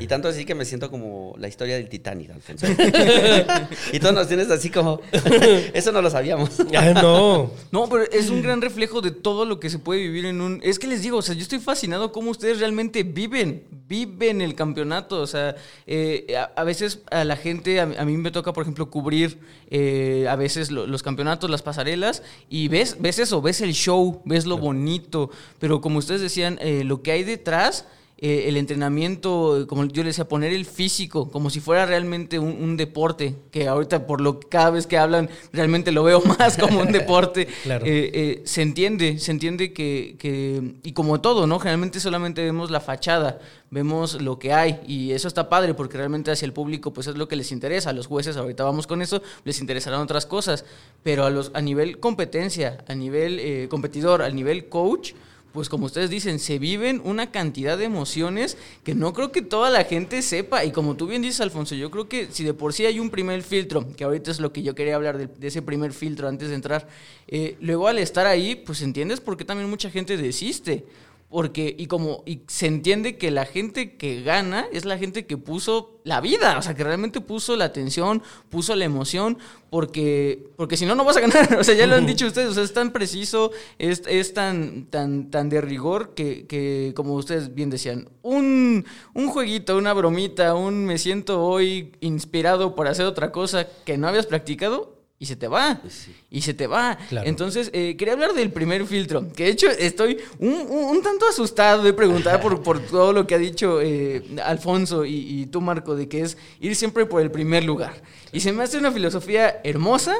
Y 0.00 0.06
tanto 0.06 0.28
así 0.28 0.44
que 0.44 0.54
me 0.54 0.64
siento 0.64 0.90
como 0.90 1.34
la 1.38 1.48
historia 1.48 1.76
del 1.76 1.88
Titanic, 1.88 2.30
Alfonso. 2.30 2.66
y 3.92 3.98
tú 3.98 4.12
nos 4.12 4.28
tienes 4.28 4.50
así 4.50 4.70
como. 4.70 5.00
Eso 5.72 5.92
no 5.92 6.02
lo 6.02 6.10
sabíamos. 6.10 6.50
Ah, 6.74 6.92
no. 6.94 7.50
No, 7.70 7.88
pero 7.88 8.04
es 8.04 8.30
un 8.30 8.42
gran 8.42 8.60
reflejo 8.60 9.00
de 9.00 9.10
todo 9.10 9.44
lo 9.44 9.60
que 9.60 9.70
se 9.70 9.78
puede 9.78 10.00
vivir 10.00 10.26
en 10.26 10.40
un. 10.40 10.60
Es 10.62 10.78
que 10.78 10.86
les 10.86 11.02
digo, 11.02 11.18
o 11.18 11.22
sea, 11.22 11.34
yo 11.34 11.42
estoy 11.42 11.58
fascinado 11.58 12.12
cómo 12.12 12.30
ustedes 12.30 12.58
realmente 12.58 13.02
viven. 13.02 13.64
Viven 13.86 14.40
el 14.40 14.54
campeonato. 14.54 15.20
O 15.20 15.26
sea, 15.26 15.56
eh, 15.86 16.17
a, 16.36 16.44
a, 16.56 16.64
veces 16.64 17.00
a 17.10 17.24
la 17.24 17.36
gente, 17.36 17.80
a, 17.80 17.84
a, 17.84 18.04
mí 18.04 18.16
me 18.16 18.30
toca, 18.30 18.52
por 18.52 18.62
ejemplo, 18.62 18.90
cubrir 18.90 19.38
eh, 19.70 20.26
a 20.28 20.36
veces 20.36 20.70
lo, 20.70 20.86
los 20.86 21.02
campeonatos, 21.02 21.50
las 21.50 21.62
pasarelas, 21.62 22.22
y 22.48 22.68
ves, 22.68 22.96
ves 23.00 23.18
eso, 23.18 23.42
ves 23.42 23.60
el 23.60 23.72
show, 23.74 24.22
ves 24.24 24.46
lo 24.46 24.58
bonito. 24.58 25.30
Pero 25.58 25.80
como 25.80 25.98
ustedes 25.98 26.20
decían, 26.20 26.58
eh, 26.60 26.84
lo 26.84 27.02
que 27.02 27.12
hay 27.12 27.24
detrás 27.24 27.86
eh, 28.20 28.48
el 28.48 28.56
entrenamiento, 28.56 29.64
como 29.68 29.84
yo 29.84 30.02
le 30.02 30.08
decía, 30.08 30.26
poner 30.26 30.52
el 30.52 30.64
físico 30.64 31.30
como 31.30 31.50
si 31.50 31.60
fuera 31.60 31.86
realmente 31.86 32.40
un, 32.40 32.60
un, 32.60 32.76
deporte, 32.76 33.36
que 33.52 33.68
ahorita 33.68 34.08
por 34.08 34.20
lo 34.20 34.40
que 34.40 34.48
cada 34.48 34.70
vez 34.70 34.88
que 34.88 34.98
hablan 34.98 35.30
realmente 35.52 35.92
lo 35.92 36.02
veo 36.02 36.20
más 36.38 36.56
como 36.58 36.80
un 36.80 36.90
deporte. 36.90 37.46
claro. 37.62 37.86
eh, 37.86 38.10
eh, 38.12 38.42
se 38.44 38.62
entiende, 38.62 39.20
se 39.20 39.30
entiende 39.30 39.72
que, 39.72 40.16
que, 40.18 40.74
y 40.82 40.94
como 40.94 41.20
todo, 41.20 41.46
¿no? 41.46 41.60
Generalmente 41.60 42.00
solamente 42.00 42.42
vemos 42.42 42.72
la 42.72 42.80
fachada, 42.80 43.38
vemos 43.70 44.20
lo 44.20 44.40
que 44.40 44.52
hay 44.52 44.80
y 44.88 45.12
eso 45.12 45.28
está 45.28 45.48
padre 45.48 45.74
porque 45.74 45.96
realmente 45.96 46.32
hacia 46.32 46.46
el 46.46 46.52
público 46.52 46.92
pues 46.92 47.06
es 47.06 47.16
lo 47.16 47.28
que 47.28 47.36
les 47.36 47.52
interesa. 47.52 47.90
A 47.90 47.92
los 47.92 48.08
jueces, 48.08 48.36
ahorita 48.36 48.64
vamos 48.64 48.88
con 48.88 49.00
eso, 49.00 49.22
les 49.44 49.60
interesarán 49.60 50.00
otras 50.00 50.26
cosas, 50.26 50.64
pero 51.04 51.24
a, 51.24 51.30
los, 51.30 51.52
a 51.54 51.60
nivel 51.60 52.00
competencia, 52.00 52.78
a 52.88 52.96
nivel 52.96 53.68
competidor, 53.68 54.22
a 54.22 54.30
nivel 54.30 54.68
coach, 54.68 55.12
pues 55.52 55.68
como 55.68 55.86
ustedes 55.86 56.10
dicen, 56.10 56.38
se 56.38 56.58
viven 56.58 57.00
una 57.04 57.30
cantidad 57.30 57.78
de 57.78 57.84
emociones 57.84 58.56
que 58.84 58.94
no 58.94 59.12
creo 59.12 59.32
que 59.32 59.42
toda 59.42 59.70
la 59.70 59.84
gente 59.84 60.22
sepa. 60.22 60.64
Y 60.64 60.72
como 60.72 60.96
tú 60.96 61.06
bien 61.06 61.22
dices, 61.22 61.40
Alfonso, 61.40 61.74
yo 61.74 61.90
creo 61.90 62.08
que 62.08 62.28
si 62.30 62.44
de 62.44 62.54
por 62.54 62.72
sí 62.72 62.86
hay 62.86 63.00
un 63.00 63.10
primer 63.10 63.42
filtro, 63.42 63.86
que 63.96 64.04
ahorita 64.04 64.30
es 64.30 64.40
lo 64.40 64.52
que 64.52 64.62
yo 64.62 64.74
quería 64.74 64.96
hablar 64.96 65.18
de, 65.18 65.48
ese 65.48 65.62
primer 65.62 65.92
filtro 65.92 66.28
antes 66.28 66.50
de 66.50 66.54
entrar, 66.54 66.88
eh, 67.26 67.56
luego 67.60 67.88
al 67.88 67.98
estar 67.98 68.26
ahí, 68.26 68.56
pues 68.56 68.82
entiendes 68.82 69.20
por 69.20 69.36
qué 69.36 69.44
también 69.44 69.68
mucha 69.70 69.90
gente 69.90 70.16
desiste. 70.16 70.84
Porque, 71.30 71.74
y 71.76 71.86
como, 71.86 72.22
y 72.24 72.40
se 72.46 72.66
entiende 72.66 73.18
que 73.18 73.30
la 73.30 73.44
gente 73.44 73.96
que 73.96 74.22
gana 74.22 74.66
es 74.72 74.86
la 74.86 74.96
gente 74.96 75.26
que 75.26 75.36
puso 75.36 76.00
la 76.02 76.22
vida, 76.22 76.56
o 76.56 76.62
sea, 76.62 76.74
que 76.74 76.82
realmente 76.84 77.20
puso 77.20 77.54
la 77.54 77.66
atención, 77.66 78.22
puso 78.48 78.74
la 78.74 78.86
emoción, 78.86 79.36
porque, 79.68 80.48
porque 80.56 80.78
si 80.78 80.86
no, 80.86 80.94
no 80.94 81.04
vas 81.04 81.18
a 81.18 81.20
ganar. 81.20 81.46
O 81.58 81.64
sea, 81.64 81.74
ya 81.74 81.86
lo 81.86 81.96
han 81.96 82.06
dicho 82.06 82.26
ustedes, 82.26 82.48
o 82.48 82.54
sea, 82.54 82.62
es 82.62 82.72
tan 82.72 82.92
preciso, 82.92 83.50
es, 83.78 84.02
es 84.06 84.32
tan, 84.32 84.86
tan, 84.86 85.30
tan 85.30 85.50
de 85.50 85.60
rigor 85.60 86.14
que, 86.14 86.46
que, 86.46 86.94
como 86.96 87.12
ustedes 87.12 87.54
bien 87.54 87.68
decían, 87.68 88.08
un, 88.22 88.86
un 89.12 89.28
jueguito, 89.28 89.76
una 89.76 89.92
bromita, 89.92 90.54
un 90.54 90.86
me 90.86 90.96
siento 90.96 91.44
hoy 91.44 91.92
inspirado 92.00 92.74
por 92.74 92.88
hacer 92.88 93.04
otra 93.04 93.32
cosa 93.32 93.66
que 93.84 93.98
no 93.98 94.08
habías 94.08 94.24
practicado, 94.24 94.97
y 95.20 95.26
se 95.26 95.34
te 95.34 95.48
va. 95.48 95.80
Sí. 95.88 96.14
Y 96.30 96.42
se 96.42 96.54
te 96.54 96.66
va. 96.66 96.96
Claro. 97.08 97.28
Entonces, 97.28 97.70
eh, 97.72 97.96
quería 97.96 98.14
hablar 98.14 98.34
del 98.34 98.52
primer 98.52 98.86
filtro. 98.86 99.32
Que 99.32 99.44
de 99.44 99.50
hecho 99.50 99.68
estoy 99.68 100.18
un, 100.38 100.52
un, 100.52 100.84
un 100.96 101.02
tanto 101.02 101.26
asustado 101.28 101.82
de 101.82 101.92
preguntar 101.92 102.40
por, 102.40 102.62
por, 102.62 102.78
todo 102.80 103.12
lo 103.12 103.26
que 103.26 103.34
ha 103.34 103.38
dicho 103.38 103.80
eh, 103.80 104.22
Alfonso 104.44 105.04
y, 105.04 105.14
y, 105.14 105.46
tú, 105.46 105.60
Marco, 105.60 105.96
de 105.96 106.08
que 106.08 106.20
es 106.20 106.36
ir 106.60 106.76
siempre 106.76 107.04
por 107.06 107.20
el 107.20 107.30
primer 107.30 107.64
lugar. 107.64 108.00
Y 108.32 108.40
se 108.40 108.52
me 108.52 108.62
hace 108.62 108.78
una 108.78 108.92
filosofía 108.92 109.60
hermosa, 109.64 110.14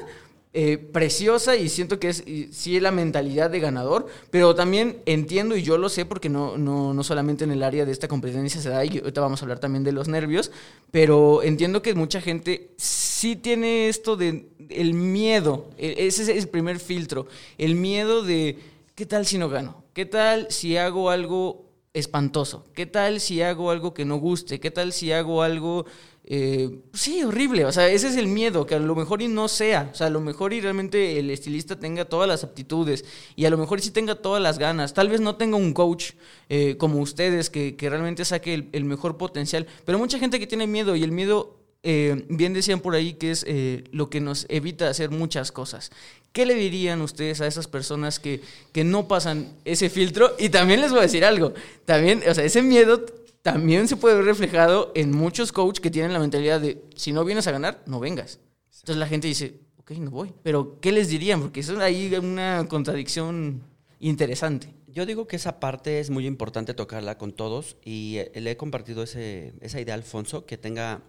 eh, 0.55 0.79
preciosa 0.79 1.57
y 1.57 1.69
siento 1.69 2.01
que 2.01 2.09
es 2.09 2.25
sí 2.53 2.81
la 2.81 2.91
mentalidad 2.91 3.51
de 3.51 3.61
ganador, 3.61 4.07
pero 4.31 4.55
también 4.55 5.03
entiendo 5.05 5.57
y 5.57 5.63
yo 5.63 5.77
lo 5.77 5.91
sé 5.91 6.07
porque 6.07 6.31
no, 6.31 6.57
no, 6.57 6.95
no 6.95 7.05
solamente 7.05 7.45
en 7.45 7.51
el 7.51 7.63
área 7.63 7.85
de 7.85 7.93
esta 7.93 8.09
competencia 8.09 8.61
se 8.61 8.71
da, 8.71 8.83
y 8.85 8.99
ahorita 8.99 9.21
vamos 9.21 9.43
a 9.43 9.45
hablar 9.45 9.59
también 9.59 9.85
de 9.85 9.93
los 9.93 10.09
nervios, 10.09 10.51
pero 10.91 11.43
entiendo 11.43 11.83
que 11.83 11.95
mucha 11.95 12.23
gente 12.23 12.71
sí 12.79 13.37
tiene 13.37 13.89
esto 13.89 14.17
de 14.17 14.49
el 14.71 14.95
miedo, 14.95 15.69
e, 15.77 16.07
ese 16.07 16.23
es 16.23 16.29
el 16.29 16.49
primer 16.49 16.81
filtro, 16.81 17.27
el 17.59 17.75
miedo 17.75 18.23
de 18.23 18.59
¿qué 18.95 19.05
tal 19.05 19.27
si 19.27 19.37
no 19.37 19.49
gano? 19.49 19.85
¿Qué 19.93 20.07
tal 20.07 20.47
si 20.51 20.77
hago 20.77 21.11
algo 21.11 21.69
espantoso? 21.93 22.65
¿Qué 22.75 22.87
tal 22.87 23.21
si 23.21 23.43
hago 23.43 23.71
algo 23.71 23.93
que 23.93 24.05
no 24.05 24.17
guste? 24.17 24.61
¿Qué 24.61 24.71
tal 24.71 24.93
si 24.93 25.13
hago 25.13 25.43
algo 25.43 25.87
eh, 26.31 26.81
sí, 26.93 27.25
horrible. 27.25 27.65
O 27.65 27.73
sea, 27.73 27.89
ese 27.89 28.09
es 28.09 28.17
el 28.17 28.27
miedo, 28.27 28.67
que 28.67 28.75
a 28.75 28.79
lo 28.79 28.95
mejor 28.95 29.23
y 29.23 29.29
no 29.29 29.49
sea. 29.49 29.89
O 29.91 29.95
sea, 29.95 30.09
a 30.09 30.11
lo 30.11 30.21
mejor 30.21 30.53
y 30.53 30.61
realmente 30.61 31.19
el 31.19 31.31
estilista 31.31 31.81
tenga 31.81 32.05
todas 32.05 32.29
las 32.29 32.45
aptitudes 32.45 33.07
y 33.35 33.47
a 33.47 33.51
lo 33.51 33.57
mejor 33.57 33.81
sí 33.81 33.91
tenga 33.91 34.15
todas 34.15 34.43
las 34.43 34.59
ganas. 34.59 34.93
Tal 34.93 35.09
vez 35.09 35.23
no 35.23 35.37
tenga 35.37 35.57
un 35.57 35.73
coach 35.73 36.13
eh, 36.51 36.77
como 36.77 37.01
ustedes 37.01 37.49
que, 37.49 37.75
realmente 37.81 38.27
saque 38.27 38.69
el, 38.71 38.85
mejor 38.85 39.17
potencial. 39.17 39.67
Pero 39.87 39.99
mucha 39.99 40.19
gente 40.19 40.39
que 40.39 40.47
tiene 40.47 40.67
miedo 40.67 40.95
y 40.97 41.03
el 41.03 41.13
miedo, 41.13 41.57
eh, 41.83 42.27
bien 42.29 42.53
decían 42.53 42.81
por 42.81 42.95
ahí, 42.95 43.15
que 43.15 43.31
es 43.31 43.47
lo 43.91 44.11
que 44.11 44.21
nos 44.21 44.45
evita 44.51 44.91
hacer 44.91 45.11
muchas 45.11 45.51
cosas. 45.51 45.91
¿Qué 46.33 46.45
le 46.45 46.57
dirían 46.57 47.01
ustedes 47.01 47.41
a 47.41 47.47
esas 47.47 47.69
personas 47.69 48.21
que, 48.21 48.43
que 48.73 48.85
no 48.85 49.09
pasan 49.09 49.55
ese 49.65 49.89
filtro? 49.89 50.37
Y 50.39 50.51
también 50.51 50.83
les 50.83 50.91
voy 50.91 50.99
a 50.99 51.03
decir 51.03 51.25
algo. 51.25 51.55
También, 51.87 52.23
o 52.29 52.35
sea, 52.35 52.45
ese 52.45 52.61
miedo 52.61 53.07
también 53.53 53.89
se 53.89 53.97
puede 53.97 54.17
ver 54.17 54.27
reflejado 54.27 54.93
en 54.95 55.11
muchos 55.11 55.53
coaches 55.53 55.81
que 55.81 55.91
tienen 55.91 56.13
la 56.13 56.19
mentalidad 56.19 56.61
de 56.61 56.83
si 56.97 57.13
no 57.13 57.25
vienes 57.25 57.47
a 57.47 57.51
ganar, 57.51 57.83
no 57.87 57.99
vengas. 57.99 58.41
Entonces 58.67 58.97
la 58.97 59.07
gente 59.07 59.27
dice, 59.27 59.61
ok, 59.79 59.93
no 59.93 60.11
voy. 60.11 60.35
Pero 60.43 60.79
¿qué 60.81 60.93
les 60.93 61.09
dirían? 61.09 61.41
Porque 61.41 61.61
eso 61.61 61.81
ahí 61.81 62.15
una 62.17 62.67
contradicción 62.69 63.63
interesante. 64.01 64.75
Yo 64.87 65.07
digo 65.07 65.27
que 65.27 65.37
esa 65.37 65.61
parte 65.61 65.99
es 65.99 66.11
muy 66.11 66.27
importante 66.27 66.75
tocarla 66.75 67.17
con 67.17 67.33
todos 67.33 67.79
y 67.83 68.17
eh, 68.19 68.33
le 68.39 68.51
he 68.51 68.57
compartido 68.59 69.03
ese, 69.03 69.55
esa 69.63 69.81
idea 69.81 69.95
a 69.95 69.97
Alfonso, 69.97 70.45
que 70.45 70.59
tenga, 70.59 71.03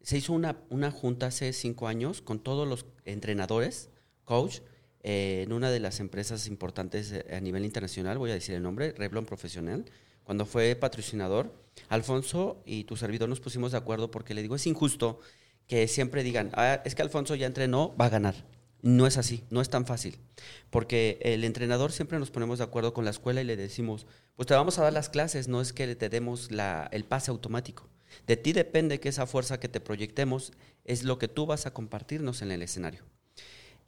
se 0.00 0.18
hizo 0.18 0.32
una, 0.32 0.58
una 0.68 0.92
junta 0.92 1.26
hace 1.26 1.52
cinco 1.52 1.88
años 1.88 2.22
con 2.22 2.38
todos 2.38 2.68
los 2.68 2.86
entrenadores, 3.04 3.90
coach, 4.24 4.60
eh, 5.02 5.42
en 5.44 5.52
una 5.52 5.72
de 5.72 5.80
las 5.80 5.98
empresas 5.98 6.46
importantes 6.46 7.10
eh, 7.10 7.24
a 7.34 7.40
nivel 7.40 7.64
internacional, 7.64 8.16
voy 8.18 8.30
a 8.30 8.34
decir 8.34 8.54
el 8.54 8.62
nombre, 8.62 8.92
Revlon 8.92 9.26
Profesional, 9.26 9.86
cuando 10.22 10.46
fue 10.46 10.76
patrocinador, 10.76 11.52
Alfonso 11.88 12.62
y 12.64 12.84
tu 12.84 12.96
servidor 12.96 13.28
nos 13.28 13.40
pusimos 13.40 13.72
de 13.72 13.78
acuerdo 13.78 14.10
porque 14.10 14.34
le 14.34 14.42
digo, 14.42 14.56
es 14.56 14.66
injusto 14.66 15.20
que 15.66 15.86
siempre 15.88 16.22
digan, 16.22 16.50
ah, 16.54 16.80
es 16.84 16.94
que 16.94 17.02
Alfonso 17.02 17.34
ya 17.34 17.46
entrenó, 17.46 17.94
va 17.96 18.06
a 18.06 18.10
ganar. 18.10 18.34
No 18.82 19.06
es 19.06 19.18
así, 19.18 19.44
no 19.50 19.60
es 19.60 19.68
tan 19.68 19.86
fácil. 19.86 20.18
Porque 20.70 21.18
el 21.22 21.44
entrenador 21.44 21.92
siempre 21.92 22.18
nos 22.18 22.30
ponemos 22.30 22.58
de 22.58 22.64
acuerdo 22.64 22.94
con 22.94 23.04
la 23.04 23.10
escuela 23.10 23.42
y 23.42 23.44
le 23.44 23.56
decimos, 23.56 24.06
pues 24.36 24.46
te 24.46 24.54
vamos 24.54 24.78
a 24.78 24.82
dar 24.82 24.92
las 24.92 25.10
clases, 25.10 25.48
no 25.48 25.60
es 25.60 25.72
que 25.72 25.94
te 25.94 26.08
demos 26.08 26.50
la, 26.50 26.88
el 26.92 27.04
pase 27.04 27.30
automático. 27.30 27.88
De 28.26 28.36
ti 28.36 28.52
depende 28.52 28.98
que 28.98 29.10
esa 29.10 29.26
fuerza 29.26 29.60
que 29.60 29.68
te 29.68 29.80
proyectemos 29.80 30.52
es 30.84 31.04
lo 31.04 31.18
que 31.18 31.28
tú 31.28 31.46
vas 31.46 31.66
a 31.66 31.74
compartirnos 31.74 32.42
en 32.42 32.50
el 32.50 32.62
escenario. 32.62 33.04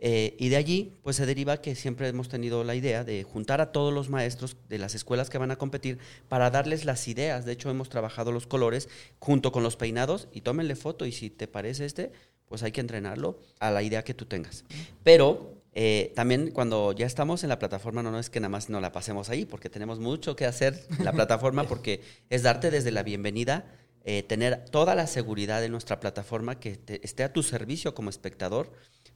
Eh, 0.04 0.34
y 0.36 0.48
de 0.48 0.56
allí, 0.56 0.98
pues 1.04 1.14
se 1.14 1.26
deriva 1.26 1.58
que 1.58 1.76
siempre 1.76 2.08
hemos 2.08 2.28
tenido 2.28 2.64
la 2.64 2.74
idea 2.74 3.04
de 3.04 3.22
juntar 3.22 3.60
a 3.60 3.70
todos 3.70 3.94
los 3.94 4.10
maestros 4.10 4.56
de 4.68 4.78
las 4.78 4.96
escuelas 4.96 5.30
que 5.30 5.38
van 5.38 5.52
a 5.52 5.56
competir 5.56 5.98
para 6.28 6.50
darles 6.50 6.84
las 6.84 7.06
ideas. 7.06 7.44
De 7.44 7.52
hecho, 7.52 7.70
hemos 7.70 7.88
trabajado 7.88 8.32
los 8.32 8.48
colores 8.48 8.88
junto 9.20 9.52
con 9.52 9.62
los 9.62 9.76
peinados 9.76 10.26
y 10.32 10.40
tómenle 10.40 10.74
foto 10.74 11.06
y 11.06 11.12
si 11.12 11.30
te 11.30 11.46
parece 11.46 11.84
este, 11.84 12.10
pues 12.48 12.64
hay 12.64 12.72
que 12.72 12.80
entrenarlo 12.80 13.38
a 13.60 13.70
la 13.70 13.84
idea 13.84 14.02
que 14.02 14.12
tú 14.12 14.26
tengas. 14.26 14.64
Pero 15.04 15.62
eh, 15.72 16.12
también 16.16 16.50
cuando 16.50 16.90
ya 16.90 17.06
estamos 17.06 17.44
en 17.44 17.50
la 17.50 17.60
plataforma, 17.60 18.02
no, 18.02 18.10
no 18.10 18.18
es 18.18 18.28
que 18.28 18.40
nada 18.40 18.48
más 18.48 18.68
no 18.70 18.80
la 18.80 18.90
pasemos 18.90 19.30
ahí, 19.30 19.44
porque 19.44 19.70
tenemos 19.70 20.00
mucho 20.00 20.34
que 20.34 20.46
hacer 20.46 20.84
en 20.98 21.04
la 21.04 21.12
plataforma, 21.12 21.68
porque 21.68 22.00
es 22.28 22.42
darte 22.42 22.72
desde 22.72 22.90
la 22.90 23.04
bienvenida, 23.04 23.66
eh, 24.04 24.24
tener 24.24 24.64
toda 24.64 24.96
la 24.96 25.06
seguridad 25.06 25.60
de 25.60 25.68
nuestra 25.68 26.00
plataforma 26.00 26.58
que 26.58 26.80
esté 27.02 27.22
a 27.22 27.32
tu 27.32 27.44
servicio 27.44 27.94
como 27.94 28.10
espectador 28.10 28.72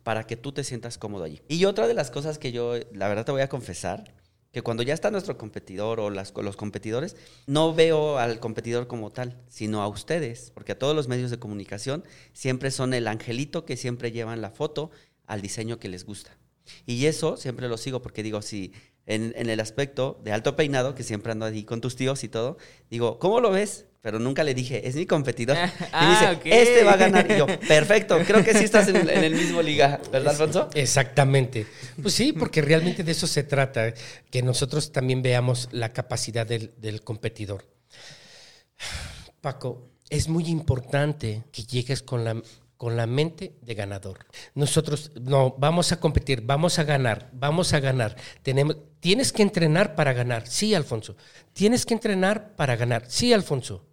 para 0.07 0.24
que 0.24 0.36
tú 0.36 0.52
te 0.52 0.62
sientas 0.62 0.98
cómodo 0.98 1.24
allí. 1.24 1.42
Y 1.48 1.64
otra 1.64 1.88
de 1.88 1.92
las 1.94 2.12
cosas 2.12 2.38
que 2.38 2.52
yo, 2.52 2.74
la 2.92 3.09
verdad 3.09 3.24
te 3.24 3.32
voy 3.32 3.40
a 3.40 3.48
confesar, 3.48 4.14
que 4.52 4.62
cuando 4.62 4.84
ya 4.84 4.94
está 4.94 5.11
nuestro 5.11 5.36
competidor 5.36 5.98
o 5.98 6.11
las, 6.11 6.32
los 6.36 6.57
competidores, 6.57 7.16
no 7.48 7.74
veo 7.74 8.16
al 8.16 8.38
competidor 8.38 8.86
como 8.86 9.11
tal, 9.11 9.42
sino 9.48 9.82
a 9.82 9.88
ustedes, 9.88 10.52
porque 10.54 10.70
a 10.70 10.78
todos 10.78 10.94
los 10.94 11.09
medios 11.09 11.32
de 11.32 11.40
comunicación 11.40 12.04
siempre 12.32 12.70
son 12.70 12.94
el 12.94 13.09
angelito 13.09 13.64
que 13.64 13.76
siempre 13.76 14.12
llevan 14.12 14.40
la 14.40 14.50
foto 14.50 14.92
al 15.26 15.42
diseño 15.42 15.80
que 15.80 15.88
les 15.88 16.04
gusta. 16.04 16.38
Y 16.86 17.07
eso 17.07 17.36
siempre 17.36 17.68
lo 17.68 17.76
sigo 17.76 18.00
porque 18.00 18.22
digo, 18.22 18.42
si 18.42 18.74
en, 19.07 19.32
en, 19.36 19.50
el 19.50 19.61
aspecto 19.61 20.20
de 20.24 20.32
alto 20.32 20.57
peinado, 20.57 20.94
que 20.94 21.02
siempre 21.02 21.32
ando 21.32 21.46
ahí 21.46 21.64
con 21.64 21.80
tus 21.80 21.96
tíos 21.96 22.24
y 22.24 22.28
todo, 22.28 22.59
digo, 22.90 23.18
¿cómo 23.18 23.40
lo 23.40 23.50
ves? 23.50 23.86
pero 24.07 24.20
nunca 24.20 24.44
le 24.44 24.54
dije, 24.54 24.86
es 24.86 24.94
mi 24.94 25.04
competidor. 25.04 25.57
y 25.57 25.61
dice, 25.61 25.80
ah, 25.92 26.38
este 26.44 26.84
va 26.84 26.92
a 26.92 26.96
ganar. 26.96 27.28
Y 27.28 27.38
yo, 27.38 27.46
perfecto, 27.66 28.16
creo 28.24 28.44
que 28.44 28.54
sí 28.54 28.62
estás 28.62 28.86
en, 28.86 29.09
el 29.09 29.34
mismo 29.34 29.61
liga, 29.61 30.00
¿verdad, 30.12 30.30
Alfonso? 30.30 30.70
Exactamente. 30.74 31.66
Pues 32.00 32.14
sí, 32.14 32.32
porque 32.32 32.62
realmente 32.62 33.02
de 33.02 33.11
eso 33.11 33.26
se 33.26 33.42
trata, 33.42 33.92
que 34.30 34.42
nosotros 34.42 34.92
también 34.92 35.22
veamos 35.22 35.68
la 35.72 35.92
capacidad 35.92 36.46
del, 36.46 36.72
del 36.76 37.02
competidor. 37.02 37.64
Paco, 39.40 39.90
es 40.09 40.28
muy 40.28 40.44
importante 40.46 41.42
que 41.50 41.64
llegues 41.64 42.00
con 42.00 42.22
la, 42.22 42.40
con 42.76 42.96
la 42.96 43.06
mente 43.06 43.56
de 43.62 43.74
ganador. 43.74 44.26
Nosotros 44.54 45.12
no 45.20 45.54
vamos 45.58 45.92
a 45.92 46.00
competir, 46.00 46.42
vamos 46.42 46.78
a 46.78 46.84
ganar, 46.84 47.30
vamos 47.32 47.72
a 47.72 47.80
ganar. 47.80 48.16
Tenemos, 48.42 48.76
tienes 49.00 49.32
que 49.32 49.42
entrenar 49.42 49.94
para 49.94 50.12
ganar, 50.12 50.46
sí, 50.46 50.74
Alfonso. 50.74 51.16
Tienes 51.52 51.86
que 51.86 51.94
entrenar 51.94 52.54
para 52.56 52.76
ganar, 52.76 53.04
sí, 53.08 53.32
Alfonso 53.32 53.84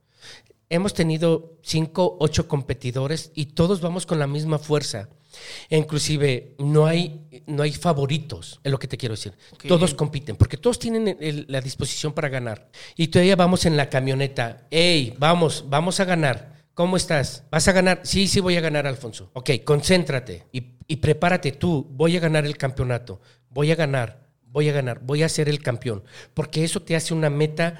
hemos 0.74 0.96
tenido 0.96 1.60
cinco, 1.62 2.18
ocho 2.20 2.48
competidores 2.48 3.32
y 3.36 3.48
todos 3.48 3.80
vamos 3.80 4.08
con 4.08 4.18
la 4.18 4.26
misma 4.26 4.58
fuerza. 4.58 5.08
Inclusive 5.70 6.56
no 6.58 6.88
hay, 6.88 7.44
no 7.46 7.62
hay 7.62 7.74
favoritos, 7.74 8.60
es 8.64 8.72
lo 8.72 8.80
que 8.80 8.88
te 8.88 8.98
quiero 8.98 9.14
decir. 9.14 9.34
Todos 9.68 9.94
compiten, 9.94 10.36
porque 10.36 10.58
todos 10.58 10.80
tienen 10.80 11.46
la 11.48 11.62
disposición 11.62 12.14
para 12.14 12.30
ganar. 12.30 12.70
Y 12.96 13.08
todavía 13.08 13.36
vamos 13.36 13.66
en 13.66 13.78
la 13.78 13.90
camioneta, 13.90 14.68
hey, 14.72 15.16
vamos, 15.20 15.66
vamos 15.68 16.00
a 16.00 16.06
ganar. 16.06 16.53
¿Cómo 16.74 16.98
estás? 16.98 17.44
¿Vas 17.52 17.68
a 17.68 17.72
ganar? 17.72 18.02
Sí, 18.04 18.28
sí 18.28 18.40
voy 18.40 18.56
a 18.56 18.62
ganar, 18.62 18.88
Alfonso. 18.88 19.30
Ok, 19.34 19.52
concéntrate 19.64 20.48
y, 20.52 20.78
y 20.88 20.98
prepárate 20.98 21.52
tú. 21.52 21.88
Voy 21.92 22.18
a 22.18 22.20
ganar 22.20 22.46
el 22.46 22.58
campeonato. 22.58 23.22
Voy 23.50 23.72
a 23.72 23.76
ganar, 23.76 24.28
voy 24.48 24.70
a 24.70 24.74
ganar, 24.74 25.00
voy 25.04 25.24
a 25.24 25.30
ser 25.30 25.50
el 25.50 25.62
campeón. 25.62 26.04
Porque 26.34 26.64
eso 26.64 26.82
te 26.82 26.96
hace 26.96 27.14
una 27.14 27.30
meta 27.30 27.80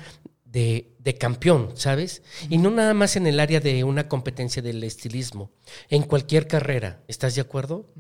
de, 0.54 1.18
campeón, 1.20 1.72
¿sabes? 1.76 2.22
Y 2.50 2.60
no 2.60 2.70
nada 2.70 2.94
más 2.94 3.16
en 3.16 3.28
el 3.28 3.40
área 3.40 3.60
de 3.60 3.84
una 3.84 4.08
competencia 4.08 4.62
del 4.62 4.84
estilismo, 4.84 5.52
en 5.90 6.04
cualquier 6.04 6.48
carrera, 6.48 7.02
¿estás 7.08 7.36
de 7.36 7.42
acuerdo? 7.42 7.92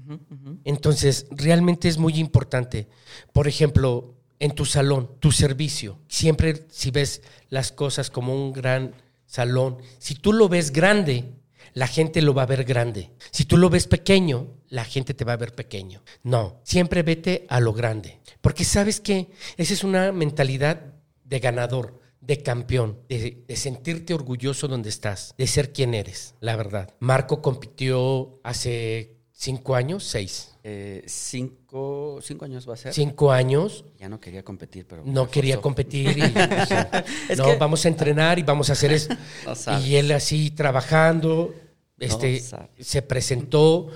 Entonces, 0.64 1.28
realmente 1.32 1.88
es 1.88 1.98
muy 1.98 2.16
importante. 2.16 2.88
Por 3.34 3.48
ejemplo, 3.48 4.16
en 4.40 4.52
tu 4.52 4.66
salón, 4.66 5.10
tu 5.20 5.32
servicio, 5.32 6.00
siempre 6.08 6.66
si 6.70 6.92
ves 6.92 7.24
las 7.50 7.72
cosas 7.72 8.10
como 8.10 8.36
un 8.36 8.54
gran 8.54 8.94
salón, 9.34 9.78
si 9.98 10.14
tú 10.14 10.32
lo 10.32 10.48
ves 10.48 10.72
grande, 10.72 11.26
la 11.74 11.88
gente 11.88 12.22
lo 12.22 12.36
va 12.36 12.44
a 12.44 12.46
ver 12.46 12.66
grande. 12.66 13.10
Si 13.32 13.46
tú 13.46 13.58
lo 13.58 13.68
ves 13.72 13.88
pequeño, 13.88 14.48
la 14.70 14.86
gente 14.86 15.16
te 15.16 15.26
va 15.26 15.34
a 15.34 15.38
ver 15.38 15.56
pequeño. 15.56 16.04
No, 16.22 16.62
siempre 16.64 17.02
vete 17.02 17.48
a 17.50 17.60
lo 17.60 17.74
grande. 17.74 18.20
Porque 18.42 18.64
sabes 18.64 19.00
que 19.00 19.32
esa 19.58 19.74
es 19.74 19.84
una 19.84 20.12
mentalidad 20.12 20.94
de 21.24 21.40
ganador 21.40 22.00
de 22.22 22.44
campeón, 22.44 23.00
de, 23.10 23.44
sentirte 23.56 24.14
orgulloso 24.14 24.68
donde 24.68 24.90
estás, 24.90 25.34
de 25.36 25.48
ser 25.48 25.74
quien 25.74 25.96
eres, 25.96 26.36
la 26.40 26.56
verdad. 26.56 26.94
Marco 27.00 27.42
compitió 27.42 28.40
hace 28.44 29.18
cinco 29.44 29.76
años, 29.76 30.04
seis. 30.04 30.54
Eh, 30.64 31.04
cinco, 31.08 32.20
cinco 32.22 32.46
años 32.46 32.68
va 32.68 32.74
a 32.74 32.78
ser. 32.78 32.94
Cinco 32.94 33.32
años. 33.32 33.86
Ya 34.00 34.10
no 34.10 34.20
quería 34.20 34.44
competir, 34.44 34.86
pero. 34.88 35.04
No 35.06 35.30
quería 35.30 35.60
competir 35.60 36.18
y 36.18 36.22
no, 37.36 37.58
vamos 37.58 37.86
a 37.86 37.88
entrenar 37.90 38.40
y 38.40 38.44
vamos 38.44 38.70
a 38.70 38.74
hacer 38.74 38.92
eso. 38.94 39.14
y 39.86 39.96
él 39.96 40.12
así 40.12 40.52
trabajando, 40.52 41.54
este, 42.00 42.42
se 42.80 43.02
presentó 43.02 43.90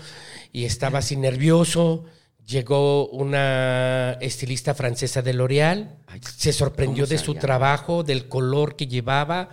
y 0.52 0.66
estaba 0.66 1.00
así 1.00 1.16
nervioso 1.16 2.06
Llegó 2.48 3.10
una 3.10 4.14
estilista 4.22 4.74
francesa 4.74 5.22
de 5.22 5.34
L'Oréal, 5.34 5.98
se 6.22 6.54
sorprendió 6.54 7.06
de 7.06 7.18
su 7.18 7.36
trabajo, 7.36 8.04
del 8.04 8.30
color 8.30 8.78
que 8.78 8.88
llevaba. 8.88 9.50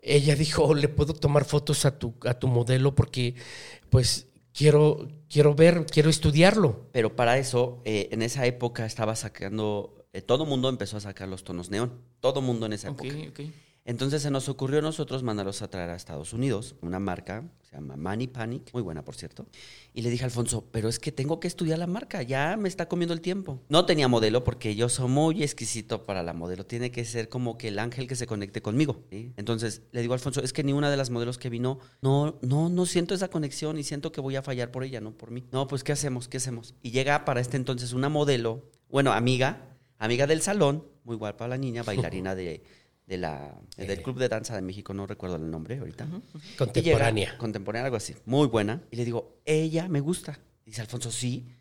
Ella 0.00 0.34
dijo, 0.34 0.72
le 0.74 0.88
puedo 0.88 1.12
tomar 1.12 1.44
fotos 1.44 1.84
a 1.84 1.98
tu, 1.98 2.14
a 2.24 2.32
tu 2.32 2.48
modelo 2.48 2.94
porque 2.94 3.34
pues 3.90 4.29
quiero, 4.52 5.08
quiero 5.28 5.54
ver, 5.54 5.86
quiero 5.86 6.10
estudiarlo. 6.10 6.88
Pero 6.92 7.16
para 7.16 7.38
eso, 7.38 7.80
eh, 7.84 8.08
en 8.12 8.22
esa 8.22 8.46
época 8.46 8.86
estaba 8.86 9.16
sacando, 9.16 10.06
eh, 10.12 10.22
todo 10.22 10.46
mundo 10.46 10.68
empezó 10.68 10.96
a 10.96 11.00
sacar 11.00 11.28
los 11.28 11.44
tonos 11.44 11.70
neón, 11.70 11.92
todo 12.20 12.42
mundo 12.42 12.66
en 12.66 12.72
esa 12.72 12.88
época. 12.88 13.14
Entonces 13.84 14.22
se 14.22 14.30
nos 14.30 14.48
ocurrió 14.48 14.80
a 14.80 14.82
nosotros 14.82 15.22
mandarlos 15.22 15.62
a 15.62 15.68
traer 15.68 15.90
a 15.90 15.96
Estados 15.96 16.32
Unidos, 16.32 16.76
una 16.82 17.00
marca, 17.00 17.50
se 17.62 17.76
llama 17.76 17.96
Money 17.96 18.26
Panic, 18.26 18.70
muy 18.72 18.82
buena 18.82 19.04
por 19.04 19.16
cierto. 19.16 19.46
Y 19.94 20.02
le 20.02 20.10
dije 20.10 20.24
a 20.24 20.26
Alfonso, 20.26 20.66
pero 20.70 20.88
es 20.88 20.98
que 20.98 21.12
tengo 21.12 21.40
que 21.40 21.48
estudiar 21.48 21.78
la 21.78 21.86
marca, 21.86 22.22
ya 22.22 22.56
me 22.56 22.68
está 22.68 22.88
comiendo 22.88 23.14
el 23.14 23.20
tiempo. 23.20 23.62
No 23.68 23.86
tenía 23.86 24.06
modelo 24.06 24.44
porque 24.44 24.74
yo 24.76 24.88
soy 24.88 25.08
muy 25.08 25.42
exquisito 25.42 26.04
para 26.04 26.22
la 26.22 26.34
modelo, 26.34 26.66
tiene 26.66 26.90
que 26.90 27.04
ser 27.04 27.28
como 27.28 27.56
que 27.56 27.68
el 27.68 27.78
ángel 27.78 28.06
que 28.06 28.16
se 28.16 28.26
conecte 28.26 28.60
conmigo. 28.60 29.04
¿sí? 29.10 29.32
Entonces 29.36 29.82
le 29.92 30.02
digo 30.02 30.12
a 30.12 30.16
Alfonso, 30.16 30.42
es 30.42 30.52
que 30.52 30.62
ni 30.62 30.72
una 30.72 30.90
de 30.90 30.96
las 30.96 31.10
modelos 31.10 31.38
que 31.38 31.48
vino, 31.48 31.78
no, 32.02 32.38
no, 32.42 32.68
no 32.68 32.86
siento 32.86 33.14
esa 33.14 33.28
conexión 33.28 33.78
y 33.78 33.82
siento 33.82 34.12
que 34.12 34.20
voy 34.20 34.36
a 34.36 34.42
fallar 34.42 34.70
por 34.70 34.84
ella, 34.84 35.00
no 35.00 35.12
por 35.12 35.30
mí. 35.30 35.44
No, 35.52 35.66
pues 35.66 35.84
¿qué 35.84 35.92
hacemos? 35.92 36.28
¿Qué 36.28 36.36
hacemos? 36.36 36.74
Y 36.82 36.90
llega 36.90 37.24
para 37.24 37.40
este 37.40 37.56
entonces 37.56 37.92
una 37.92 38.08
modelo, 38.08 38.62
bueno, 38.90 39.12
amiga, 39.12 39.76
amiga 39.98 40.26
del 40.26 40.42
salón, 40.42 40.84
muy 41.04 41.16
guapa 41.16 41.48
la 41.48 41.56
niña, 41.56 41.82
bailarina 41.82 42.34
de 42.36 42.62
de 43.10 43.18
la, 43.18 43.60
del 43.76 44.02
Club 44.02 44.20
de 44.20 44.28
Danza 44.28 44.54
de 44.54 44.62
México, 44.62 44.94
no 44.94 45.04
recuerdo 45.04 45.34
el 45.34 45.50
nombre 45.50 45.76
ahorita. 45.78 46.06
Contemporánea. 46.56 47.26
Llega, 47.26 47.38
contemporánea, 47.38 47.86
algo 47.86 47.96
así. 47.96 48.14
Muy 48.24 48.46
buena. 48.46 48.84
Y 48.92 48.96
le 48.96 49.04
digo, 49.04 49.40
ella 49.44 49.88
me 49.88 49.98
gusta. 49.98 50.38
Dice 50.64 50.80
Alfonso, 50.80 51.10
sí. 51.10 51.56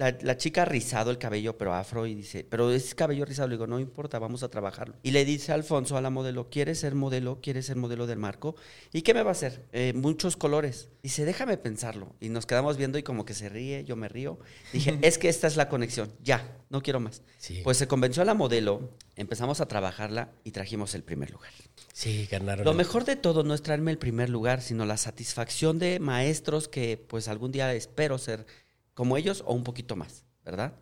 La, 0.00 0.16
la, 0.22 0.36
chica 0.38 0.64
rizado 0.64 1.10
el 1.10 1.18
cabello, 1.18 1.58
pero 1.58 1.74
afro, 1.74 2.06
y 2.06 2.14
dice, 2.14 2.42
pero 2.48 2.70
es 2.70 2.94
cabello 2.94 3.26
rizado. 3.26 3.48
Le 3.48 3.56
digo, 3.56 3.66
no 3.66 3.78
importa, 3.78 4.18
vamos 4.18 4.42
a 4.42 4.48
trabajarlo. 4.48 4.96
Y 5.02 5.10
le 5.10 5.26
dice 5.26 5.52
a 5.52 5.56
Alfonso, 5.56 5.98
a 5.98 6.00
la 6.00 6.08
modelo, 6.08 6.48
¿quieres 6.48 6.80
ser 6.80 6.94
modelo? 6.94 7.40
¿Quieres 7.42 7.66
ser 7.66 7.76
modelo 7.76 8.06
del 8.06 8.18
marco? 8.18 8.56
¿Y 8.92 9.02
qué 9.02 9.12
me 9.12 9.22
va 9.22 9.28
a 9.28 9.32
hacer? 9.32 9.66
Eh, 9.72 9.92
muchos 9.94 10.38
colores. 10.38 10.88
Dice, 11.02 11.26
déjame 11.26 11.58
pensarlo. 11.58 12.14
Y 12.18 12.30
nos 12.30 12.46
quedamos 12.46 12.78
viendo 12.78 12.96
y 12.96 13.02
como 13.02 13.26
que 13.26 13.34
se 13.34 13.50
ríe, 13.50 13.84
yo 13.84 13.94
me 13.94 14.08
río. 14.08 14.38
Dije, 14.72 14.98
es 15.02 15.18
que 15.18 15.28
esta 15.28 15.46
es 15.46 15.56
la 15.56 15.68
conexión, 15.68 16.10
ya, 16.22 16.56
no 16.70 16.82
quiero 16.82 17.00
más. 17.00 17.22
Sí. 17.36 17.60
Pues 17.62 17.76
se 17.76 17.86
convenció 17.86 18.22
a 18.22 18.24
la 18.24 18.34
modelo, 18.34 18.96
empezamos 19.16 19.60
a 19.60 19.66
trabajarla 19.66 20.32
y 20.44 20.52
trajimos 20.52 20.94
el 20.94 21.02
primer 21.02 21.30
lugar. 21.30 21.52
Sí, 21.92 22.26
ganaron. 22.30 22.64
Lo 22.64 22.72
mejor 22.72 23.04
de 23.04 23.16
todo 23.16 23.42
no 23.42 23.52
es 23.52 23.62
traerme 23.62 23.90
el 23.90 23.98
primer 23.98 24.30
lugar, 24.30 24.62
sino 24.62 24.86
la 24.86 24.96
satisfacción 24.96 25.78
de 25.78 26.00
maestros 26.00 26.68
que 26.68 26.96
pues 26.96 27.28
algún 27.28 27.52
día 27.52 27.72
espero 27.74 28.16
ser 28.18 28.46
como 28.94 29.16
ellos 29.16 29.42
o 29.46 29.54
un 29.54 29.64
poquito 29.64 29.96
más, 29.96 30.24
¿verdad? 30.44 30.74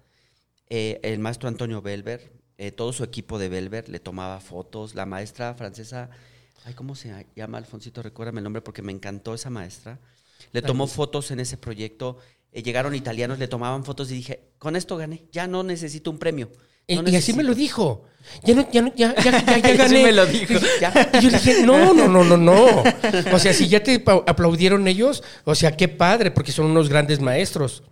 Eh, 0.68 1.00
el 1.02 1.18
maestro 1.18 1.48
Antonio 1.48 1.80
Belver, 1.80 2.32
eh, 2.58 2.72
todo 2.72 2.92
su 2.92 3.04
equipo 3.04 3.38
de 3.38 3.48
Belver 3.48 3.88
le 3.88 4.00
tomaba 4.00 4.40
fotos, 4.40 4.94
la 4.94 5.06
maestra 5.06 5.54
francesa, 5.54 6.10
ay, 6.64 6.74
¿cómo 6.74 6.94
se 6.94 7.26
llama, 7.34 7.58
Alfonsito? 7.58 8.02
Recuérdame 8.02 8.40
el 8.40 8.44
nombre 8.44 8.62
porque 8.62 8.82
me 8.82 8.92
encantó 8.92 9.34
esa 9.34 9.50
maestra. 9.50 9.98
Le 10.52 10.62
tomó 10.62 10.84
ay, 10.84 10.90
fotos 10.90 11.30
en 11.30 11.40
ese 11.40 11.56
proyecto, 11.56 12.18
eh, 12.52 12.62
llegaron 12.62 12.94
italianos, 12.94 13.38
le 13.38 13.48
tomaban 13.48 13.84
fotos 13.84 14.10
y 14.10 14.14
dije, 14.14 14.50
con 14.58 14.76
esto 14.76 14.96
gané, 14.96 15.24
ya 15.32 15.46
no 15.46 15.62
necesito 15.62 16.10
un 16.10 16.18
premio. 16.18 16.50
No 16.88 17.06
y, 17.06 17.12
y 17.12 17.16
así 17.16 17.32
me 17.32 17.42
lo 17.42 17.54
dijo. 17.54 18.04
Ya 18.44 18.54
no, 18.54 18.70
ya 18.70 18.82
no, 18.82 18.94
ya, 18.94 19.14
ya, 19.16 19.30
ya, 19.30 19.58
ya 19.58 19.60
gané. 19.76 19.82
Así 19.82 19.94
me 19.94 20.12
lo 20.12 20.26
dijo. 20.26 20.54
Y 20.54 21.20
yo 21.20 21.30
le 21.30 21.38
dije, 21.38 21.62
no, 21.62 21.92
no, 21.92 22.08
no, 22.08 22.24
no, 22.24 22.36
no. 22.36 22.82
O 23.32 23.38
sea, 23.38 23.52
si 23.52 23.68
ya 23.68 23.82
te 23.82 24.02
aplaudieron 24.26 24.88
ellos, 24.88 25.22
o 25.44 25.54
sea, 25.54 25.76
qué 25.76 25.88
padre, 25.88 26.30
porque 26.30 26.50
son 26.50 26.66
unos 26.66 26.88
grandes 26.88 27.20
maestros. 27.20 27.82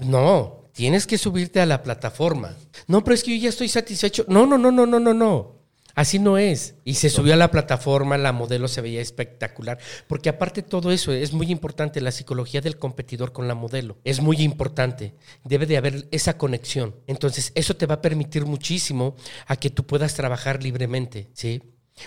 No, 0.00 0.68
tienes 0.72 1.06
que 1.06 1.18
subirte 1.18 1.60
a 1.60 1.66
la 1.66 1.82
plataforma. 1.82 2.56
No, 2.86 3.02
pero 3.02 3.14
es 3.14 3.22
que 3.22 3.36
yo 3.36 3.44
ya 3.44 3.48
estoy 3.48 3.68
satisfecho. 3.68 4.24
No, 4.28 4.46
no, 4.46 4.58
no, 4.58 4.70
no, 4.70 4.86
no, 4.86 5.00
no, 5.00 5.14
no. 5.14 5.56
Así 5.96 6.18
no 6.18 6.36
es. 6.36 6.74
Y 6.84 6.94
se 6.94 7.08
subió 7.08 7.32
a 7.32 7.38
la 7.38 7.50
plataforma, 7.50 8.18
la 8.18 8.32
modelo 8.32 8.68
se 8.68 8.82
veía 8.82 9.00
espectacular. 9.00 9.78
Porque 10.06 10.28
aparte 10.28 10.60
todo 10.60 10.92
eso, 10.92 11.10
es 11.10 11.32
muy 11.32 11.50
importante 11.50 12.02
la 12.02 12.12
psicología 12.12 12.60
del 12.60 12.78
competidor 12.78 13.32
con 13.32 13.48
la 13.48 13.54
modelo. 13.54 13.96
Es 14.04 14.20
muy 14.20 14.42
importante. 14.42 15.14
Debe 15.42 15.64
de 15.64 15.78
haber 15.78 16.06
esa 16.10 16.36
conexión. 16.36 16.96
Entonces, 17.06 17.50
eso 17.54 17.76
te 17.76 17.86
va 17.86 17.94
a 17.94 18.02
permitir 18.02 18.44
muchísimo 18.44 19.16
a 19.46 19.56
que 19.56 19.70
tú 19.70 19.86
puedas 19.86 20.12
trabajar 20.12 20.62
libremente, 20.62 21.30
¿sí? 21.32 21.62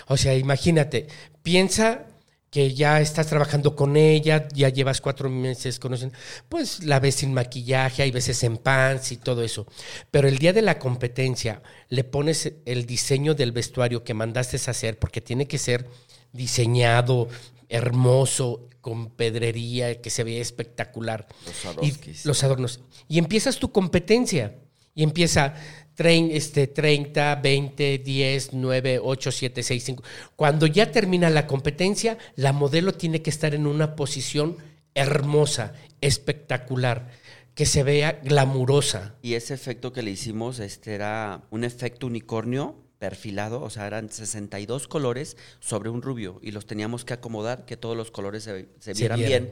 O 0.06 0.16
sea, 0.16 0.36
imagínate, 0.36 1.08
piensa 1.42 2.06
que 2.50 2.74
ya 2.74 3.00
estás 3.00 3.28
trabajando 3.28 3.76
con 3.76 3.96
ella, 3.96 4.48
ya 4.52 4.68
llevas 4.68 5.00
cuatro 5.00 5.30
meses 5.30 5.78
conociendo, 5.78 6.16
pues 6.48 6.82
la 6.84 6.98
ves 6.98 7.16
sin 7.16 7.32
maquillaje, 7.32 8.02
hay 8.02 8.10
veces 8.10 8.42
en 8.42 8.56
pants 8.56 9.12
y 9.12 9.16
todo 9.16 9.44
eso. 9.44 9.66
Pero 10.10 10.26
el 10.26 10.38
día 10.38 10.52
de 10.52 10.62
la 10.62 10.78
competencia 10.78 11.62
le 11.88 12.02
pones 12.02 12.52
el 12.66 12.86
diseño 12.86 13.34
del 13.34 13.52
vestuario 13.52 14.02
que 14.02 14.14
mandaste 14.14 14.56
a 14.56 14.70
hacer, 14.72 14.98
porque 14.98 15.20
tiene 15.20 15.46
que 15.46 15.58
ser 15.58 15.86
diseñado, 16.32 17.28
hermoso, 17.68 18.68
con 18.80 19.10
pedrería, 19.10 20.00
que 20.00 20.10
se 20.10 20.24
vea 20.24 20.40
espectacular. 20.40 21.28
Los, 21.46 21.84
y, 21.84 21.94
los 22.24 22.42
adornos. 22.42 22.80
Y 23.08 23.18
empiezas 23.18 23.58
tu 23.58 23.70
competencia. 23.70 24.56
Y 24.92 25.04
empieza 25.04 25.54
este, 25.98 26.66
30, 26.66 27.36
20, 27.36 27.98
10, 27.98 28.52
9, 28.54 29.00
8, 29.02 29.32
7, 29.32 29.62
6, 29.62 29.84
5. 29.84 30.02
Cuando 30.36 30.66
ya 30.66 30.90
termina 30.90 31.30
la 31.30 31.46
competencia, 31.46 32.16
la 32.36 32.52
modelo 32.52 32.92
tiene 32.92 33.22
que 33.22 33.30
estar 33.30 33.54
en 33.54 33.66
una 33.66 33.96
posición 33.96 34.56
hermosa, 34.94 35.74
espectacular, 36.00 37.10
que 37.54 37.66
se 37.66 37.82
vea 37.82 38.20
glamurosa. 38.22 39.16
Y 39.22 39.34
ese 39.34 39.54
efecto 39.54 39.92
que 39.92 40.02
le 40.02 40.10
hicimos 40.10 40.58
este 40.58 40.94
era 40.94 41.42
un 41.50 41.64
efecto 41.64 42.06
unicornio 42.06 42.76
perfilado, 42.98 43.62
o 43.62 43.70
sea, 43.70 43.86
eran 43.86 44.10
62 44.10 44.86
colores 44.86 45.36
sobre 45.58 45.88
un 45.90 46.02
rubio 46.02 46.38
y 46.42 46.50
los 46.50 46.66
teníamos 46.66 47.04
que 47.04 47.14
acomodar, 47.14 47.64
que 47.64 47.76
todos 47.76 47.96
los 47.96 48.10
colores 48.10 48.44
se, 48.44 48.68
se 48.78 48.92
vieran 48.92 49.18
Se 49.18 49.24
vieran. 49.24 49.44
bien. 49.44 49.50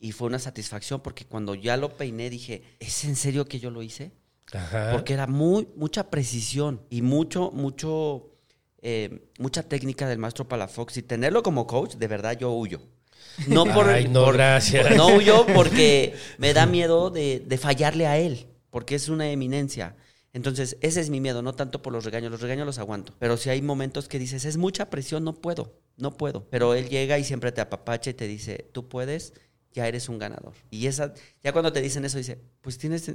Y 0.00 0.12
fue 0.12 0.28
una 0.28 0.38
satisfacción 0.38 1.00
porque 1.00 1.24
cuando 1.24 1.54
ya 1.54 1.76
lo 1.76 1.96
peiné 1.96 2.30
dije, 2.30 2.62
¿es 2.78 3.04
en 3.04 3.16
serio 3.16 3.46
que 3.46 3.60
yo 3.60 3.70
lo 3.70 3.82
hice? 3.82 4.12
Ajá. 4.52 4.92
Porque 4.92 5.12
era 5.14 5.26
muy, 5.26 5.68
mucha 5.76 6.10
precisión 6.10 6.80
y 6.90 7.02
mucho, 7.02 7.50
mucho, 7.52 8.30
eh, 8.80 9.28
mucha 9.38 9.62
técnica 9.62 10.08
del 10.08 10.18
maestro 10.18 10.48
Palafox. 10.48 10.96
Y 10.96 11.02
tenerlo 11.02 11.42
como 11.42 11.66
coach, 11.66 11.94
de 11.96 12.06
verdad 12.08 12.38
yo 12.38 12.52
huyo. 12.52 12.80
No 13.46 13.64
por. 13.66 13.88
Ay, 13.88 14.08
no, 14.08 14.24
por- 14.24 14.34
gracias. 14.34 14.96
No 14.96 15.14
huyo 15.14 15.46
porque 15.54 16.14
me 16.38 16.54
da 16.54 16.66
miedo 16.66 17.10
de, 17.10 17.40
de 17.46 17.58
fallarle 17.58 18.06
a 18.06 18.18
él, 18.18 18.46
porque 18.70 18.94
es 18.94 19.08
una 19.08 19.30
eminencia. 19.30 19.96
Entonces, 20.32 20.76
ese 20.82 21.00
es 21.00 21.08
mi 21.10 21.20
miedo, 21.20 21.40
no 21.42 21.54
tanto 21.54 21.80
por 21.82 21.92
los 21.92 22.04
regaños, 22.04 22.30
los 22.30 22.40
regaños 22.40 22.66
los 22.66 22.78
aguanto. 22.78 23.14
Pero 23.18 23.36
si 23.36 23.48
hay 23.50 23.62
momentos 23.62 24.08
que 24.08 24.18
dices, 24.18 24.44
es 24.44 24.56
mucha 24.56 24.90
presión, 24.90 25.24
no 25.24 25.34
puedo, 25.34 25.80
no 25.96 26.16
puedo. 26.16 26.48
Pero 26.50 26.74
él 26.74 26.88
llega 26.88 27.18
y 27.18 27.24
siempre 27.24 27.50
te 27.50 27.60
apapacha 27.60 28.10
y 28.10 28.14
te 28.14 28.28
dice, 28.28 28.68
tú 28.72 28.88
puedes, 28.88 29.32
ya 29.72 29.88
eres 29.88 30.08
un 30.08 30.18
ganador. 30.18 30.52
Y 30.70 30.86
esa, 30.86 31.14
ya 31.42 31.52
cuando 31.52 31.72
te 31.72 31.80
dicen 31.80 32.04
eso, 32.04 32.18
dice, 32.18 32.38
pues 32.60 32.76
tienes, 32.78 33.10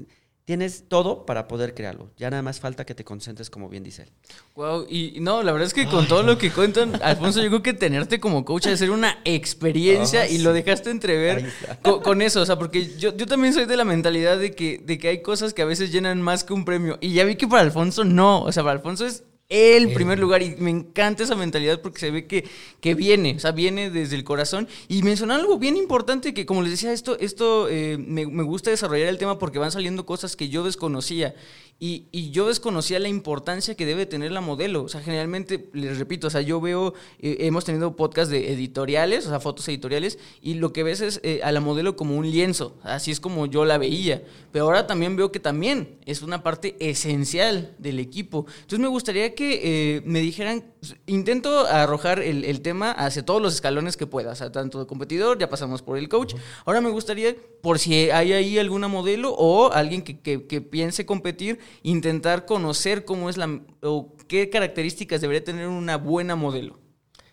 tienes 0.46 0.90
todo 0.90 1.26
para 1.26 1.48
poder 1.48 1.74
crearlo. 1.74 2.12
Ya 2.18 2.30
nada 2.30 2.42
más 2.44 2.60
falta 2.60 2.86
que 2.86 2.94
te 2.94 3.04
concentres, 3.06 3.50
como 3.50 3.70
bien 3.70 3.84
dice 3.84 4.04
él. 4.04 4.10
Wow, 4.56 4.86
y 4.90 5.18
no, 5.22 5.42
la 5.42 5.52
verdad 5.54 5.68
es 5.68 5.74
que 5.74 5.88
con 5.88 6.08
todo 6.08 6.24
lo 6.24 6.38
que 6.38 6.52
cuentan, 6.52 7.00
Alfonso, 7.02 7.42
yo 7.42 7.48
creo 7.50 7.64
que 7.64 7.74
tenerte 7.74 8.20
como 8.20 8.44
coach 8.44 8.68
ha 8.68 8.76
ser 8.78 8.92
una 8.92 9.20
experiencia 9.26 10.28
y 10.28 10.38
sí. 10.38 10.44
lo 10.44 10.52
dejaste 10.54 10.90
entrever 10.90 11.38
Ahí 11.38 11.44
está. 11.46 11.80
co- 11.80 12.02
con, 12.02 12.22
eso, 12.22 12.42
o 12.42 12.46
sea, 12.46 12.58
porque 12.58 12.96
yo, 12.98 13.16
yo 13.16 13.26
también 13.26 13.54
soy 13.54 13.66
de 13.66 13.78
la 13.78 13.86
mentalidad 13.86 14.38
de 14.38 14.52
que, 14.54 14.80
de 14.80 14.98
que 14.98 15.08
hay 15.08 15.22
cosas 15.22 15.54
que 15.54 15.62
a 15.62 15.66
veces 15.66 15.92
llenan 15.92 16.22
más 16.22 16.44
que 16.44 16.54
un 16.54 16.66
premio. 16.66 16.98
Y 17.02 17.14
ya 17.14 17.24
vi 17.24 17.36
que 17.36 17.48
para 17.48 17.62
Alfonso 17.62 18.04
no, 18.04 18.42
o 18.44 18.52
sea, 18.52 18.64
para 18.64 18.74
Alfonso 18.74 19.06
es 19.06 19.24
el 19.50 19.84
El- 19.90 19.94
primer 19.94 20.20
lugar 20.20 20.42
y 20.42 20.56
me 20.58 20.72
encanta 20.72 21.24
esa 21.24 21.36
mentalidad 21.36 21.82
porque 21.82 22.00
se 22.00 22.12
ve 22.12 22.26
que, 22.26 22.48
que 22.80 22.96
viene, 22.96 23.36
o 23.36 23.40
sea, 23.40 23.52
viene 23.52 23.90
desde 23.90 24.16
el 24.16 24.24
corazón. 24.24 24.68
Y 24.88 25.04
mencionar 25.04 25.40
algo 25.40 25.60
bien 25.60 25.78
importante 25.78 26.34
que, 26.34 26.46
como 26.46 26.62
les 26.62 26.72
decía, 26.72 26.92
esto, 26.94 27.18
esto 27.20 27.68
eh, 27.70 27.98
me, 27.98 28.26
me 28.26 28.44
gusta 28.44 28.72
desarrollar 28.72 29.08
el 29.10 29.18
tema 29.18 29.38
porque 29.40 29.60
van 29.60 29.72
saliendo 29.72 30.06
cosas 30.06 30.36
que 30.36 30.50
yo 30.50 30.64
desconocía. 30.64 31.36
Y, 31.80 32.06
y 32.12 32.30
yo 32.30 32.48
desconocía 32.48 32.98
la 33.00 33.10
importancia 33.10 33.76
que 33.76 33.86
debe 33.86 34.06
tener 34.06 34.32
la 34.32 34.40
modelo. 34.42 34.84
O 34.84 34.90
sea, 34.90 35.02
generalmente, 35.02 35.70
les 35.74 35.98
repito, 35.98 36.28
o 36.28 36.30
sea, 36.30 36.40
yo 36.42 36.62
veo, 36.62 36.94
eh, 37.20 37.38
hemos 37.42 37.66
tenido 37.66 37.96
podcast 37.98 38.32
de 38.32 38.54
editoriales, 38.54 39.26
o 39.26 39.30
sea, 39.30 39.40
fotos 39.42 39.68
editoriales, 39.68 40.18
y 40.42 40.54
lo 40.54 40.72
que 40.72 40.84
ves 40.84 41.02
es 41.02 41.20
eh, 41.24 41.42
a 41.44 41.52
la 41.52 41.60
modelo 41.60 41.96
como 41.98 42.16
un 42.16 42.30
lienzo. 42.32 42.78
Así 42.84 43.12
es 43.12 43.20
como 43.20 43.48
yo 43.48 43.66
la 43.66 43.78
veía. 43.78 44.24
Pero 44.54 44.66
ahora 44.66 44.88
también 44.88 45.16
veo 45.18 45.32
que 45.32 45.40
también 45.42 45.98
es 46.06 46.22
una 46.22 46.42
parte 46.42 46.78
esencial 46.80 47.76
del 47.80 48.00
equipo. 48.00 48.46
Entonces 48.62 48.80
me 48.80 48.88
gustaría 48.88 49.36
que 49.36 49.43
eh, 49.62 50.02
me 50.06 50.20
dijeran, 50.22 50.64
intento 51.06 51.66
arrojar 51.68 52.20
el, 52.20 52.46
el 52.46 52.62
tema 52.62 52.92
hacia 52.92 53.26
todos 53.26 53.42
los 53.42 53.54
escalones 53.56 53.98
que 53.98 54.08
pueda, 54.08 54.32
o 54.32 54.36
sea, 54.36 54.52
tanto 54.52 54.80
de 54.80 54.86
competidor, 54.88 55.38
ya 55.40 55.50
pasamos 55.50 55.82
por 55.82 55.98
el 55.98 56.10
coach. 56.10 56.36
Ahora 56.66 56.82
me 56.82 56.90
gustaría, 56.90 57.36
por 57.62 57.80
si 57.80 58.10
hay 58.10 58.34
ahí 58.34 58.58
alguna 58.60 58.88
modelo 58.88 59.34
o 59.34 59.72
alguien 59.72 60.02
que, 60.02 60.20
que- 60.20 60.46
que 60.48 60.62
piense 60.62 61.06
competir, 61.06 61.60
intentar 61.84 62.46
conocer 62.46 63.06
cómo 63.06 63.30
es 63.30 63.38
la, 63.38 63.62
o 63.82 64.16
qué 64.28 64.50
características 64.50 65.22
debería 65.22 65.44
tener 65.44 65.68
una 65.68 65.98
buena 65.98 66.36
modelo. 66.36 66.80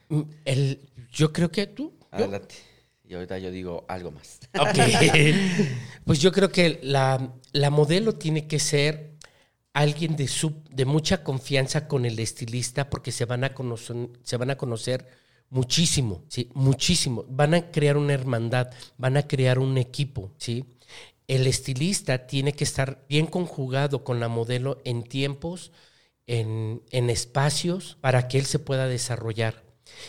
Mm, 0.08 0.22
El, 0.44 0.80
yo 1.12 1.32
creo 1.32 1.50
que 1.50 1.66
tú. 1.66 1.92
yo- 2.00 2.06
Adelante. 2.18 2.54
Y 3.08 3.14
ahorita 3.14 3.38
yo 3.40 3.50
digo 3.50 3.84
algo 3.88 4.12
más. 4.12 4.38
Ok. 4.56 4.68
pues 6.04 6.20
yo 6.20 6.30
creo 6.30 6.50
que 6.50 6.78
la, 6.82 7.32
la 7.52 7.70
modelo 7.70 8.14
tiene 8.14 8.46
que 8.46 8.58
ser 8.60 9.09
alguien 9.72 10.16
de, 10.16 10.28
su, 10.28 10.62
de 10.70 10.84
mucha 10.84 11.22
confianza 11.24 11.88
con 11.88 12.04
el 12.04 12.18
estilista 12.18 12.90
porque 12.90 13.12
se 13.12 13.24
van 13.24 13.44
a 13.44 13.54
conocer, 13.54 14.10
se 14.22 14.36
van 14.36 14.50
a 14.50 14.56
conocer 14.56 15.06
muchísimo, 15.50 16.24
¿sí? 16.28 16.50
Muchísimo. 16.54 17.24
Van 17.28 17.54
a 17.54 17.70
crear 17.70 17.96
una 17.96 18.14
hermandad, 18.14 18.70
van 18.98 19.16
a 19.16 19.26
crear 19.26 19.58
un 19.58 19.78
equipo, 19.78 20.32
¿sí? 20.38 20.64
El 21.28 21.46
estilista 21.46 22.26
tiene 22.26 22.52
que 22.52 22.64
estar 22.64 23.04
bien 23.08 23.26
conjugado 23.26 24.04
con 24.04 24.20
la 24.20 24.28
modelo 24.28 24.80
en 24.84 25.04
tiempos, 25.04 25.72
en, 26.26 26.82
en 26.90 27.10
espacios, 27.10 27.96
para 28.00 28.28
que 28.28 28.38
él 28.38 28.46
se 28.46 28.58
pueda 28.58 28.88
desarrollar. 28.88 29.64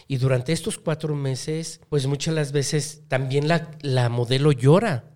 Y 0.08 0.18
durante 0.18 0.54
estos 0.54 0.78
cuatro 0.78 1.16
meses, 1.16 1.82
pues 1.90 2.08
muchas 2.08 2.34
las 2.36 2.52
veces 2.52 3.04
también 3.08 3.48
la, 3.48 3.72
la 3.82 4.10
modelo 4.10 4.52
llora. 4.52 5.12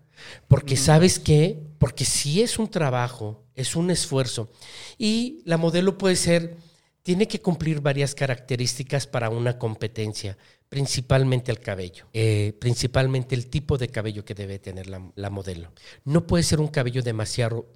Porque 0.47 0.77
sabes 0.77 1.19
qué? 1.19 1.61
Porque 1.77 2.05
sí 2.05 2.41
es 2.41 2.57
un 2.57 2.69
trabajo, 2.69 3.44
es 3.55 3.75
un 3.75 3.91
esfuerzo. 3.91 4.51
Y 4.97 5.41
la 5.45 5.57
modelo 5.57 5.97
puede 5.97 6.15
ser, 6.15 6.57
tiene 7.03 7.27
que 7.27 7.41
cumplir 7.41 7.81
varias 7.81 8.15
características 8.15 9.07
para 9.07 9.29
una 9.29 9.57
competencia, 9.57 10.37
principalmente 10.69 11.51
el 11.51 11.59
cabello, 11.59 12.05
eh, 12.13 12.53
principalmente 12.59 13.35
el 13.35 13.47
tipo 13.47 13.77
de 13.77 13.89
cabello 13.89 14.25
que 14.25 14.35
debe 14.35 14.59
tener 14.59 14.87
la, 14.87 15.29
modelo. 15.29 15.71
No 16.03 16.27
puede 16.27 16.43
ser 16.43 16.59
un 16.59 16.67
cabello 16.67 17.01
demasiado 17.01 17.67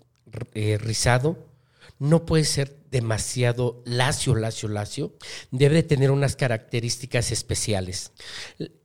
eh, 0.54 0.78
rizado, 0.78 1.50
no 2.00 2.26
puede 2.26 2.46
ser 2.46 2.78
demasiado 2.92 3.84
lacio, 3.86 4.36
lacio, 4.36 4.70
lacio. 4.70 5.14
Debe 5.52 5.84
tener 5.84 6.12
unas 6.12 6.36
características 6.36 7.32
especiales. 7.32 8.14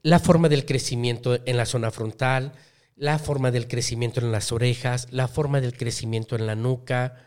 La 0.03 0.19
forma 0.19 0.49
del 0.49 0.65
crecimiento 0.65 1.39
en 1.45 1.57
la 1.57 1.65
zona 1.65 1.91
frontal, 1.91 2.53
la 2.95 3.19
forma 3.19 3.51
del 3.51 3.67
crecimiento 3.67 4.19
en 4.21 4.31
las 4.31 4.51
orejas, 4.51 5.07
la 5.11 5.27
forma 5.27 5.61
del 5.61 5.75
crecimiento 5.77 6.35
en 6.35 6.47
la 6.47 6.55
nuca. 6.55 7.21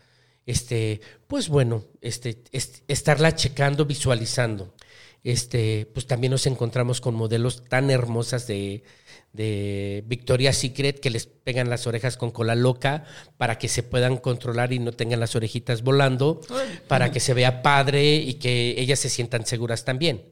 Este, 0.45 1.01
pues 1.27 1.47
bueno, 1.47 1.85
este, 2.01 2.43
est- 2.51 2.83
estarla 2.87 3.35
checando, 3.35 3.85
visualizando. 3.85 4.73
Este, 5.23 5.85
pues 5.93 6.07
también 6.07 6.31
nos 6.31 6.47
encontramos 6.47 7.01
con 7.01 7.13
modelos 7.13 7.65
tan 7.65 7.91
hermosas 7.91 8.47
de, 8.47 8.83
de 9.33 10.01
Victoria's 10.07 10.57
Secret 10.57 10.99
que 11.01 11.09
les 11.09 11.27
pegan 11.27 11.69
las 11.69 11.85
orejas 11.87 12.15
con 12.15 12.31
cola 12.31 12.55
loca 12.55 13.03
para 13.37 13.57
que 13.59 13.67
se 13.67 13.83
puedan 13.83 14.15
controlar 14.17 14.71
y 14.71 14.79
no 14.79 14.93
tengan 14.93 15.19
las 15.19 15.35
orejitas 15.35 15.83
volando, 15.83 16.39
para 16.87 17.11
que 17.11 17.19
se 17.19 17.33
vea 17.33 17.61
padre 17.61 18.15
y 18.15 18.35
que 18.35 18.75
ellas 18.77 18.99
se 18.99 19.09
sientan 19.09 19.45
seguras 19.45 19.83
también. 19.83 20.23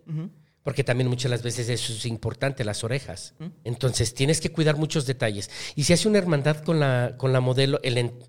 Porque 0.67 0.83
también 0.83 1.07
muchas 1.07 1.31
las 1.31 1.43
veces 1.43 1.69
eso 1.69 1.93
es 1.93 2.05
importante, 2.05 2.65
las 2.65 2.83
orejas. 2.83 3.35
Entonces 3.63 4.13
tienes 4.13 4.41
que 4.41 4.51
cuidar 4.51 4.75
muchos 4.75 5.05
detalles. 5.05 5.49
Y 5.77 5.85
si 5.85 5.93
hace 5.93 6.09
una 6.09 6.17
hermandad 6.17 6.57
con 6.57 6.77
la, 6.81 7.13
con 7.15 7.31
la 7.31 7.39
modelo, 7.39 7.79
el, 7.83 7.97
en- 7.97 8.19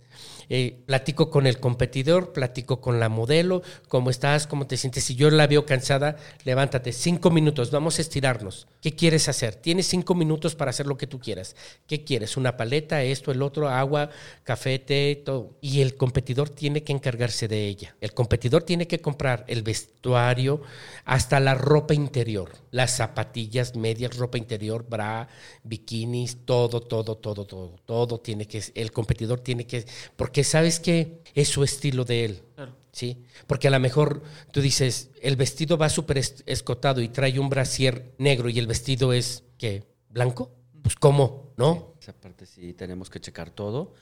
eh, 0.48 0.82
platico 0.86 1.30
con 1.30 1.46
el 1.46 1.60
competidor, 1.60 2.32
platico 2.32 2.80
con 2.80 3.00
la 3.00 3.08
modelo, 3.08 3.62
cómo 3.88 4.10
estás, 4.10 4.46
cómo 4.46 4.66
te 4.66 4.76
sientes. 4.76 5.04
Si 5.04 5.14
yo 5.14 5.30
la 5.30 5.46
veo 5.46 5.66
cansada, 5.66 6.16
levántate, 6.44 6.92
cinco 6.92 7.30
minutos, 7.30 7.70
vamos 7.70 7.98
a 7.98 8.02
estirarnos. 8.02 8.66
¿Qué 8.80 8.94
quieres 8.94 9.28
hacer? 9.28 9.56
Tienes 9.56 9.86
cinco 9.86 10.14
minutos 10.14 10.54
para 10.54 10.70
hacer 10.70 10.86
lo 10.86 10.96
que 10.96 11.06
tú 11.06 11.18
quieras. 11.18 11.56
¿Qué 11.86 12.04
quieres? 12.04 12.36
¿Una 12.36 12.56
paleta, 12.56 13.02
esto, 13.02 13.30
el 13.30 13.42
otro, 13.42 13.68
agua, 13.68 14.10
café, 14.44 14.78
té, 14.78 15.22
todo? 15.24 15.56
Y 15.60 15.80
el 15.80 15.96
competidor 15.96 16.48
tiene 16.50 16.82
que 16.82 16.92
encargarse 16.92 17.48
de 17.48 17.66
ella. 17.66 17.96
El 18.00 18.14
competidor 18.14 18.62
tiene 18.62 18.86
que 18.86 19.00
comprar 19.00 19.44
el 19.48 19.62
vestuario, 19.62 20.62
hasta 21.04 21.40
la 21.40 21.54
ropa 21.54 21.94
interior, 21.94 22.52
las 22.70 22.96
zapatillas, 22.96 23.76
medias, 23.76 24.16
ropa 24.16 24.38
interior, 24.38 24.86
bra, 24.88 25.28
bikinis, 25.64 26.38
todo, 26.44 26.80
todo, 26.80 27.16
todo, 27.16 27.44
todo, 27.44 27.74
todo 27.84 28.20
tiene 28.20 28.46
que, 28.46 28.62
el 28.74 28.92
competidor 28.92 29.40
tiene 29.40 29.66
que, 29.66 29.84
porque 30.16 30.37
sabes 30.44 30.80
que 30.80 31.22
es 31.34 31.48
su 31.48 31.62
estilo 31.64 32.04
de 32.04 32.24
él. 32.24 32.42
Claro. 32.54 32.76
¿Sí? 32.92 33.24
Porque 33.46 33.68
a 33.68 33.70
lo 33.70 33.78
mejor 33.78 34.22
tú 34.50 34.60
dices, 34.60 35.10
el 35.22 35.36
vestido 35.36 35.78
va 35.78 35.88
súper 35.88 36.18
es- 36.18 36.42
escotado 36.46 37.00
y 37.00 37.08
trae 37.08 37.38
un 37.38 37.48
brasier 37.48 38.14
negro 38.18 38.48
y 38.48 38.58
el 38.58 38.66
vestido 38.66 39.12
es, 39.12 39.44
¿qué? 39.56 39.84
¿Blanco? 40.08 40.50
Pues 40.82 40.96
¿cómo? 40.96 41.52
¿No? 41.56 41.94
Esa 42.00 42.12
parte 42.12 42.46
sí 42.46 42.72
tenemos 42.72 43.10
que 43.10 43.20
checar 43.20 43.50
todo. 43.50 43.94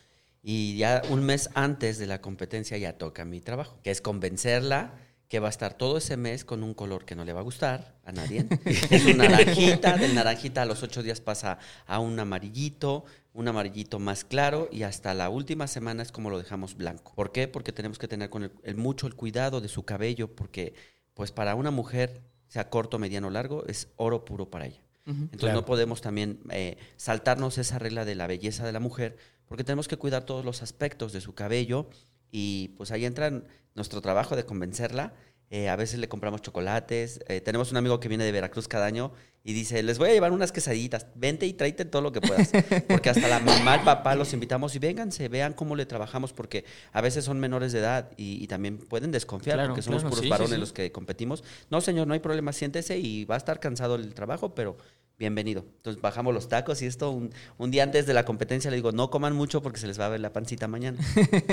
Y 0.43 0.77
ya 0.77 1.03
un 1.11 1.25
mes 1.25 1.51
antes 1.55 1.99
de 1.99 2.07
la 2.07 2.21
competencia 2.21 2.79
ya 2.79 2.97
toca 2.97 3.25
mi 3.25 3.41
trabajo, 3.41 3.79
que 3.83 3.91
es 3.91 4.01
convencerla 4.01 4.95
que 5.29 5.41
va 5.41 5.49
a 5.49 5.51
estar 5.51 5.75
todo 5.75 5.99
ese 5.99 6.17
mes 6.17 6.45
con 6.45 6.63
un 6.63 6.73
color 6.75 7.05
que 7.05 7.17
no 7.17 7.25
le 7.25 7.33
va 7.33 7.41
a 7.41 7.43
gustar 7.45 7.95
a 8.05 8.13
nadie. 8.13 8.47
es 8.91 9.05
un 9.07 9.17
naranjita, 9.17 9.97
del 9.97 10.15
naranjita 10.15 10.63
a 10.63 10.67
los 10.67 10.83
ocho 10.83 11.03
días 11.03 11.21
pasa 11.21 11.59
a 11.87 11.99
un 11.99 12.19
amarillito, 12.21 13.05
un 13.33 13.49
amarillito 13.49 13.99
más 13.99 14.25
claro 14.25 14.69
y 14.71 14.85
hasta 14.85 15.15
la 15.15 15.29
última 15.29 15.67
semana 15.67 16.03
es 16.03 16.13
como 16.13 16.31
lo 16.31 16.39
dejamos 16.39 16.77
blanco. 16.77 17.13
¿Por 17.15 17.33
qué? 17.33 17.49
Porque 17.49 17.73
tenemos 17.73 17.99
que 17.99 18.09
tener 18.09 18.31
con 18.31 18.45
el, 18.45 18.53
el 18.63 18.77
mucho 18.77 19.07
el 19.07 19.15
cuidado 19.17 19.61
de 19.61 19.69
su 19.69 19.85
cabello, 19.85 20.35
porque 20.35 20.75
pues 21.15 21.33
para 21.33 21.55
una 21.55 21.71
mujer, 21.71 22.23
sea 22.49 22.71
corto, 22.71 22.99
mediano 22.99 23.27
o 23.27 23.31
largo, 23.31 23.67
es 23.67 23.89
oro 23.97 24.25
puro 24.25 24.49
para 24.51 24.67
ella. 24.67 24.81
Entonces 25.07 25.39
Claro. 25.39 25.61
no 25.61 25.65
podemos 25.65 26.01
también 26.01 26.41
eh, 26.51 26.77
saltarnos 26.97 27.59
esa 27.59 27.79
regla 27.79 28.05
de 28.05 28.17
la 28.17 28.27
belleza 28.27 28.65
de 28.67 28.73
la 28.73 28.81
mujer, 28.81 29.17
porque 29.47 29.63
tenemos 29.65 29.87
que 29.87 29.97
cuidar 29.97 30.25
todos 30.25 30.45
los 30.45 30.63
aspectos 30.63 31.13
de 31.13 31.21
su 31.21 31.33
cabello 31.35 31.89
y 32.31 32.69
pues 32.77 32.91
ahí 32.91 33.05
entra 33.05 33.43
nuestro 33.75 34.01
trabajo 34.01 34.37
de 34.37 34.45
convencerla. 34.45 35.13
Eh, 35.49 35.69
a 35.69 35.77
veces 35.77 36.01
le 36.01 36.09
compramos 36.09 36.43
chocolates. 36.43 37.21
Eh, 37.29 37.41
tenemos 37.41 37.71
un 37.71 37.77
amigo 37.77 38.01
que 38.01 38.09
viene 38.09 38.25
de 38.25 38.33
Veracruz 38.33 38.67
cada 38.67 38.87
año 38.87 39.13
y 39.45 39.53
dice, 39.53 39.81
les 39.85 39.97
voy 39.97 40.11
a 40.11 40.13
llevar 40.13 40.33
unas 40.33 40.51
quesaditas, 40.51 41.07
vente 41.15 41.47
y 41.47 41.53
tráete 41.53 41.85
todo 41.85 42.03
lo 42.03 42.11
que 42.11 42.21
puedas. 42.21 42.51
Porque 42.89 43.11
hasta 43.11 43.29
la 43.29 43.39
mamá, 43.39 43.77
el 43.77 43.83
papá 43.83 44.17
los 44.17 44.33
invitamos 44.33 44.75
y 44.75 44.81
vénganse, 44.81 45.29
vean 45.29 45.53
cómo 45.53 45.77
le 45.77 45.87
trabajamos, 45.87 46.33
porque 46.33 46.65
a 46.93 47.01
veces 47.01 47.25
son 47.25 47.39
menores 47.39 47.71
de 47.71 47.79
edad 47.79 48.11
y, 48.17 48.43
y 48.43 48.49
también 48.49 48.79
pueden 48.79 49.13
desconfiar, 49.13 49.59
Claro, 49.59 49.69
porque 49.69 49.83
somos 49.83 50.03
claro, 50.03 50.11
puros 50.11 50.23
sí, 50.23 50.27
sí, 50.27 50.31
varones 50.31 50.55
sí. 50.55 50.61
los 50.61 50.73
que 50.73 50.91
competimos. 50.91 51.45
No, 51.71 51.81
señor, 51.81 52.09
no 52.09 52.15
hay 52.15 52.21
problema, 52.21 52.53
siéntese 52.53 52.99
y 52.99 53.25
va 53.25 53.37
a 53.37 53.39
estar 53.39 53.61
cansado 53.61 53.95
el 53.95 54.15
trabajo, 54.15 54.53
pero 54.53 54.77
bienvenido. 55.19 55.65
Entonces 55.77 56.01
bajamos 56.03 56.35
los 56.35 56.49
tacos 56.49 56.83
y 56.83 56.87
esto 56.87 57.11
un, 57.11 57.33
un 57.59 57.71
día 57.71 57.83
antes 57.83 58.07
de 58.07 58.15
la 58.15 58.25
competencia 58.25 58.71
le 58.71 58.77
digo, 58.77 58.93
no 58.93 59.11
coman 59.11 59.35
mucho 59.35 59.63
porque 59.63 59.81
se 59.81 59.87
les 59.87 59.99
va 59.99 60.07
a 60.07 60.11
ver 60.11 60.21
la 60.21 60.33
pancita 60.33 60.69
mañana. 60.69 60.99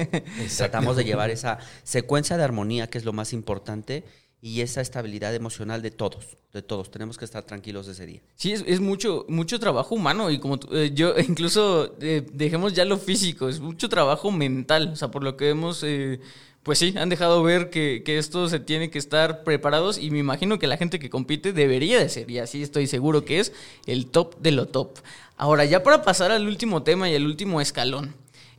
Tratamos 0.57 0.95
de 0.95 1.05
llevar 1.05 1.29
esa 1.29 1.59
secuencia 1.83 2.37
de 2.37 2.43
armonía, 2.43 2.87
que 2.87 2.97
es 2.97 3.05
lo 3.05 3.13
más 3.13 3.33
importante, 3.33 4.03
y 4.43 4.59
esa 4.59 4.81
estabilidad 4.81 5.33
emocional 5.33 5.81
de 5.81 5.89
todos, 5.89 6.37
de 6.51 6.61
todos. 6.61 6.91
Tenemos 6.91 7.17
que 7.17 7.23
estar 7.23 7.45
tranquilos 7.45 7.87
ese 7.87 8.05
día. 8.05 8.21
Sí, 8.35 8.51
es, 8.51 8.61
es 8.67 8.81
mucho, 8.81 9.25
mucho 9.29 9.57
trabajo 9.57 9.95
humano 9.95 10.29
y 10.29 10.39
como 10.39 10.59
eh, 10.73 10.91
yo, 10.93 11.13
incluso 11.29 11.95
eh, 12.01 12.27
dejemos 12.33 12.73
ya 12.73 12.83
lo 12.83 12.97
físico, 12.97 13.47
es 13.47 13.61
mucho 13.61 13.87
trabajo 13.87 14.31
mental, 14.31 14.89
o 14.91 14.95
sea, 14.97 15.09
por 15.09 15.23
lo 15.23 15.37
que 15.37 15.47
hemos, 15.47 15.81
eh, 15.83 16.19
pues 16.63 16.79
sí, 16.79 16.93
han 16.97 17.09
dejado 17.09 17.43
ver 17.43 17.69
que, 17.69 18.03
que 18.05 18.17
esto 18.17 18.47
se 18.47 18.59
tiene 18.59 18.89
que 18.89 18.97
estar 18.97 19.43
preparados 19.43 19.97
y 19.97 20.11
me 20.11 20.19
imagino 20.19 20.59
que 20.59 20.67
la 20.67 20.77
gente 20.77 20.97
que 20.97 21.09
compite 21.09 21.51
debería 21.51 21.99
de 21.99 22.09
ser, 22.09 22.31
y 22.31 22.39
así 22.39 22.63
estoy 22.63 22.87
seguro 22.87 23.25
que 23.25 23.39
es 23.39 23.51
el 23.85 24.07
top 24.07 24.37
de 24.39 24.51
lo 24.51 24.67
top. 24.67 24.97
Ahora, 25.35 25.65
ya 25.65 25.83
para 25.83 26.03
pasar 26.03 26.31
al 26.31 26.47
último 26.47 26.83
tema 26.83 27.09
y 27.09 27.15
al 27.15 27.25
último 27.25 27.59
escalón. 27.59 28.15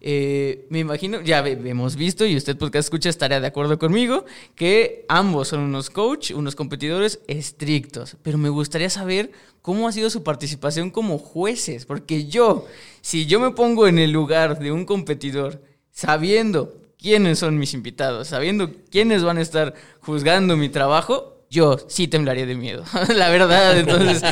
Eh, 0.07 0.67
me 0.69 0.81
imagino, 0.81 1.23
ya 1.23 1.39
hemos 1.39 1.97
visto 1.97 2.27
y 2.27 2.37
usted 2.37 2.59
podcast 2.59 2.85
escucha 2.85 3.09
estaría 3.09 3.41
de 3.41 3.47
acuerdo 3.47 3.79
conmigo 3.79 4.27
que 4.55 5.07
ambos 5.09 5.49
son 5.49 5.61
unos 5.61 5.89
coach, 5.89 6.33
unos 6.33 6.55
competidores 6.55 7.21
estrictos, 7.27 8.19
pero 8.23 8.37
me 8.37 8.51
gustaría 8.51 8.91
saber 8.91 9.33
cómo 9.63 9.89
ha 9.89 9.93
sido 9.93 10.11
su 10.11 10.23
participación 10.23 10.91
como 10.91 11.17
jueces, 11.17 11.87
porque 11.87 12.27
yo, 12.27 12.67
si 13.01 13.25
yo 13.25 13.41
me 13.41 13.53
pongo 13.53 13.89
en 13.89 13.99
el 13.99 14.11
lugar 14.11 14.59
de 14.59 14.73
un 14.73 14.85
competidor 14.85 15.63
sabiendo 15.91 16.84
quiénes 17.05 17.39
son 17.39 17.59
mis 17.59 17.75
invitados, 17.75 18.29
sabiendo 18.29 18.71
quiénes 18.91 19.23
van 19.23 19.37
a 19.37 19.43
estar 19.43 19.75
juzgando 20.01 20.57
mi 20.57 20.71
trabajo, 20.71 21.45
yo 21.51 21.77
sí 21.87 22.09
temblaría 22.09 22.47
de 22.47 22.55
miedo, 22.55 22.83
la 23.15 23.29
verdad. 23.29 23.77
Entonces, 23.79 24.23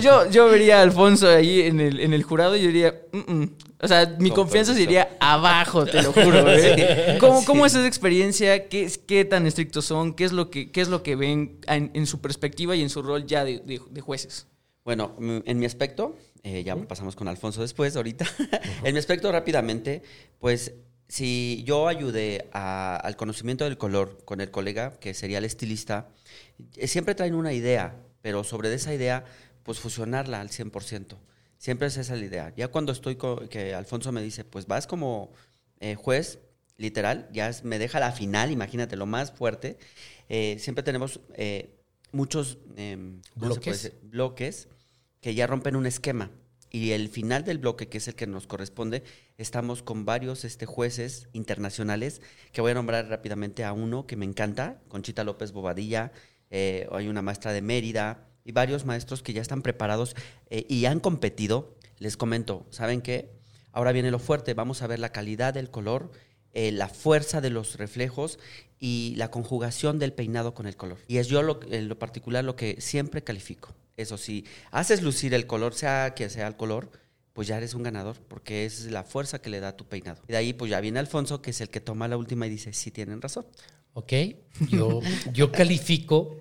yo, 0.00 0.30
yo 0.30 0.46
vería 0.48 0.78
a 0.78 0.82
Alfonso 0.82 1.28
ahí 1.28 1.62
en 1.62 1.80
el, 1.80 1.98
en 1.98 2.12
el 2.12 2.22
jurado 2.22 2.54
y 2.56 2.60
yo 2.60 2.68
diría, 2.68 2.94
"Mm, 3.12 3.32
mm". 3.42 3.56
o 3.82 3.88
sea, 3.88 4.06
mi 4.20 4.28
Con 4.30 4.36
confianza 4.44 4.70
permiso. 4.72 4.84
sería 4.90 5.16
abajo, 5.18 5.84
te 5.84 6.00
lo 6.00 6.12
juro. 6.12 6.44
¿eh? 6.48 7.16
¿Cómo, 7.18 7.44
cómo 7.44 7.66
es 7.66 7.74
esa 7.74 7.86
experiencia? 7.88 8.68
¿Qué, 8.68 8.88
¿Qué 9.06 9.24
tan 9.24 9.46
estrictos 9.48 9.84
son? 9.84 10.14
¿Qué 10.14 10.22
es 10.24 10.32
lo 10.32 10.48
que, 10.48 10.70
qué 10.70 10.80
es 10.80 10.88
lo 10.88 11.02
que 11.02 11.16
ven 11.16 11.58
en, 11.66 11.90
en 11.92 12.06
su 12.06 12.20
perspectiva 12.20 12.76
y 12.76 12.82
en 12.82 12.88
su 12.88 13.02
rol 13.02 13.26
ya 13.26 13.44
de, 13.44 13.58
de- 13.58 13.80
de 13.90 14.00
jueces? 14.00 14.46
Bueno, 14.84 15.14
mm, 15.18 15.38
en 15.44 15.58
mi 15.58 15.66
aspecto, 15.66 16.16
eh, 16.44 16.62
ya 16.64 16.76
pasamos 16.76 17.16
con 17.16 17.26
Alfonso 17.28 17.60
después, 17.60 17.96
ahorita. 17.96 18.24
en 18.84 18.92
mi 18.94 18.98
aspecto, 18.98 19.30
rápidamente, 19.30 20.02
pues 20.38 20.72
si 21.08 21.62
yo 21.66 21.88
ayudé 21.88 22.48
a- 22.52 22.96
al 22.96 23.16
conocimiento 23.16 23.64
del 23.64 23.76
color 23.78 24.24
con 24.24 24.40
el 24.40 24.50
colega, 24.50 24.98
que 24.98 25.14
sería 25.14 25.38
el 25.38 25.44
estilista, 25.44 26.08
eh, 26.76 26.86
siempre 26.88 27.14
traen 27.14 27.34
una 27.34 27.52
idea, 27.52 27.96
pero 28.22 28.44
sobre 28.44 28.72
esa 28.72 28.94
idea, 28.94 29.24
pues 29.62 29.78
fusionarla 29.78 30.40
al 30.40 30.50
100%. 30.50 31.18
Siempre 31.58 31.88
es 31.88 31.96
esa 31.96 32.16
la 32.16 32.24
idea. 32.24 32.52
Ya 32.56 32.68
cuando 32.68 32.92
estoy, 32.92 33.16
que 33.50 33.74
Alfonso 33.74 34.10
me 34.12 34.22
dice, 34.22 34.44
pues 34.44 34.66
vas 34.66 34.86
como 34.86 35.32
eh, 35.80 35.96
juez, 35.96 36.38
literal, 36.76 37.28
ya 37.32 37.48
es- 37.48 37.64
me 37.64 37.78
deja 37.78 37.98
la 38.00 38.12
final, 38.12 38.50
imagínate, 38.52 38.96
lo 38.96 39.06
más 39.06 39.32
fuerte. 39.32 39.78
Eh, 40.28 40.56
siempre 40.60 40.82
tenemos 40.84 41.20
eh, 41.34 41.74
muchos 42.12 42.58
em, 42.76 43.20
¿cómo 43.38 43.54
se 43.54 43.60
puede 43.60 43.78
¿Bloques? 43.78 43.92
bloques 44.02 44.68
que 45.20 45.34
ya 45.34 45.46
rompen 45.46 45.76
un 45.76 45.86
esquema. 45.86 46.30
Y 46.74 46.92
el 46.92 47.10
final 47.10 47.44
del 47.44 47.58
bloque, 47.58 47.88
que 47.88 47.98
es 47.98 48.08
el 48.08 48.14
que 48.14 48.26
nos 48.26 48.46
corresponde, 48.46 49.04
estamos 49.36 49.82
con 49.82 50.06
varios 50.06 50.44
este, 50.44 50.64
jueces 50.64 51.28
internacionales, 51.34 52.22
que 52.50 52.62
voy 52.62 52.70
a 52.70 52.74
nombrar 52.74 53.08
rápidamente 53.08 53.62
a 53.62 53.74
uno 53.74 54.06
que 54.06 54.16
me 54.16 54.24
encanta, 54.24 54.80
Conchita 54.88 55.22
López 55.22 55.52
Bobadilla, 55.52 56.12
eh, 56.50 56.88
hay 56.90 57.08
una 57.08 57.20
maestra 57.20 57.52
de 57.52 57.60
Mérida 57.60 58.26
y 58.44 58.52
varios 58.52 58.86
maestros 58.86 59.22
que 59.22 59.34
ya 59.34 59.42
están 59.42 59.60
preparados 59.60 60.16
eh, 60.48 60.64
y 60.66 60.86
han 60.86 60.98
competido. 60.98 61.76
Les 61.98 62.16
comento, 62.16 62.66
¿saben 62.70 63.02
qué? 63.02 63.30
Ahora 63.70 63.92
viene 63.92 64.10
lo 64.10 64.18
fuerte, 64.18 64.54
vamos 64.54 64.80
a 64.80 64.86
ver 64.86 64.98
la 64.98 65.12
calidad 65.12 65.54
del 65.54 65.70
color 65.70 66.10
eh, 66.54 66.70
la 66.70 66.88
fuerza 66.88 67.40
de 67.40 67.48
los 67.48 67.78
reflejos 67.78 68.38
y 68.78 69.14
la 69.16 69.30
conjugación 69.30 69.98
del 69.98 70.12
peinado 70.12 70.52
con 70.52 70.66
el 70.66 70.76
color. 70.76 70.98
Y 71.08 71.16
es 71.16 71.28
yo 71.28 71.42
lo, 71.42 71.60
en 71.70 71.88
lo 71.88 71.98
particular 71.98 72.44
lo 72.44 72.56
que 72.56 72.78
siempre 72.78 73.24
califico. 73.24 73.74
Eso 73.96 74.16
sí, 74.16 74.44
haces 74.70 75.02
lucir 75.02 75.34
el 75.34 75.46
color, 75.46 75.74
sea 75.74 76.14
que 76.14 76.30
sea 76.30 76.46
el 76.46 76.56
color, 76.56 76.90
pues 77.32 77.48
ya 77.48 77.56
eres 77.56 77.74
un 77.74 77.82
ganador, 77.82 78.20
porque 78.28 78.64
es 78.64 78.86
la 78.86 79.04
fuerza 79.04 79.40
que 79.40 79.50
le 79.50 79.60
da 79.60 79.76
tu 79.76 79.86
peinado. 79.86 80.22
Y 80.28 80.32
de 80.32 80.38
ahí 80.38 80.52
pues 80.52 80.70
ya 80.70 80.80
viene 80.80 80.98
Alfonso, 80.98 81.42
que 81.42 81.50
es 81.50 81.60
el 81.60 81.70
que 81.70 81.80
toma 81.80 82.08
la 82.08 82.16
última 82.16 82.46
y 82.46 82.50
dice, 82.50 82.72
sí 82.72 82.90
tienen 82.90 83.20
razón. 83.20 83.46
Ok, 83.94 84.12
yo, 84.70 85.00
yo 85.32 85.52
califico 85.52 86.36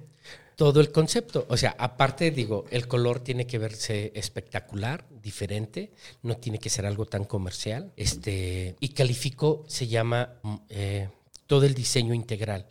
todo 0.55 0.79
el 0.79 0.91
concepto. 0.91 1.45
O 1.49 1.57
sea, 1.57 1.75
aparte 1.79 2.29
digo, 2.31 2.65
el 2.71 2.87
color 2.87 3.19
tiene 3.19 3.47
que 3.47 3.57
verse 3.57 4.11
espectacular, 4.15 5.05
diferente, 5.21 5.91
no 6.21 6.37
tiene 6.37 6.59
que 6.59 6.69
ser 6.69 6.85
algo 6.85 7.05
tan 7.05 7.25
comercial. 7.25 7.91
Este, 7.97 8.75
y 8.79 8.89
califico 8.89 9.65
se 9.67 9.87
llama 9.87 10.33
mm, 10.43 10.55
eh, 10.69 11.09
todo 11.47 11.65
el 11.65 11.73
diseño 11.73 12.13
integral. 12.13 12.67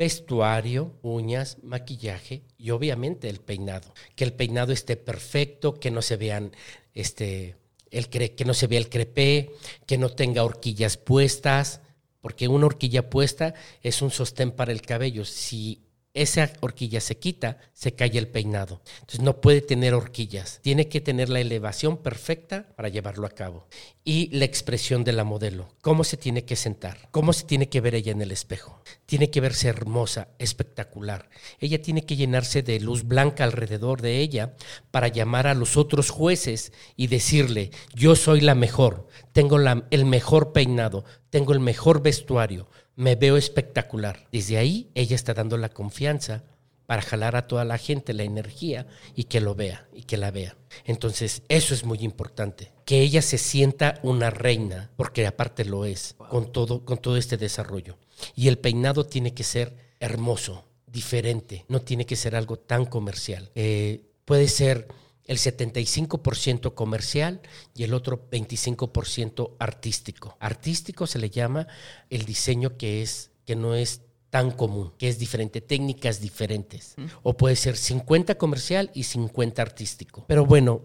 Vestuario, 0.00 0.98
uñas, 1.02 1.58
maquillaje 1.62 2.44
y 2.56 2.70
obviamente 2.70 3.28
el 3.28 3.38
peinado. 3.38 3.92
Que 4.16 4.24
el 4.24 4.32
peinado 4.32 4.72
esté 4.72 4.96
perfecto, 4.96 5.78
que 5.78 5.90
no 5.90 6.00
se 6.00 6.16
vean 6.16 6.52
este, 6.94 7.56
el 7.90 8.08
que 8.08 8.44
no 8.46 8.54
se 8.54 8.66
vea 8.66 8.78
el 8.78 8.88
crepé, 8.88 9.50
que 9.86 9.98
no 9.98 10.08
tenga 10.08 10.42
horquillas 10.42 10.96
puestas, 10.96 11.82
porque 12.22 12.48
una 12.48 12.64
horquilla 12.64 13.10
puesta 13.10 13.52
es 13.82 14.00
un 14.00 14.10
sostén 14.10 14.52
para 14.52 14.72
el 14.72 14.80
cabello. 14.80 15.26
Si 15.26 15.82
esa 16.12 16.52
horquilla 16.60 17.00
se 17.00 17.18
quita, 17.18 17.58
se 17.72 17.94
cae 17.94 18.18
el 18.18 18.26
peinado. 18.26 18.82
Entonces 18.94 19.20
no 19.20 19.40
puede 19.40 19.60
tener 19.60 19.94
horquillas. 19.94 20.58
Tiene 20.60 20.88
que 20.88 21.00
tener 21.00 21.28
la 21.28 21.40
elevación 21.40 21.98
perfecta 21.98 22.66
para 22.76 22.88
llevarlo 22.88 23.26
a 23.26 23.30
cabo. 23.30 23.68
Y 24.02 24.28
la 24.36 24.44
expresión 24.44 25.04
de 25.04 25.12
la 25.12 25.22
modelo. 25.22 25.68
Cómo 25.82 26.02
se 26.02 26.16
tiene 26.16 26.44
que 26.44 26.56
sentar. 26.56 27.08
Cómo 27.12 27.32
se 27.32 27.44
tiene 27.44 27.68
que 27.68 27.80
ver 27.80 27.94
ella 27.94 28.10
en 28.10 28.22
el 28.22 28.32
espejo. 28.32 28.82
Tiene 29.06 29.30
que 29.30 29.40
verse 29.40 29.68
hermosa, 29.68 30.28
espectacular. 30.38 31.30
Ella 31.60 31.80
tiene 31.80 32.04
que 32.04 32.16
llenarse 32.16 32.62
de 32.62 32.80
luz 32.80 33.04
blanca 33.04 33.44
alrededor 33.44 34.02
de 34.02 34.18
ella 34.18 34.56
para 34.90 35.08
llamar 35.08 35.46
a 35.46 35.54
los 35.54 35.76
otros 35.76 36.10
jueces 36.10 36.72
y 36.96 37.06
decirle, 37.06 37.70
yo 37.94 38.16
soy 38.16 38.40
la 38.40 38.56
mejor. 38.56 39.06
Tengo 39.32 39.58
el 39.90 40.04
mejor 40.06 40.52
peinado. 40.52 41.04
Tengo 41.30 41.52
el 41.52 41.60
mejor 41.60 42.02
vestuario 42.02 42.68
me 42.96 43.16
veo 43.16 43.36
espectacular. 43.36 44.26
Desde 44.32 44.58
ahí 44.58 44.90
ella 44.94 45.16
está 45.16 45.34
dando 45.34 45.56
la 45.56 45.70
confianza 45.70 46.44
para 46.90 47.02
jalar 47.02 47.36
a 47.36 47.46
toda 47.46 47.64
la 47.64 47.78
gente 47.78 48.12
la 48.14 48.24
energía 48.24 48.86
y 49.14 49.24
que 49.24 49.40
lo 49.40 49.54
vea 49.54 49.86
y 49.94 50.02
que 50.02 50.16
la 50.16 50.32
vea. 50.32 50.56
Entonces, 50.84 51.42
eso 51.48 51.72
es 51.72 51.84
muy 51.84 51.98
importante, 51.98 52.72
que 52.84 53.00
ella 53.00 53.22
se 53.22 53.38
sienta 53.38 54.00
una 54.02 54.30
reina, 54.30 54.90
porque 54.96 55.24
aparte 55.24 55.64
lo 55.64 55.84
es, 55.84 56.16
con 56.18 56.50
todo, 56.50 56.84
con 56.84 56.98
todo 56.98 57.16
este 57.16 57.36
desarrollo. 57.36 57.96
Y 58.34 58.48
el 58.48 58.58
peinado 58.58 59.06
tiene 59.06 59.34
que 59.34 59.44
ser 59.44 59.76
hermoso, 60.00 60.64
diferente, 60.88 61.64
no 61.68 61.80
tiene 61.80 62.06
que 62.06 62.16
ser 62.16 62.34
algo 62.34 62.56
tan 62.56 62.86
comercial. 62.86 63.52
Eh, 63.54 64.02
puede 64.24 64.48
ser 64.48 64.88
el 65.26 65.38
75% 65.38 66.74
comercial 66.74 67.40
y 67.74 67.84
el 67.84 67.94
otro 67.94 68.28
25% 68.30 69.56
artístico. 69.58 70.36
Artístico 70.40 71.06
se 71.06 71.18
le 71.18 71.30
llama 71.30 71.66
el 72.08 72.24
diseño 72.24 72.76
que 72.76 73.02
es 73.02 73.30
que 73.44 73.56
no 73.56 73.74
es 73.74 74.02
tan 74.30 74.52
común, 74.52 74.92
que 74.96 75.08
es 75.08 75.18
diferente, 75.18 75.60
técnicas 75.60 76.20
diferentes. 76.20 76.94
O 77.22 77.36
puede 77.36 77.56
ser 77.56 77.76
50 77.76 78.36
comercial 78.36 78.90
y 78.94 79.02
50 79.02 79.60
artístico. 79.60 80.24
Pero 80.28 80.46
bueno, 80.46 80.82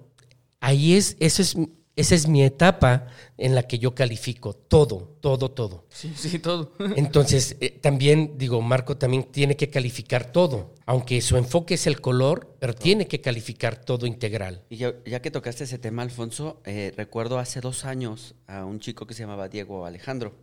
ahí 0.59 0.95
es, 0.95 1.15
eso 1.19 1.41
es 1.41 1.55
esa 1.95 2.15
es 2.15 2.27
mi 2.27 2.43
etapa 2.43 3.07
en 3.37 3.55
la 3.55 3.63
que 3.63 3.79
yo 3.79 3.95
califico 3.95 4.53
todo, 4.53 5.15
todo, 5.21 5.51
todo. 5.51 5.85
Sí, 5.89 6.13
sí, 6.15 6.39
todo. 6.39 6.73
Entonces, 6.95 7.55
eh, 7.61 7.69
también 7.69 8.37
digo, 8.37 8.61
Marco 8.61 8.97
también 8.97 9.23
tiene 9.23 9.55
que 9.55 9.69
calificar 9.69 10.31
todo, 10.31 10.73
aunque 10.85 11.21
su 11.21 11.37
enfoque 11.37 11.75
es 11.75 11.87
el 11.87 12.01
color, 12.01 12.55
pero 12.59 12.75
tiene 12.75 13.07
que 13.07 13.21
calificar 13.21 13.77
todo 13.77 14.07
integral. 14.07 14.63
Y 14.69 14.77
ya, 14.77 15.21
que 15.21 15.31
tocaste 15.31 15.63
ese 15.63 15.77
tema, 15.77 16.01
Alfonso, 16.01 16.61
eh, 16.65 16.93
recuerdo 16.97 17.39
hace 17.39 17.61
dos 17.61 17.85
años 17.85 18.35
a 18.45 18.65
un 18.65 18.79
chico 18.79 19.07
que 19.07 19.13
se 19.13 19.23
llamaba 19.23 19.47
Diego 19.47 19.85
Alejandro. 19.85 20.33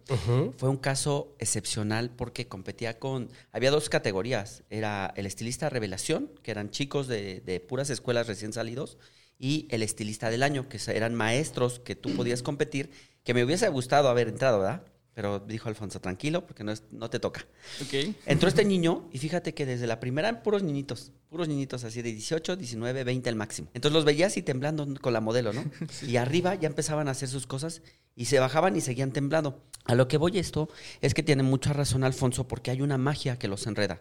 Fue 0.57 0.71
un 0.71 0.79
caso 0.79 1.35
excepcional 1.39 2.11
porque 2.11 2.49
competía 2.49 2.99
con, 2.99 3.29
había 3.53 3.71
dos 3.71 3.89
categorías, 3.91 4.63
era 4.71 5.13
el 5.17 5.27
estilista 5.27 5.69
revelación, 5.69 6.31
que 6.43 6.51
eran 6.51 6.71
chicos 6.71 7.09
de, 7.09 7.41
de 7.41 7.61
puras 7.61 7.91
escuelas 7.91 8.27
recién 8.27 8.53
salidos, 8.53 8.97
y 9.43 9.67
el 9.71 9.83
estilista 9.83 10.31
del 10.31 10.45
año, 10.45 10.69
que 10.69 10.79
eran 10.95 11.17
maestros 11.17 11.81
que 11.81 11.97
tú 11.97 12.15
podías 12.15 12.45
competir, 12.45 12.91
que 13.25 13.35
me 13.35 13.43
hubiese 13.43 13.69
gustado 13.71 14.09
haber 14.09 14.29
entrado, 14.29 14.61
¿verdad? 14.61 14.85
Pero 15.15 15.41
dijo 15.41 15.69
Alfonso, 15.69 16.01
tranquilo, 16.01 16.47
porque 16.47 16.63
no, 16.63 16.73
no 16.93 17.11
te 17.11 17.19
toca. 17.19 17.45
Okay. 17.85 18.15
Entró 18.25 18.49
este 18.49 18.65
niño 18.65 19.09
y 19.13 19.19
fíjate 19.19 19.53
que 19.53 19.67
desde 19.67 19.89
la 19.89 19.99
primera, 19.99 20.45
puros 20.45 20.63
niñitos, 20.63 21.11
puros 21.29 21.49
niñitos 21.49 21.83
así 21.83 22.03
de 22.03 22.13
18, 22.13 22.55
19, 22.55 23.03
20 23.03 23.29
el 23.29 23.35
máximo. 23.35 23.69
Entonces 23.75 23.95
los 23.95 24.05
veías 24.05 24.37
y 24.37 24.43
temblando 24.43 24.87
con 25.01 25.13
la 25.13 25.21
modelo, 25.21 25.53
¿no? 25.53 25.65
Y 26.07 26.19
arriba 26.19 26.55
ya 26.55 26.69
empezaban 26.69 27.09
a 27.09 27.11
hacer 27.11 27.29
sus 27.29 27.49
cosas 27.49 27.83
y 28.15 28.27
se 28.27 28.39
bajaban 28.39 28.77
y 28.77 28.81
seguían 28.81 29.11
temblando. 29.11 29.61
A 29.87 29.97
lo 29.97 30.07
que 30.07 30.19
voy 30.19 30.39
esto 30.39 30.69
es 31.01 31.15
que 31.15 31.25
tiene 31.25 31.43
mucha 31.43 31.73
razón 31.73 32.05
Alfonso 32.05 32.47
porque 32.47 32.71
hay 32.71 32.81
una 32.81 32.97
magia 32.97 33.41
que 33.41 33.49
los 33.49 33.67
enreda. 33.67 34.01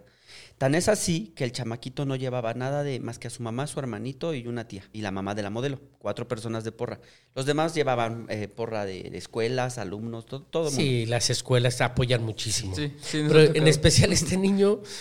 Tan 0.58 0.76
es 0.76 0.88
así 0.90 1.34
que 1.36 1.44
el 1.44 1.52
chamaquito 1.52 2.06
no 2.06 2.16
llevaba 2.16 2.54
nada 2.54 2.84
de 2.84 3.00
más 3.00 3.20
que 3.20 3.28
a 3.28 3.32
su 3.32 3.42
mamá, 3.42 3.68
su 3.68 3.80
hermanito 3.80 4.34
y 4.34 4.48
una 4.48 4.68
tía, 4.68 4.84
y 4.94 5.02
la 5.02 5.12
mamá 5.12 5.34
de 5.36 5.44
la 5.44 5.50
modelo, 5.50 5.80
cuatro 5.98 6.28
personas 6.28 6.64
de 6.64 6.72
porra. 6.72 7.00
Los 7.36 7.46
demás 7.46 7.74
llevaban 7.74 8.28
eh, 8.30 8.48
porra 8.48 8.86
de, 8.86 9.18
escuelas, 9.18 9.78
alumnos, 9.78 10.26
todo, 10.26 10.42
todo 10.44 10.70
Sí, 10.70 11.06
las 11.06 11.30
escuelas 11.30 11.82
apoyan 11.82 12.24
muchísimo. 12.24 12.76
Sí, 12.76 12.94
sí, 13.02 13.24
Pero 13.28 13.56
en 13.56 13.68
especial 13.68 14.14
este 14.14 14.38
niño. 14.38 14.82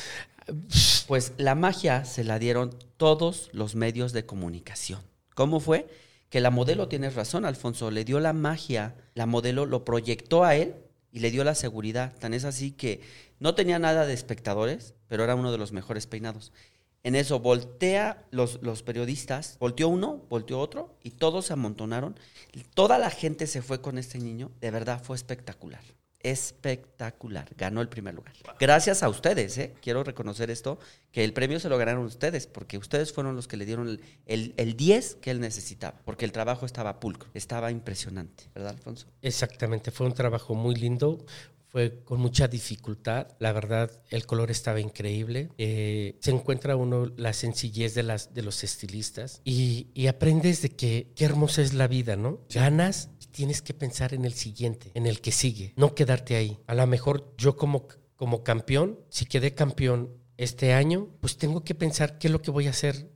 Pues 1.07 1.33
la 1.39 1.55
magia 1.55 2.05
se 2.05 2.25
la 2.25 2.39
dieron 2.39 2.75
todos 2.97 3.51
los 3.53 3.75
medios 3.75 4.13
de 4.13 4.27
comunicación. 4.27 5.01
¿Cómo 5.35 5.61
fue? 5.61 5.89
Que 6.29 6.41
la 6.41 6.51
modelo, 6.51 6.89
tienes 6.89 7.15
razón, 7.15 7.45
Alfonso, 7.45 7.91
le 7.91 8.05
dio 8.05 8.21
la 8.21 8.33
magia, 8.33 8.95
la 9.15 9.27
modelo 9.27 9.67
lo 9.67 9.85
proyectó 9.85 10.45
a 10.45 10.55
él 10.57 10.75
y 11.13 11.21
le 11.21 11.31
dio 11.31 11.45
la 11.45 11.55
seguridad. 11.55 12.15
Tan 12.19 12.35
es 12.35 12.45
así 12.45 12.73
que 12.73 13.01
no 13.41 13.55
tenía 13.55 13.79
nada 13.79 14.07
de 14.07 14.15
espectadores, 14.15 14.95
pero 15.09 15.25
era 15.25 15.35
uno 15.35 15.51
de 15.51 15.59
los 15.59 15.73
mejores 15.73 16.07
peinados. 16.07 16.53
En 17.03 17.15
eso 17.15 17.41
voltea 17.41 18.27
los, 18.31 18.63
los 18.63 18.83
periodistas, 18.83 19.57
volteó 19.59 19.89
uno, 19.89 20.27
volteó 20.29 20.61
otro, 20.61 20.99
y 21.03 21.13
todos 21.13 21.47
se 21.47 21.55
amontonaron. 21.55 22.19
Toda 22.75 22.99
la 22.99 23.11
gente 23.11 23.47
se 23.47 23.63
fue 23.63 23.81
con 23.81 23.97
este 23.97 24.19
niño. 24.19 24.53
De 24.61 24.71
verdad 24.71 25.03
fue 25.03 25.17
espectacular. 25.17 25.81
Espectacular. 26.23 27.49
Ganó 27.57 27.81
el 27.81 27.89
primer 27.89 28.15
lugar. 28.15 28.35
Gracias 28.59 29.03
a 29.03 29.09
ustedes, 29.09 29.57
¿eh? 29.57 29.75
quiero 29.81 30.05
reconocer 30.05 30.51
esto, 30.51 30.79
que 31.13 31.25
el 31.25 31.33
premio 31.33 31.59
se 31.59 31.71
lo 31.71 31.79
ganaron 31.79 32.05
ustedes, 32.05 32.47
porque 32.47 32.77
ustedes 32.77 33.11
fueron 33.15 33.37
los 33.37 33.49
que 33.49 33.57
le 33.57 33.65
dieron 33.65 33.89
el, 33.89 34.01
el, 34.27 34.53
el 34.59 34.77
10 34.77 35.15
que 35.23 35.31
él 35.31 35.41
necesitaba, 35.41 35.99
porque 36.05 36.27
el 36.27 36.33
trabajo 36.33 36.67
estaba 36.67 37.01
pulcro, 37.01 37.31
estaba 37.33 37.71
impresionante, 37.71 38.51
¿verdad, 38.55 38.73
Alfonso? 38.73 39.07
Exactamente, 39.23 39.91
fue 39.91 40.07
un 40.07 40.13
trabajo 40.13 40.55
muy 40.55 40.75
lindo, 40.75 41.25
fue 41.71 42.03
con 42.05 42.21
mucha 42.21 42.49
dificultad. 42.49 43.29
La 43.39 43.53
verdad, 43.53 43.91
el 44.11 44.27
color 44.27 44.51
estaba 44.51 44.81
increíble. 44.81 45.51
Eh, 45.57 46.17
se 46.21 46.33
encuentra 46.33 46.77
uno 46.77 47.07
la 47.17 47.33
sencillez 47.33 47.95
de, 47.95 48.03
las, 48.03 48.35
de 48.35 48.43
los 48.43 48.65
estilistas 48.65 49.41
y, 49.45 49.89
aprendes 50.11 50.61
de 50.61 50.71
que 50.71 51.13
qué 51.15 51.25
hermosa 51.25 51.63
es 51.63 51.73
la 51.73 51.87
vida, 51.87 52.17
¿no? 52.17 52.41
Ganas 52.53 53.11
y 53.21 53.27
tienes 53.27 53.63
que 53.63 53.75
pensar 53.75 54.13
en 54.13 54.25
el 54.25 54.33
siguiente, 54.33 54.91
en 54.95 55.07
el 55.07 55.21
que 55.21 55.31
sigue, 55.31 55.73
no 55.77 55.95
quedarte 55.95 56.35
ahí. 56.35 56.59
A 56.67 56.75
lo 56.75 56.85
mejor 56.89 57.33
yo 57.39 57.57
como, 57.57 57.87
como 58.17 58.43
campeón, 58.43 58.99
si 59.09 59.25
quedé 59.27 59.55
campeón 59.55 60.11
este 60.37 60.73
año, 60.73 61.09
pues 61.21 61.37
tengo 61.37 61.63
que 61.63 61.77
pensar 61.77 62.19
qué 62.19 62.27
es 62.27 62.33
lo 62.33 62.43
que 62.43 62.51
voy 62.51 62.67
a 62.67 62.71
hacer, 62.71 63.09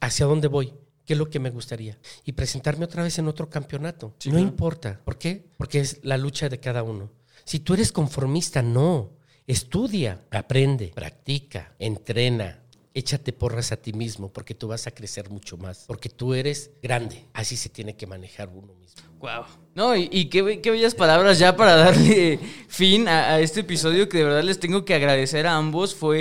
hacia 0.00 0.26
dónde 0.26 0.48
voy 0.48 0.74
qué 1.04 1.14
es 1.14 1.18
lo 1.18 1.30
que 1.30 1.40
me 1.40 1.50
gustaría. 1.50 1.98
Y 2.24 2.32
presentarme 2.32 2.84
otra 2.84 3.02
vez 3.02 3.18
en 3.18 3.28
otro 3.28 3.50
campeonato. 3.50 4.14
no 4.26 4.38
importa. 4.38 5.00
¿Por 5.04 5.18
qué? 5.18 5.46
Porque 5.56 5.80
es 5.80 6.00
la 6.02 6.16
lucha 6.16 6.48
de 6.48 6.60
cada 6.60 6.82
uno. 6.82 7.10
Si 7.44 7.60
tú 7.60 7.74
eres 7.74 7.92
conformista, 7.92 8.62
no. 8.62 9.10
Estudia, 9.46 10.20
aprende, 10.30 10.92
practica, 10.94 11.74
entrena, 11.78 12.62
échate 12.94 13.32
porras 13.32 13.72
a 13.72 13.76
ti 13.76 13.92
mismo 13.92 14.32
porque 14.32 14.54
tú 14.54 14.68
vas 14.68 14.86
a 14.86 14.92
crecer 14.92 15.30
mucho 15.30 15.56
más, 15.56 15.84
porque 15.86 16.08
tú 16.08 16.34
eres 16.34 16.70
grande. 16.82 17.24
Así 17.32 17.56
se 17.56 17.68
tiene 17.68 17.96
que 17.96 18.06
manejar 18.06 18.48
uno 18.48 18.74
mismo. 18.74 19.02
Wow. 19.18 19.44
No, 19.74 19.96
y, 19.96 20.26
qué, 20.26 20.42
bellas 20.42 20.94
palabras 20.94 21.38
ya 21.38 21.56
para 21.56 21.76
darle 21.76 22.38
fin 22.68 23.08
a, 23.08 23.40
este 23.40 23.60
episodio 23.60 24.08
que 24.08 24.18
de 24.18 24.24
verdad 24.24 24.42
les 24.42 24.60
tengo 24.60 24.84
que 24.84 24.94
agradecer 24.94 25.46
a 25.46 25.56
ambos. 25.56 25.94
Fue 25.94 26.18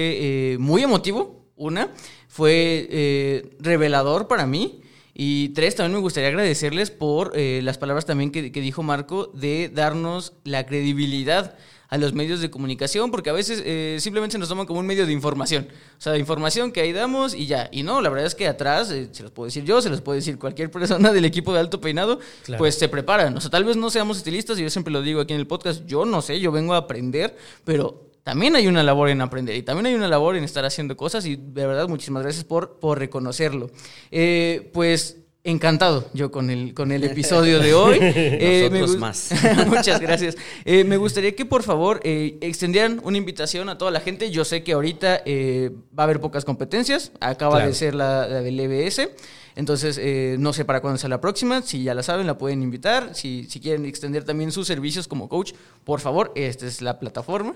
eh, 0.53 0.57
muy 0.57 0.83
emotivo, 0.83 1.45
una, 1.55 1.91
fue 2.27 2.87
eh, 2.89 3.55
revelador 3.59 4.27
para 4.27 4.45
mí 4.45 4.81
Y 5.13 5.49
tres, 5.49 5.75
también 5.75 5.95
me 5.95 6.01
gustaría 6.01 6.29
agradecerles 6.29 6.91
por 6.91 7.33
eh, 7.35 7.61
las 7.63 7.77
palabras 7.77 8.05
también 8.05 8.31
que, 8.31 8.51
que 8.51 8.61
dijo 8.61 8.83
Marco 8.83 9.31
de 9.33 9.69
darnos 9.73 10.33
la 10.43 10.65
credibilidad 10.65 11.55
a 11.91 11.97
los 11.97 12.13
medios 12.13 12.39
de 12.39 12.49
comunicación, 12.49 13.11
porque 13.11 13.29
a 13.29 13.33
veces 13.33 13.61
eh, 13.65 13.97
simplemente 13.99 14.31
se 14.31 14.39
nos 14.39 14.47
toman 14.47 14.65
como 14.65 14.79
un 14.79 14.87
medio 14.87 15.05
de 15.05 15.11
información. 15.11 15.67
O 15.97 16.01
sea, 16.01 16.17
información 16.17 16.71
que 16.71 16.79
ahí 16.79 16.93
damos 16.93 17.35
y 17.35 17.47
ya. 17.47 17.67
Y 17.69 17.83
no, 17.83 17.99
la 17.99 18.09
verdad 18.09 18.27
es 18.27 18.33
que 18.33 18.47
atrás, 18.47 18.89
eh, 18.91 19.09
se 19.11 19.23
los 19.23 19.31
puedo 19.33 19.47
decir 19.47 19.65
yo, 19.65 19.81
se 19.81 19.89
los 19.89 19.99
puede 19.99 20.19
decir 20.19 20.39
cualquier 20.39 20.71
persona 20.71 21.11
del 21.11 21.25
equipo 21.25 21.53
de 21.53 21.59
alto 21.59 21.81
peinado, 21.81 22.21
pues 22.57 22.75
se 22.75 22.87
preparan. 22.87 23.35
O 23.35 23.41
sea, 23.41 23.51
tal 23.51 23.65
vez 23.65 23.75
no 23.75 23.89
seamos 23.89 24.17
estilistas, 24.17 24.57
y 24.57 24.63
yo 24.63 24.69
siempre 24.69 24.93
lo 24.93 25.01
digo 25.01 25.19
aquí 25.19 25.33
en 25.33 25.41
el 25.41 25.47
podcast, 25.47 25.85
yo 25.85 26.05
no 26.05 26.21
sé, 26.21 26.39
yo 26.39 26.53
vengo 26.53 26.73
a 26.73 26.77
aprender, 26.77 27.35
pero 27.65 28.10
también 28.23 28.55
hay 28.55 28.67
una 28.67 28.83
labor 28.83 29.09
en 29.09 29.21
aprender 29.21 29.55
y 29.55 29.63
también 29.63 29.87
hay 29.87 29.95
una 29.95 30.07
labor 30.07 30.35
en 30.35 30.43
estar 30.43 30.65
haciendo 30.65 30.95
cosas 30.97 31.25
y 31.25 31.35
de 31.35 31.67
verdad 31.67 31.87
muchísimas 31.87 32.23
gracias 32.23 32.43
por, 32.43 32.79
por 32.79 32.99
reconocerlo. 32.99 33.69
Eh, 34.11 34.69
pues 34.73 35.21
Encantado 35.43 36.07
yo 36.13 36.29
con 36.29 36.51
el, 36.51 36.75
con 36.75 36.91
el 36.91 37.03
episodio 37.03 37.59
de 37.59 37.73
hoy. 37.73 37.97
Eh, 38.43 38.69
Nosotros 38.71 38.97
más. 38.97 39.31
Muchas 39.67 39.99
gracias. 39.99 40.35
Eh, 40.65 40.83
me 40.83 40.97
gustaría 40.97 41.35
que 41.35 41.45
por 41.45 41.63
favor 41.63 41.99
eh, 42.03 42.37
extendieran 42.41 43.01
una 43.03 43.17
invitación 43.17 43.69
a 43.69 43.77
toda 43.77 43.89
la 43.91 43.99
gente. 43.99 44.31
Yo 44.31 44.45
sé 44.45 44.63
que 44.63 44.73
ahorita 44.73 45.23
va 45.27 46.03
a 46.03 46.03
haber 46.03 46.19
pocas 46.19 46.45
competencias. 46.45 47.11
Acaba 47.19 47.65
de 47.65 47.73
ser 47.73 47.95
la, 47.95 48.27
del 48.27 48.59
EBS. 48.59 49.09
Entonces, 49.55 49.99
no 50.39 50.53
sé 50.53 50.65
para 50.65 50.81
cuándo 50.81 50.97
sea 50.97 51.09
la 51.09 51.21
próxima. 51.21 51.61
Si 51.61 51.83
ya 51.83 51.93
la 51.93 52.03
saben, 52.03 52.27
la 52.27 52.37
pueden 52.37 52.61
invitar. 52.61 53.15
Si, 53.15 53.45
si 53.49 53.59
quieren 53.59 53.85
extender 53.85 54.23
también 54.23 54.51
sus 54.51 54.67
servicios 54.67 55.07
como 55.07 55.29
coach, 55.29 55.53
por 55.83 55.99
favor, 55.99 56.31
esta 56.35 56.67
es 56.67 56.81
la 56.81 56.99
plataforma. 56.99 57.55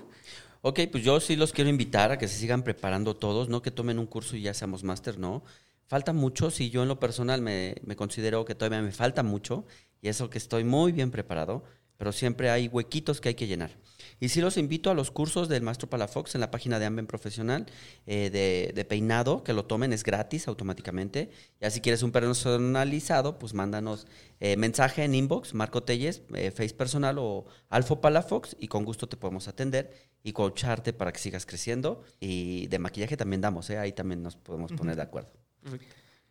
Ok, 0.67 0.79
pues 0.91 1.03
yo 1.03 1.19
sí 1.19 1.35
los 1.35 1.53
quiero 1.53 1.69
invitar 1.69 2.11
a 2.11 2.17
que 2.17 2.27
se 2.27 2.39
sigan 2.39 2.63
preparando 2.63 3.15
todos, 3.15 3.49
no 3.49 3.61
que 3.61 3.69
tomen 3.69 3.99
un 3.99 4.07
curso 4.07 4.35
y 4.35 4.41
ya 4.41 4.55
seamos 4.55 4.83
máster, 4.83 5.19
no 5.19 5.43
falta 5.85 6.11
mucho, 6.11 6.49
si 6.49 6.71
yo 6.71 6.81
en 6.81 6.87
lo 6.87 6.99
personal 6.99 7.39
me, 7.39 7.75
considero 7.95 8.45
que 8.45 8.55
todavía 8.55 8.81
me 8.81 8.91
falta 8.91 9.21
mucho, 9.21 9.67
y 10.01 10.07
eso 10.07 10.31
que 10.31 10.39
estoy 10.39 10.63
muy 10.63 10.91
bien 10.91 11.11
preparado, 11.11 11.63
pero 11.97 12.11
siempre 12.11 12.49
hay 12.49 12.67
huequitos 12.67 13.21
que 13.21 13.29
hay 13.29 13.35
que 13.35 13.45
llenar. 13.45 13.77
Y 14.19 14.29
sí 14.29 14.41
los 14.41 14.57
invito 14.57 14.89
a 14.89 14.93
los 14.93 15.11
cursos 15.11 15.49
del 15.49 15.61
Maestro 15.61 15.89
Palafox 15.89 16.35
en 16.35 16.41
la 16.41 16.51
página 16.51 16.79
de 16.79 16.85
Amben 16.85 17.07
Profesional 17.07 17.65
eh, 18.05 18.71
de, 18.73 18.85
peinado, 18.85 19.43
que 19.43 19.53
lo 19.53 19.65
tomen, 19.65 19.93
es 19.93 20.03
gratis 20.03 20.47
automáticamente. 20.47 21.29
Y 21.59 21.69
si 21.69 21.81
quieres 21.81 22.01
un 22.03 22.11
personalizado, 22.11 23.37
pues 23.37 23.53
mándanos 23.53 24.07
eh, 24.39 24.55
mensaje 24.57 25.03
en 25.03 25.15
inbox, 25.15 25.53
Marco 25.53 25.83
Telles, 25.83 26.21
eh, 26.33 26.51
Face 26.51 26.73
Personal 26.73 27.17
o 27.19 27.45
Alfo 27.69 27.99
Palafox, 27.99 28.55
y 28.59 28.67
con 28.67 28.85
gusto 28.85 29.07
te 29.07 29.17
podemos 29.17 29.47
atender 29.47 29.93
y 30.23 30.31
coacharte 30.31 30.93
para 30.93 31.11
que 31.11 31.19
sigas 31.19 31.45
creciendo. 31.45 32.03
Y 32.19 32.67
de 32.67 32.79
maquillaje 32.79 33.17
también 33.17 33.41
damos, 33.41 33.69
ahí 33.69 33.91
también 33.91 34.23
nos 34.23 34.37
podemos 34.37 34.71
poner 34.71 34.95
de 34.95 35.01
acuerdo. 35.01 35.31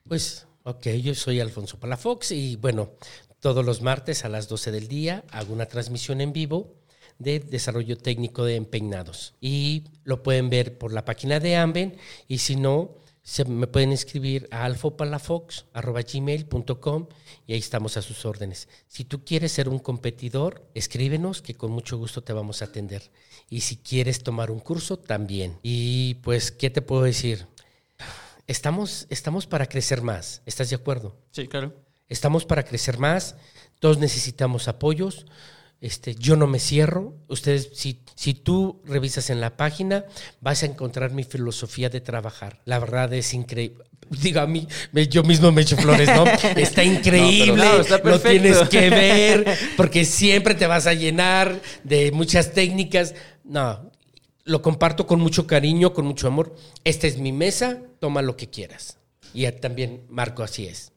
Pues, 0.04 0.46
ok, 0.62 0.86
yo 1.02 1.14
soy 1.14 1.40
Alfonso 1.40 1.78
Palafox 1.78 2.32
y 2.32 2.56
bueno, 2.56 2.92
todos 3.40 3.64
los 3.64 3.82
martes 3.82 4.24
a 4.24 4.28
las 4.28 4.48
12 4.48 4.72
del 4.72 4.88
día 4.88 5.24
hago 5.30 5.52
una 5.52 5.66
transmisión 5.66 6.20
en 6.20 6.32
vivo 6.32 6.74
de 7.18 7.40
desarrollo 7.40 7.96
técnico 7.96 8.44
de 8.44 8.56
empeinados. 8.56 9.34
Y 9.40 9.84
lo 10.04 10.22
pueden 10.22 10.50
ver 10.50 10.78
por 10.78 10.92
la 10.92 11.04
página 11.04 11.40
de 11.40 11.56
Amben 11.56 11.96
y 12.28 12.38
si 12.38 12.54
no, 12.56 12.92
se 13.22 13.44
me 13.46 13.66
pueden 13.66 13.90
escribir 13.92 14.46
a 14.50 14.66
alfopalafox.gmail.com 14.66 17.06
y 17.46 17.54
ahí 17.54 17.58
estamos 17.58 17.96
a 17.96 18.02
sus 18.02 18.26
órdenes. 18.26 18.68
Si 18.86 19.04
tú 19.04 19.24
quieres 19.24 19.52
ser 19.52 19.70
un 19.70 19.78
competidor, 19.78 20.68
escríbenos 20.74 21.40
que 21.40 21.54
con 21.54 21.70
mucho 21.70 21.96
gusto 21.96 22.22
te 22.22 22.34
vamos 22.34 22.60
a 22.60 22.66
atender. 22.66 23.10
Y 23.48 23.62
si 23.62 23.78
quieres 23.78 24.22
tomar 24.22 24.50
un 24.50 24.60
curso, 24.60 24.98
también. 24.98 25.58
Y 25.62 26.16
pues, 26.16 26.52
¿qué 26.52 26.68
te 26.68 26.82
puedo 26.82 27.02
decir? 27.02 27.46
estamos, 28.46 29.06
estamos 29.10 29.46
para 29.46 29.66
crecer 29.66 30.02
más. 30.02 30.42
¿Estás 30.46 30.70
de 30.70 30.76
acuerdo? 30.76 31.16
Sí, 31.30 31.48
claro. 31.48 31.74
Estamos 32.08 32.44
para 32.44 32.64
crecer 32.64 32.98
más. 32.98 33.36
Todos 33.80 33.98
necesitamos 33.98 34.68
apoyos. 34.68 35.26
Este, 35.84 36.14
yo 36.14 36.34
no 36.34 36.46
me 36.46 36.60
cierro. 36.60 37.12
Ustedes, 37.28 37.68
si, 37.74 38.00
si 38.14 38.32
tú 38.32 38.80
revisas 38.86 39.28
en 39.28 39.42
la 39.42 39.58
página, 39.58 40.06
vas 40.40 40.62
a 40.62 40.66
encontrar 40.66 41.10
mi 41.10 41.24
filosofía 41.24 41.90
de 41.90 42.00
trabajar. 42.00 42.62
La 42.64 42.78
verdad 42.78 43.12
es 43.12 43.34
increíble. 43.34 43.84
Digo, 44.22 44.40
a 44.40 44.46
mí, 44.46 44.66
yo 45.10 45.22
mismo 45.24 45.52
me 45.52 45.60
echo 45.60 45.76
flores, 45.76 46.08
¿no? 46.08 46.24
Está 46.56 46.82
increíble, 46.82 47.66
lo 48.02 48.18
tienes 48.18 48.60
que 48.70 48.88
ver, 48.88 49.58
porque 49.76 50.06
siempre 50.06 50.54
te 50.54 50.66
vas 50.66 50.86
a 50.86 50.94
llenar 50.94 51.60
de 51.82 52.10
muchas 52.12 52.52
técnicas. 52.52 53.14
No, 53.44 53.92
lo 54.44 54.62
comparto 54.62 55.06
con 55.06 55.20
mucho 55.20 55.46
cariño, 55.46 55.92
con 55.92 56.06
mucho 56.06 56.28
amor. 56.28 56.56
Esta 56.84 57.08
es 57.08 57.18
mi 57.18 57.32
mesa, 57.32 57.82
toma 57.98 58.22
lo 58.22 58.38
que 58.38 58.48
quieras. 58.48 58.96
Y 59.34 59.46
también 59.52 60.06
Marco 60.08 60.42
así 60.42 60.66
es. 60.66 60.93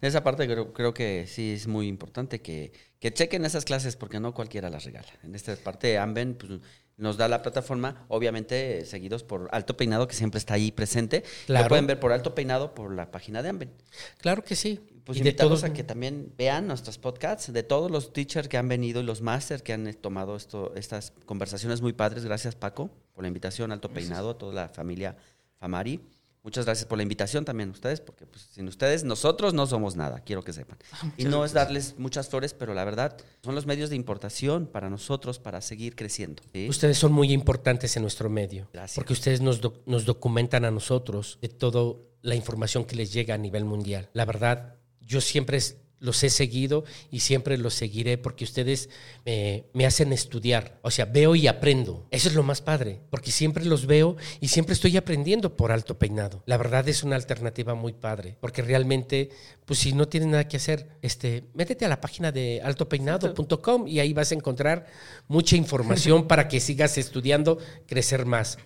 En 0.00 0.08
esa 0.08 0.22
parte 0.22 0.46
creo, 0.46 0.72
creo 0.72 0.94
que 0.94 1.26
sí 1.26 1.52
es 1.52 1.66
muy 1.66 1.88
importante 1.88 2.40
que, 2.40 2.72
que, 2.98 3.12
chequen 3.12 3.44
esas 3.44 3.64
clases 3.64 3.96
porque 3.96 4.20
no 4.20 4.34
cualquiera 4.34 4.70
las 4.70 4.84
regala. 4.84 5.08
En 5.22 5.34
esta 5.34 5.54
parte 5.56 5.98
Amben 5.98 6.34
pues, 6.34 6.60
nos 6.96 7.16
da 7.16 7.28
la 7.28 7.42
plataforma, 7.42 8.04
obviamente 8.08 8.84
seguidos 8.84 9.24
por 9.24 9.48
Alto 9.52 9.76
Peinado, 9.76 10.06
que 10.06 10.14
siempre 10.14 10.38
está 10.38 10.54
ahí 10.54 10.70
presente. 10.70 11.24
Lo 11.48 11.66
pueden 11.66 11.86
ver 11.86 11.98
por 11.98 12.12
Alto 12.12 12.34
Peinado 12.34 12.74
por 12.74 12.94
la 12.94 13.10
página 13.10 13.42
de 13.42 13.48
Amben. 13.48 13.72
Claro 14.18 14.44
que 14.44 14.54
sí. 14.54 14.80
Pues 15.04 15.18
y 15.18 15.22
de 15.22 15.32
todos 15.32 15.64
a 15.64 15.72
que 15.72 15.82
también 15.82 16.32
vean 16.36 16.66
nuestros 16.66 16.98
podcasts, 16.98 17.52
de 17.52 17.62
todos 17.62 17.90
los 17.90 18.12
teachers 18.12 18.48
que 18.48 18.58
han 18.58 18.68
venido 18.68 19.00
y 19.00 19.04
los 19.04 19.22
masters 19.22 19.62
que 19.62 19.72
han 19.72 19.92
tomado 19.94 20.36
esto, 20.36 20.74
estas 20.76 21.12
conversaciones 21.24 21.80
muy 21.80 21.94
padres. 21.94 22.24
Gracias, 22.24 22.54
Paco, 22.54 22.90
por 23.14 23.24
la 23.24 23.28
invitación, 23.28 23.72
Alto 23.72 23.88
Peinado, 23.88 24.30
a 24.30 24.38
toda 24.38 24.52
la 24.52 24.68
familia 24.68 25.16
Famari. 25.58 26.00
Muchas 26.42 26.64
gracias 26.64 26.86
por 26.86 26.96
la 26.96 27.02
invitación 27.02 27.44
también 27.44 27.68
a 27.68 27.72
ustedes, 27.72 28.00
porque 28.00 28.24
pues, 28.26 28.48
sin 28.50 28.66
ustedes 28.66 29.04
nosotros 29.04 29.52
no 29.52 29.66
somos 29.66 29.96
nada, 29.96 30.20
quiero 30.20 30.42
que 30.42 30.52
sepan. 30.52 30.78
Y 31.18 31.24
no 31.24 31.44
es 31.44 31.52
darles 31.52 31.96
muchas 31.98 32.28
flores, 32.28 32.54
pero 32.54 32.72
la 32.72 32.84
verdad 32.84 33.16
son 33.42 33.54
los 33.54 33.66
medios 33.66 33.90
de 33.90 33.96
importación 33.96 34.66
para 34.66 34.88
nosotros 34.88 35.38
para 35.38 35.60
seguir 35.60 35.94
creciendo. 35.94 36.42
Ustedes 36.68 36.96
son 36.96 37.12
muy 37.12 37.32
importantes 37.32 37.96
en 37.96 38.02
nuestro 38.02 38.30
medio, 38.30 38.68
gracias. 38.72 38.94
porque 38.96 39.12
ustedes 39.12 39.40
nos, 39.40 39.60
nos 39.86 40.04
documentan 40.06 40.64
a 40.64 40.70
nosotros 40.70 41.38
de 41.42 41.48
toda 41.48 41.96
la 42.22 42.34
información 42.34 42.84
que 42.84 42.96
les 42.96 43.12
llega 43.12 43.34
a 43.34 43.38
nivel 43.38 43.64
mundial. 43.64 44.08
La 44.14 44.24
verdad, 44.24 44.76
yo 45.00 45.20
siempre 45.20 45.58
los 46.00 46.24
he 46.24 46.30
seguido 46.30 46.84
y 47.10 47.20
siempre 47.20 47.58
los 47.58 47.74
seguiré 47.74 48.18
porque 48.18 48.44
ustedes 48.44 48.88
me, 49.24 49.86
hacen 49.86 50.12
estudiar. 50.12 50.78
O 50.82 50.90
sea, 50.90 51.04
veo 51.04 51.36
y 51.36 51.46
aprendo. 51.46 52.06
Eso 52.10 52.28
es 52.28 52.34
lo 52.34 52.42
más 52.42 52.60
padre, 52.60 53.00
porque 53.10 53.30
siempre 53.30 53.64
los 53.64 53.86
veo 53.86 54.16
y 54.40 54.48
siempre 54.48 54.74
estoy 54.74 54.96
aprendiendo 54.96 55.56
por 55.56 55.72
alto 55.72 55.98
peinado. 55.98 56.42
La 56.46 56.56
verdad 56.56 56.88
es 56.88 57.04
una 57.04 57.16
alternativa 57.16 57.74
muy 57.74 57.92
padre, 57.92 58.36
porque 58.40 58.62
realmente, 58.62 59.30
pues 59.64 59.78
si 59.78 59.92
no 59.92 60.08
tienes 60.08 60.28
nada 60.30 60.48
que 60.48 60.56
hacer, 60.56 60.88
este, 61.02 61.44
métete 61.54 61.84
a 61.84 61.88
la 61.88 62.00
página 62.00 62.32
de 62.32 62.60
altopeinado.com 62.62 63.86
y 63.86 64.00
ahí 64.00 64.12
vas 64.12 64.32
a 64.32 64.34
encontrar 64.34 64.86
mucha 65.28 65.56
información 65.56 66.26
para 66.28 66.48
que 66.48 66.60
sigas 66.60 66.98
estudiando, 66.98 67.58
crecer 67.86 68.26
más. 68.26 68.58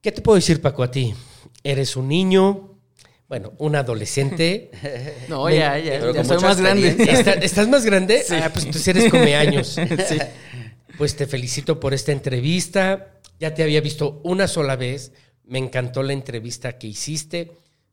¿Qué 0.00 0.12
te 0.12 0.22
puedo 0.22 0.36
decir, 0.36 0.60
Paco, 0.60 0.82
a 0.82 0.90
ti? 0.90 1.14
Eres 1.64 1.96
un 1.96 2.08
niño, 2.08 2.75
bueno, 3.28 3.52
un 3.58 3.76
adolescente. 3.76 4.70
No, 5.28 5.50
ya, 5.50 5.78
ya, 5.78 6.12
ya 6.12 6.24
soy 6.24 6.38
más 6.38 6.60
grande. 6.60 6.96
¿Estás 7.42 7.68
más 7.68 7.84
grande? 7.84 8.22
Ah, 8.30 8.50
pues 8.52 8.70
tú 8.70 8.90
eres 8.90 9.10
come 9.10 9.34
años. 9.34 9.76
Sí. 10.08 10.18
Pues 10.96 11.16
te 11.16 11.26
felicito 11.26 11.80
por 11.80 11.92
esta 11.92 12.12
entrevista. 12.12 13.20
Ya 13.38 13.52
te 13.54 13.62
había 13.62 13.80
visto 13.80 14.20
una 14.24 14.46
sola 14.46 14.76
vez. 14.76 15.12
Me 15.44 15.58
encantó 15.58 16.02
la 16.02 16.12
entrevista 16.12 16.78
que 16.78 16.86
hiciste. 16.86 17.52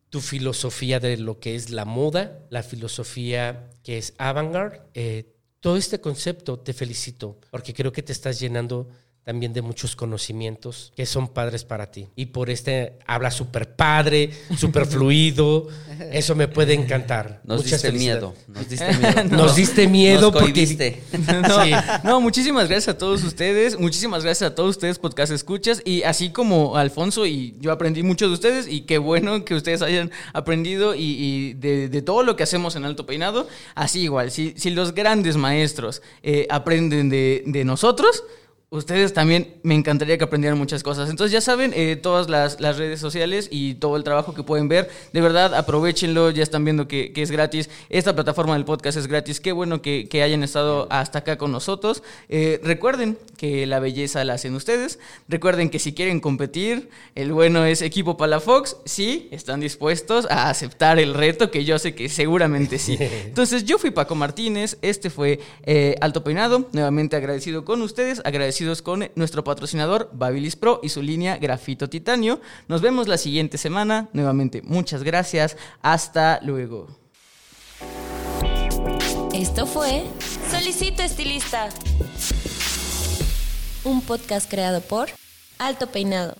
Tu 0.09 0.21
filosofía 0.21 0.99
de 0.99 1.17
lo 1.17 1.39
que 1.39 1.55
es 1.55 1.71
la 1.71 1.85
moda, 1.85 2.39
la 2.49 2.61
filosofía 2.61 3.69
que 3.83 3.97
es 3.97 4.13
avant-garde. 4.19 4.81
Eh, 4.93 5.33
todo 5.59 5.77
este 5.77 5.99
concepto 5.99 6.59
te 6.59 6.73
felicito 6.73 7.39
porque 7.49 7.73
creo 7.73 7.91
que 7.91 8.03
te 8.03 8.11
estás 8.11 8.39
llenando 8.39 8.89
también 9.23 9.53
de 9.53 9.61
muchos 9.61 9.95
conocimientos 9.95 10.91
que 10.95 11.05
son 11.05 11.29
padres 11.29 11.63
para 11.63 11.91
ti. 11.91 12.09
Y 12.15 12.27
por 12.27 12.49
este 12.49 12.99
habla 13.05 13.31
súper 13.31 13.75
padre, 13.75 14.31
súper 14.57 14.85
fluido. 14.85 15.69
Eso 16.11 16.35
me 16.35 16.49
puede 16.49 16.73
encantar. 16.73 17.41
Nos 17.45 17.63
diste 17.63 17.91
miedo. 17.93 18.33
Nos 18.47 18.67
diste 18.67 18.93
miedo. 18.93 19.23
Nos 19.29 19.55
diste 19.55 19.87
miedo 19.87 20.31
porque... 20.31 21.01
no, 21.47 22.03
no, 22.03 22.21
muchísimas 22.21 22.67
gracias 22.67 22.95
a 22.95 22.97
todos 22.97 23.23
ustedes. 23.23 23.79
Muchísimas 23.79 24.23
gracias 24.23 24.51
a 24.51 24.55
todos 24.55 24.71
ustedes, 24.71 24.99
podcast 24.99 25.31
escuchas. 25.31 25.81
Y 25.85 26.03
así 26.03 26.31
como 26.31 26.75
Alfonso 26.75 27.25
y 27.25 27.55
yo 27.59 27.71
aprendí 27.71 28.03
mucho 28.03 28.27
de 28.27 28.33
ustedes. 28.33 28.67
Y 28.67 28.81
qué 28.81 28.97
bueno 28.97 29.45
que 29.45 29.55
ustedes 29.55 29.81
hayan 29.81 30.11
aprendido 30.33 30.95
y, 30.95 31.53
de, 31.53 32.01
todo 32.01 32.23
lo 32.23 32.35
que 32.35 32.43
hacemos 32.43 32.75
en 32.75 32.83
Alto 32.83 33.05
Peinado. 33.05 33.47
Así 33.73 34.01
igual, 34.01 34.31
si, 34.31 34.53
si 34.57 34.71
los 34.71 34.93
grandes 34.93 35.37
maestros 35.37 36.01
eh, 36.23 36.45
aprenden 36.49 37.07
de, 37.07 37.43
de 37.45 37.63
nosotros 37.63 38.23
ustedes 38.73 39.13
también 39.13 39.53
me 39.61 39.75
encantaría 39.75 40.17
que 40.17 40.23
aprendieran 40.23 40.57
muchas 40.57 40.81
cosas. 40.81 41.09
Entonces 41.09 41.31
ya 41.31 41.41
saben, 41.41 41.73
eh, 41.75 41.95
todas 41.95 42.27
las, 42.27 42.59
las, 42.59 42.77
redes 42.77 42.99
sociales 42.99 43.47
y 43.51 43.75
todo 43.75 43.97
el 43.97 44.03
trabajo 44.03 44.33
que 44.33 44.41
pueden 44.41 44.67
ver, 44.67 44.89
de 45.13 45.21
verdad 45.21 45.53
aprovechenlo, 45.53 46.31
ya 46.31 46.41
están 46.41 46.65
viendo 46.65 46.87
que, 46.87 47.13
que 47.13 47.21
es 47.21 47.29
gratis. 47.29 47.69
Esta 47.89 48.15
plataforma 48.15 48.55
del 48.55 48.65
podcast 48.65 48.97
es 48.97 49.05
gratis, 49.05 49.39
qué 49.39 49.51
bueno 49.51 49.83
que, 49.83 50.09
que 50.09 50.23
hayan 50.23 50.41
estado 50.41 50.87
hasta 50.89 51.19
acá 51.19 51.37
con 51.37 51.51
nosotros. 51.51 52.01
Eh, 52.29 52.59
recuerden 52.63 53.19
que 53.37 53.67
la 53.67 53.79
belleza 53.79 54.23
la 54.23 54.33
hacen 54.33 54.55
ustedes, 54.55 54.97
recuerden 55.27 55.69
que 55.69 55.77
si 55.77 55.93
quieren 55.93 56.19
competir, 56.19 56.89
el 57.13 57.31
bueno 57.31 57.65
es 57.65 57.83
equipo 57.83 58.17
Palafox, 58.17 58.77
sí, 58.85 59.27
están 59.29 59.59
dispuestos 59.59 60.25
a 60.31 60.49
aceptar 60.49 60.97
el 60.97 61.13
reto, 61.13 61.51
que 61.51 61.63
yo 61.63 61.77
sé 61.77 61.93
que 61.93 62.09
seguramente 62.09 62.79
sí. 62.79 62.97
Entonces 63.25 63.65
yo 63.65 63.77
fui 63.77 63.91
Paco 63.91 64.15
Martínez, 64.15 64.79
este 64.81 65.11
fue 65.11 65.39
eh, 65.63 65.95
Alto 66.01 66.23
Peinado, 66.23 66.69
nuevamente 66.73 67.15
agradecido 67.15 67.65
con 67.65 67.83
ustedes, 67.83 68.19
agradecido 68.25 68.62
con 68.81 69.09
nuestro 69.15 69.43
patrocinador 69.43 70.09
Babilis 70.13 70.55
Pro 70.55 70.79
y 70.83 70.89
su 70.89 71.01
línea 71.01 71.37
Grafito 71.37 71.89
Titanio. 71.89 72.41
Nos 72.67 72.81
vemos 72.81 73.07
la 73.07 73.17
siguiente 73.17 73.57
semana. 73.57 74.09
Nuevamente, 74.13 74.61
muchas 74.63 75.03
gracias. 75.03 75.57
Hasta 75.81 76.39
luego. 76.41 76.87
Esto 79.33 79.65
fue 79.65 80.03
Solicito 80.49 81.01
Estilista, 81.01 81.69
un 83.83 84.01
podcast 84.01 84.49
creado 84.49 84.81
por 84.81 85.09
Alto 85.57 85.87
Peinado. 85.87 86.35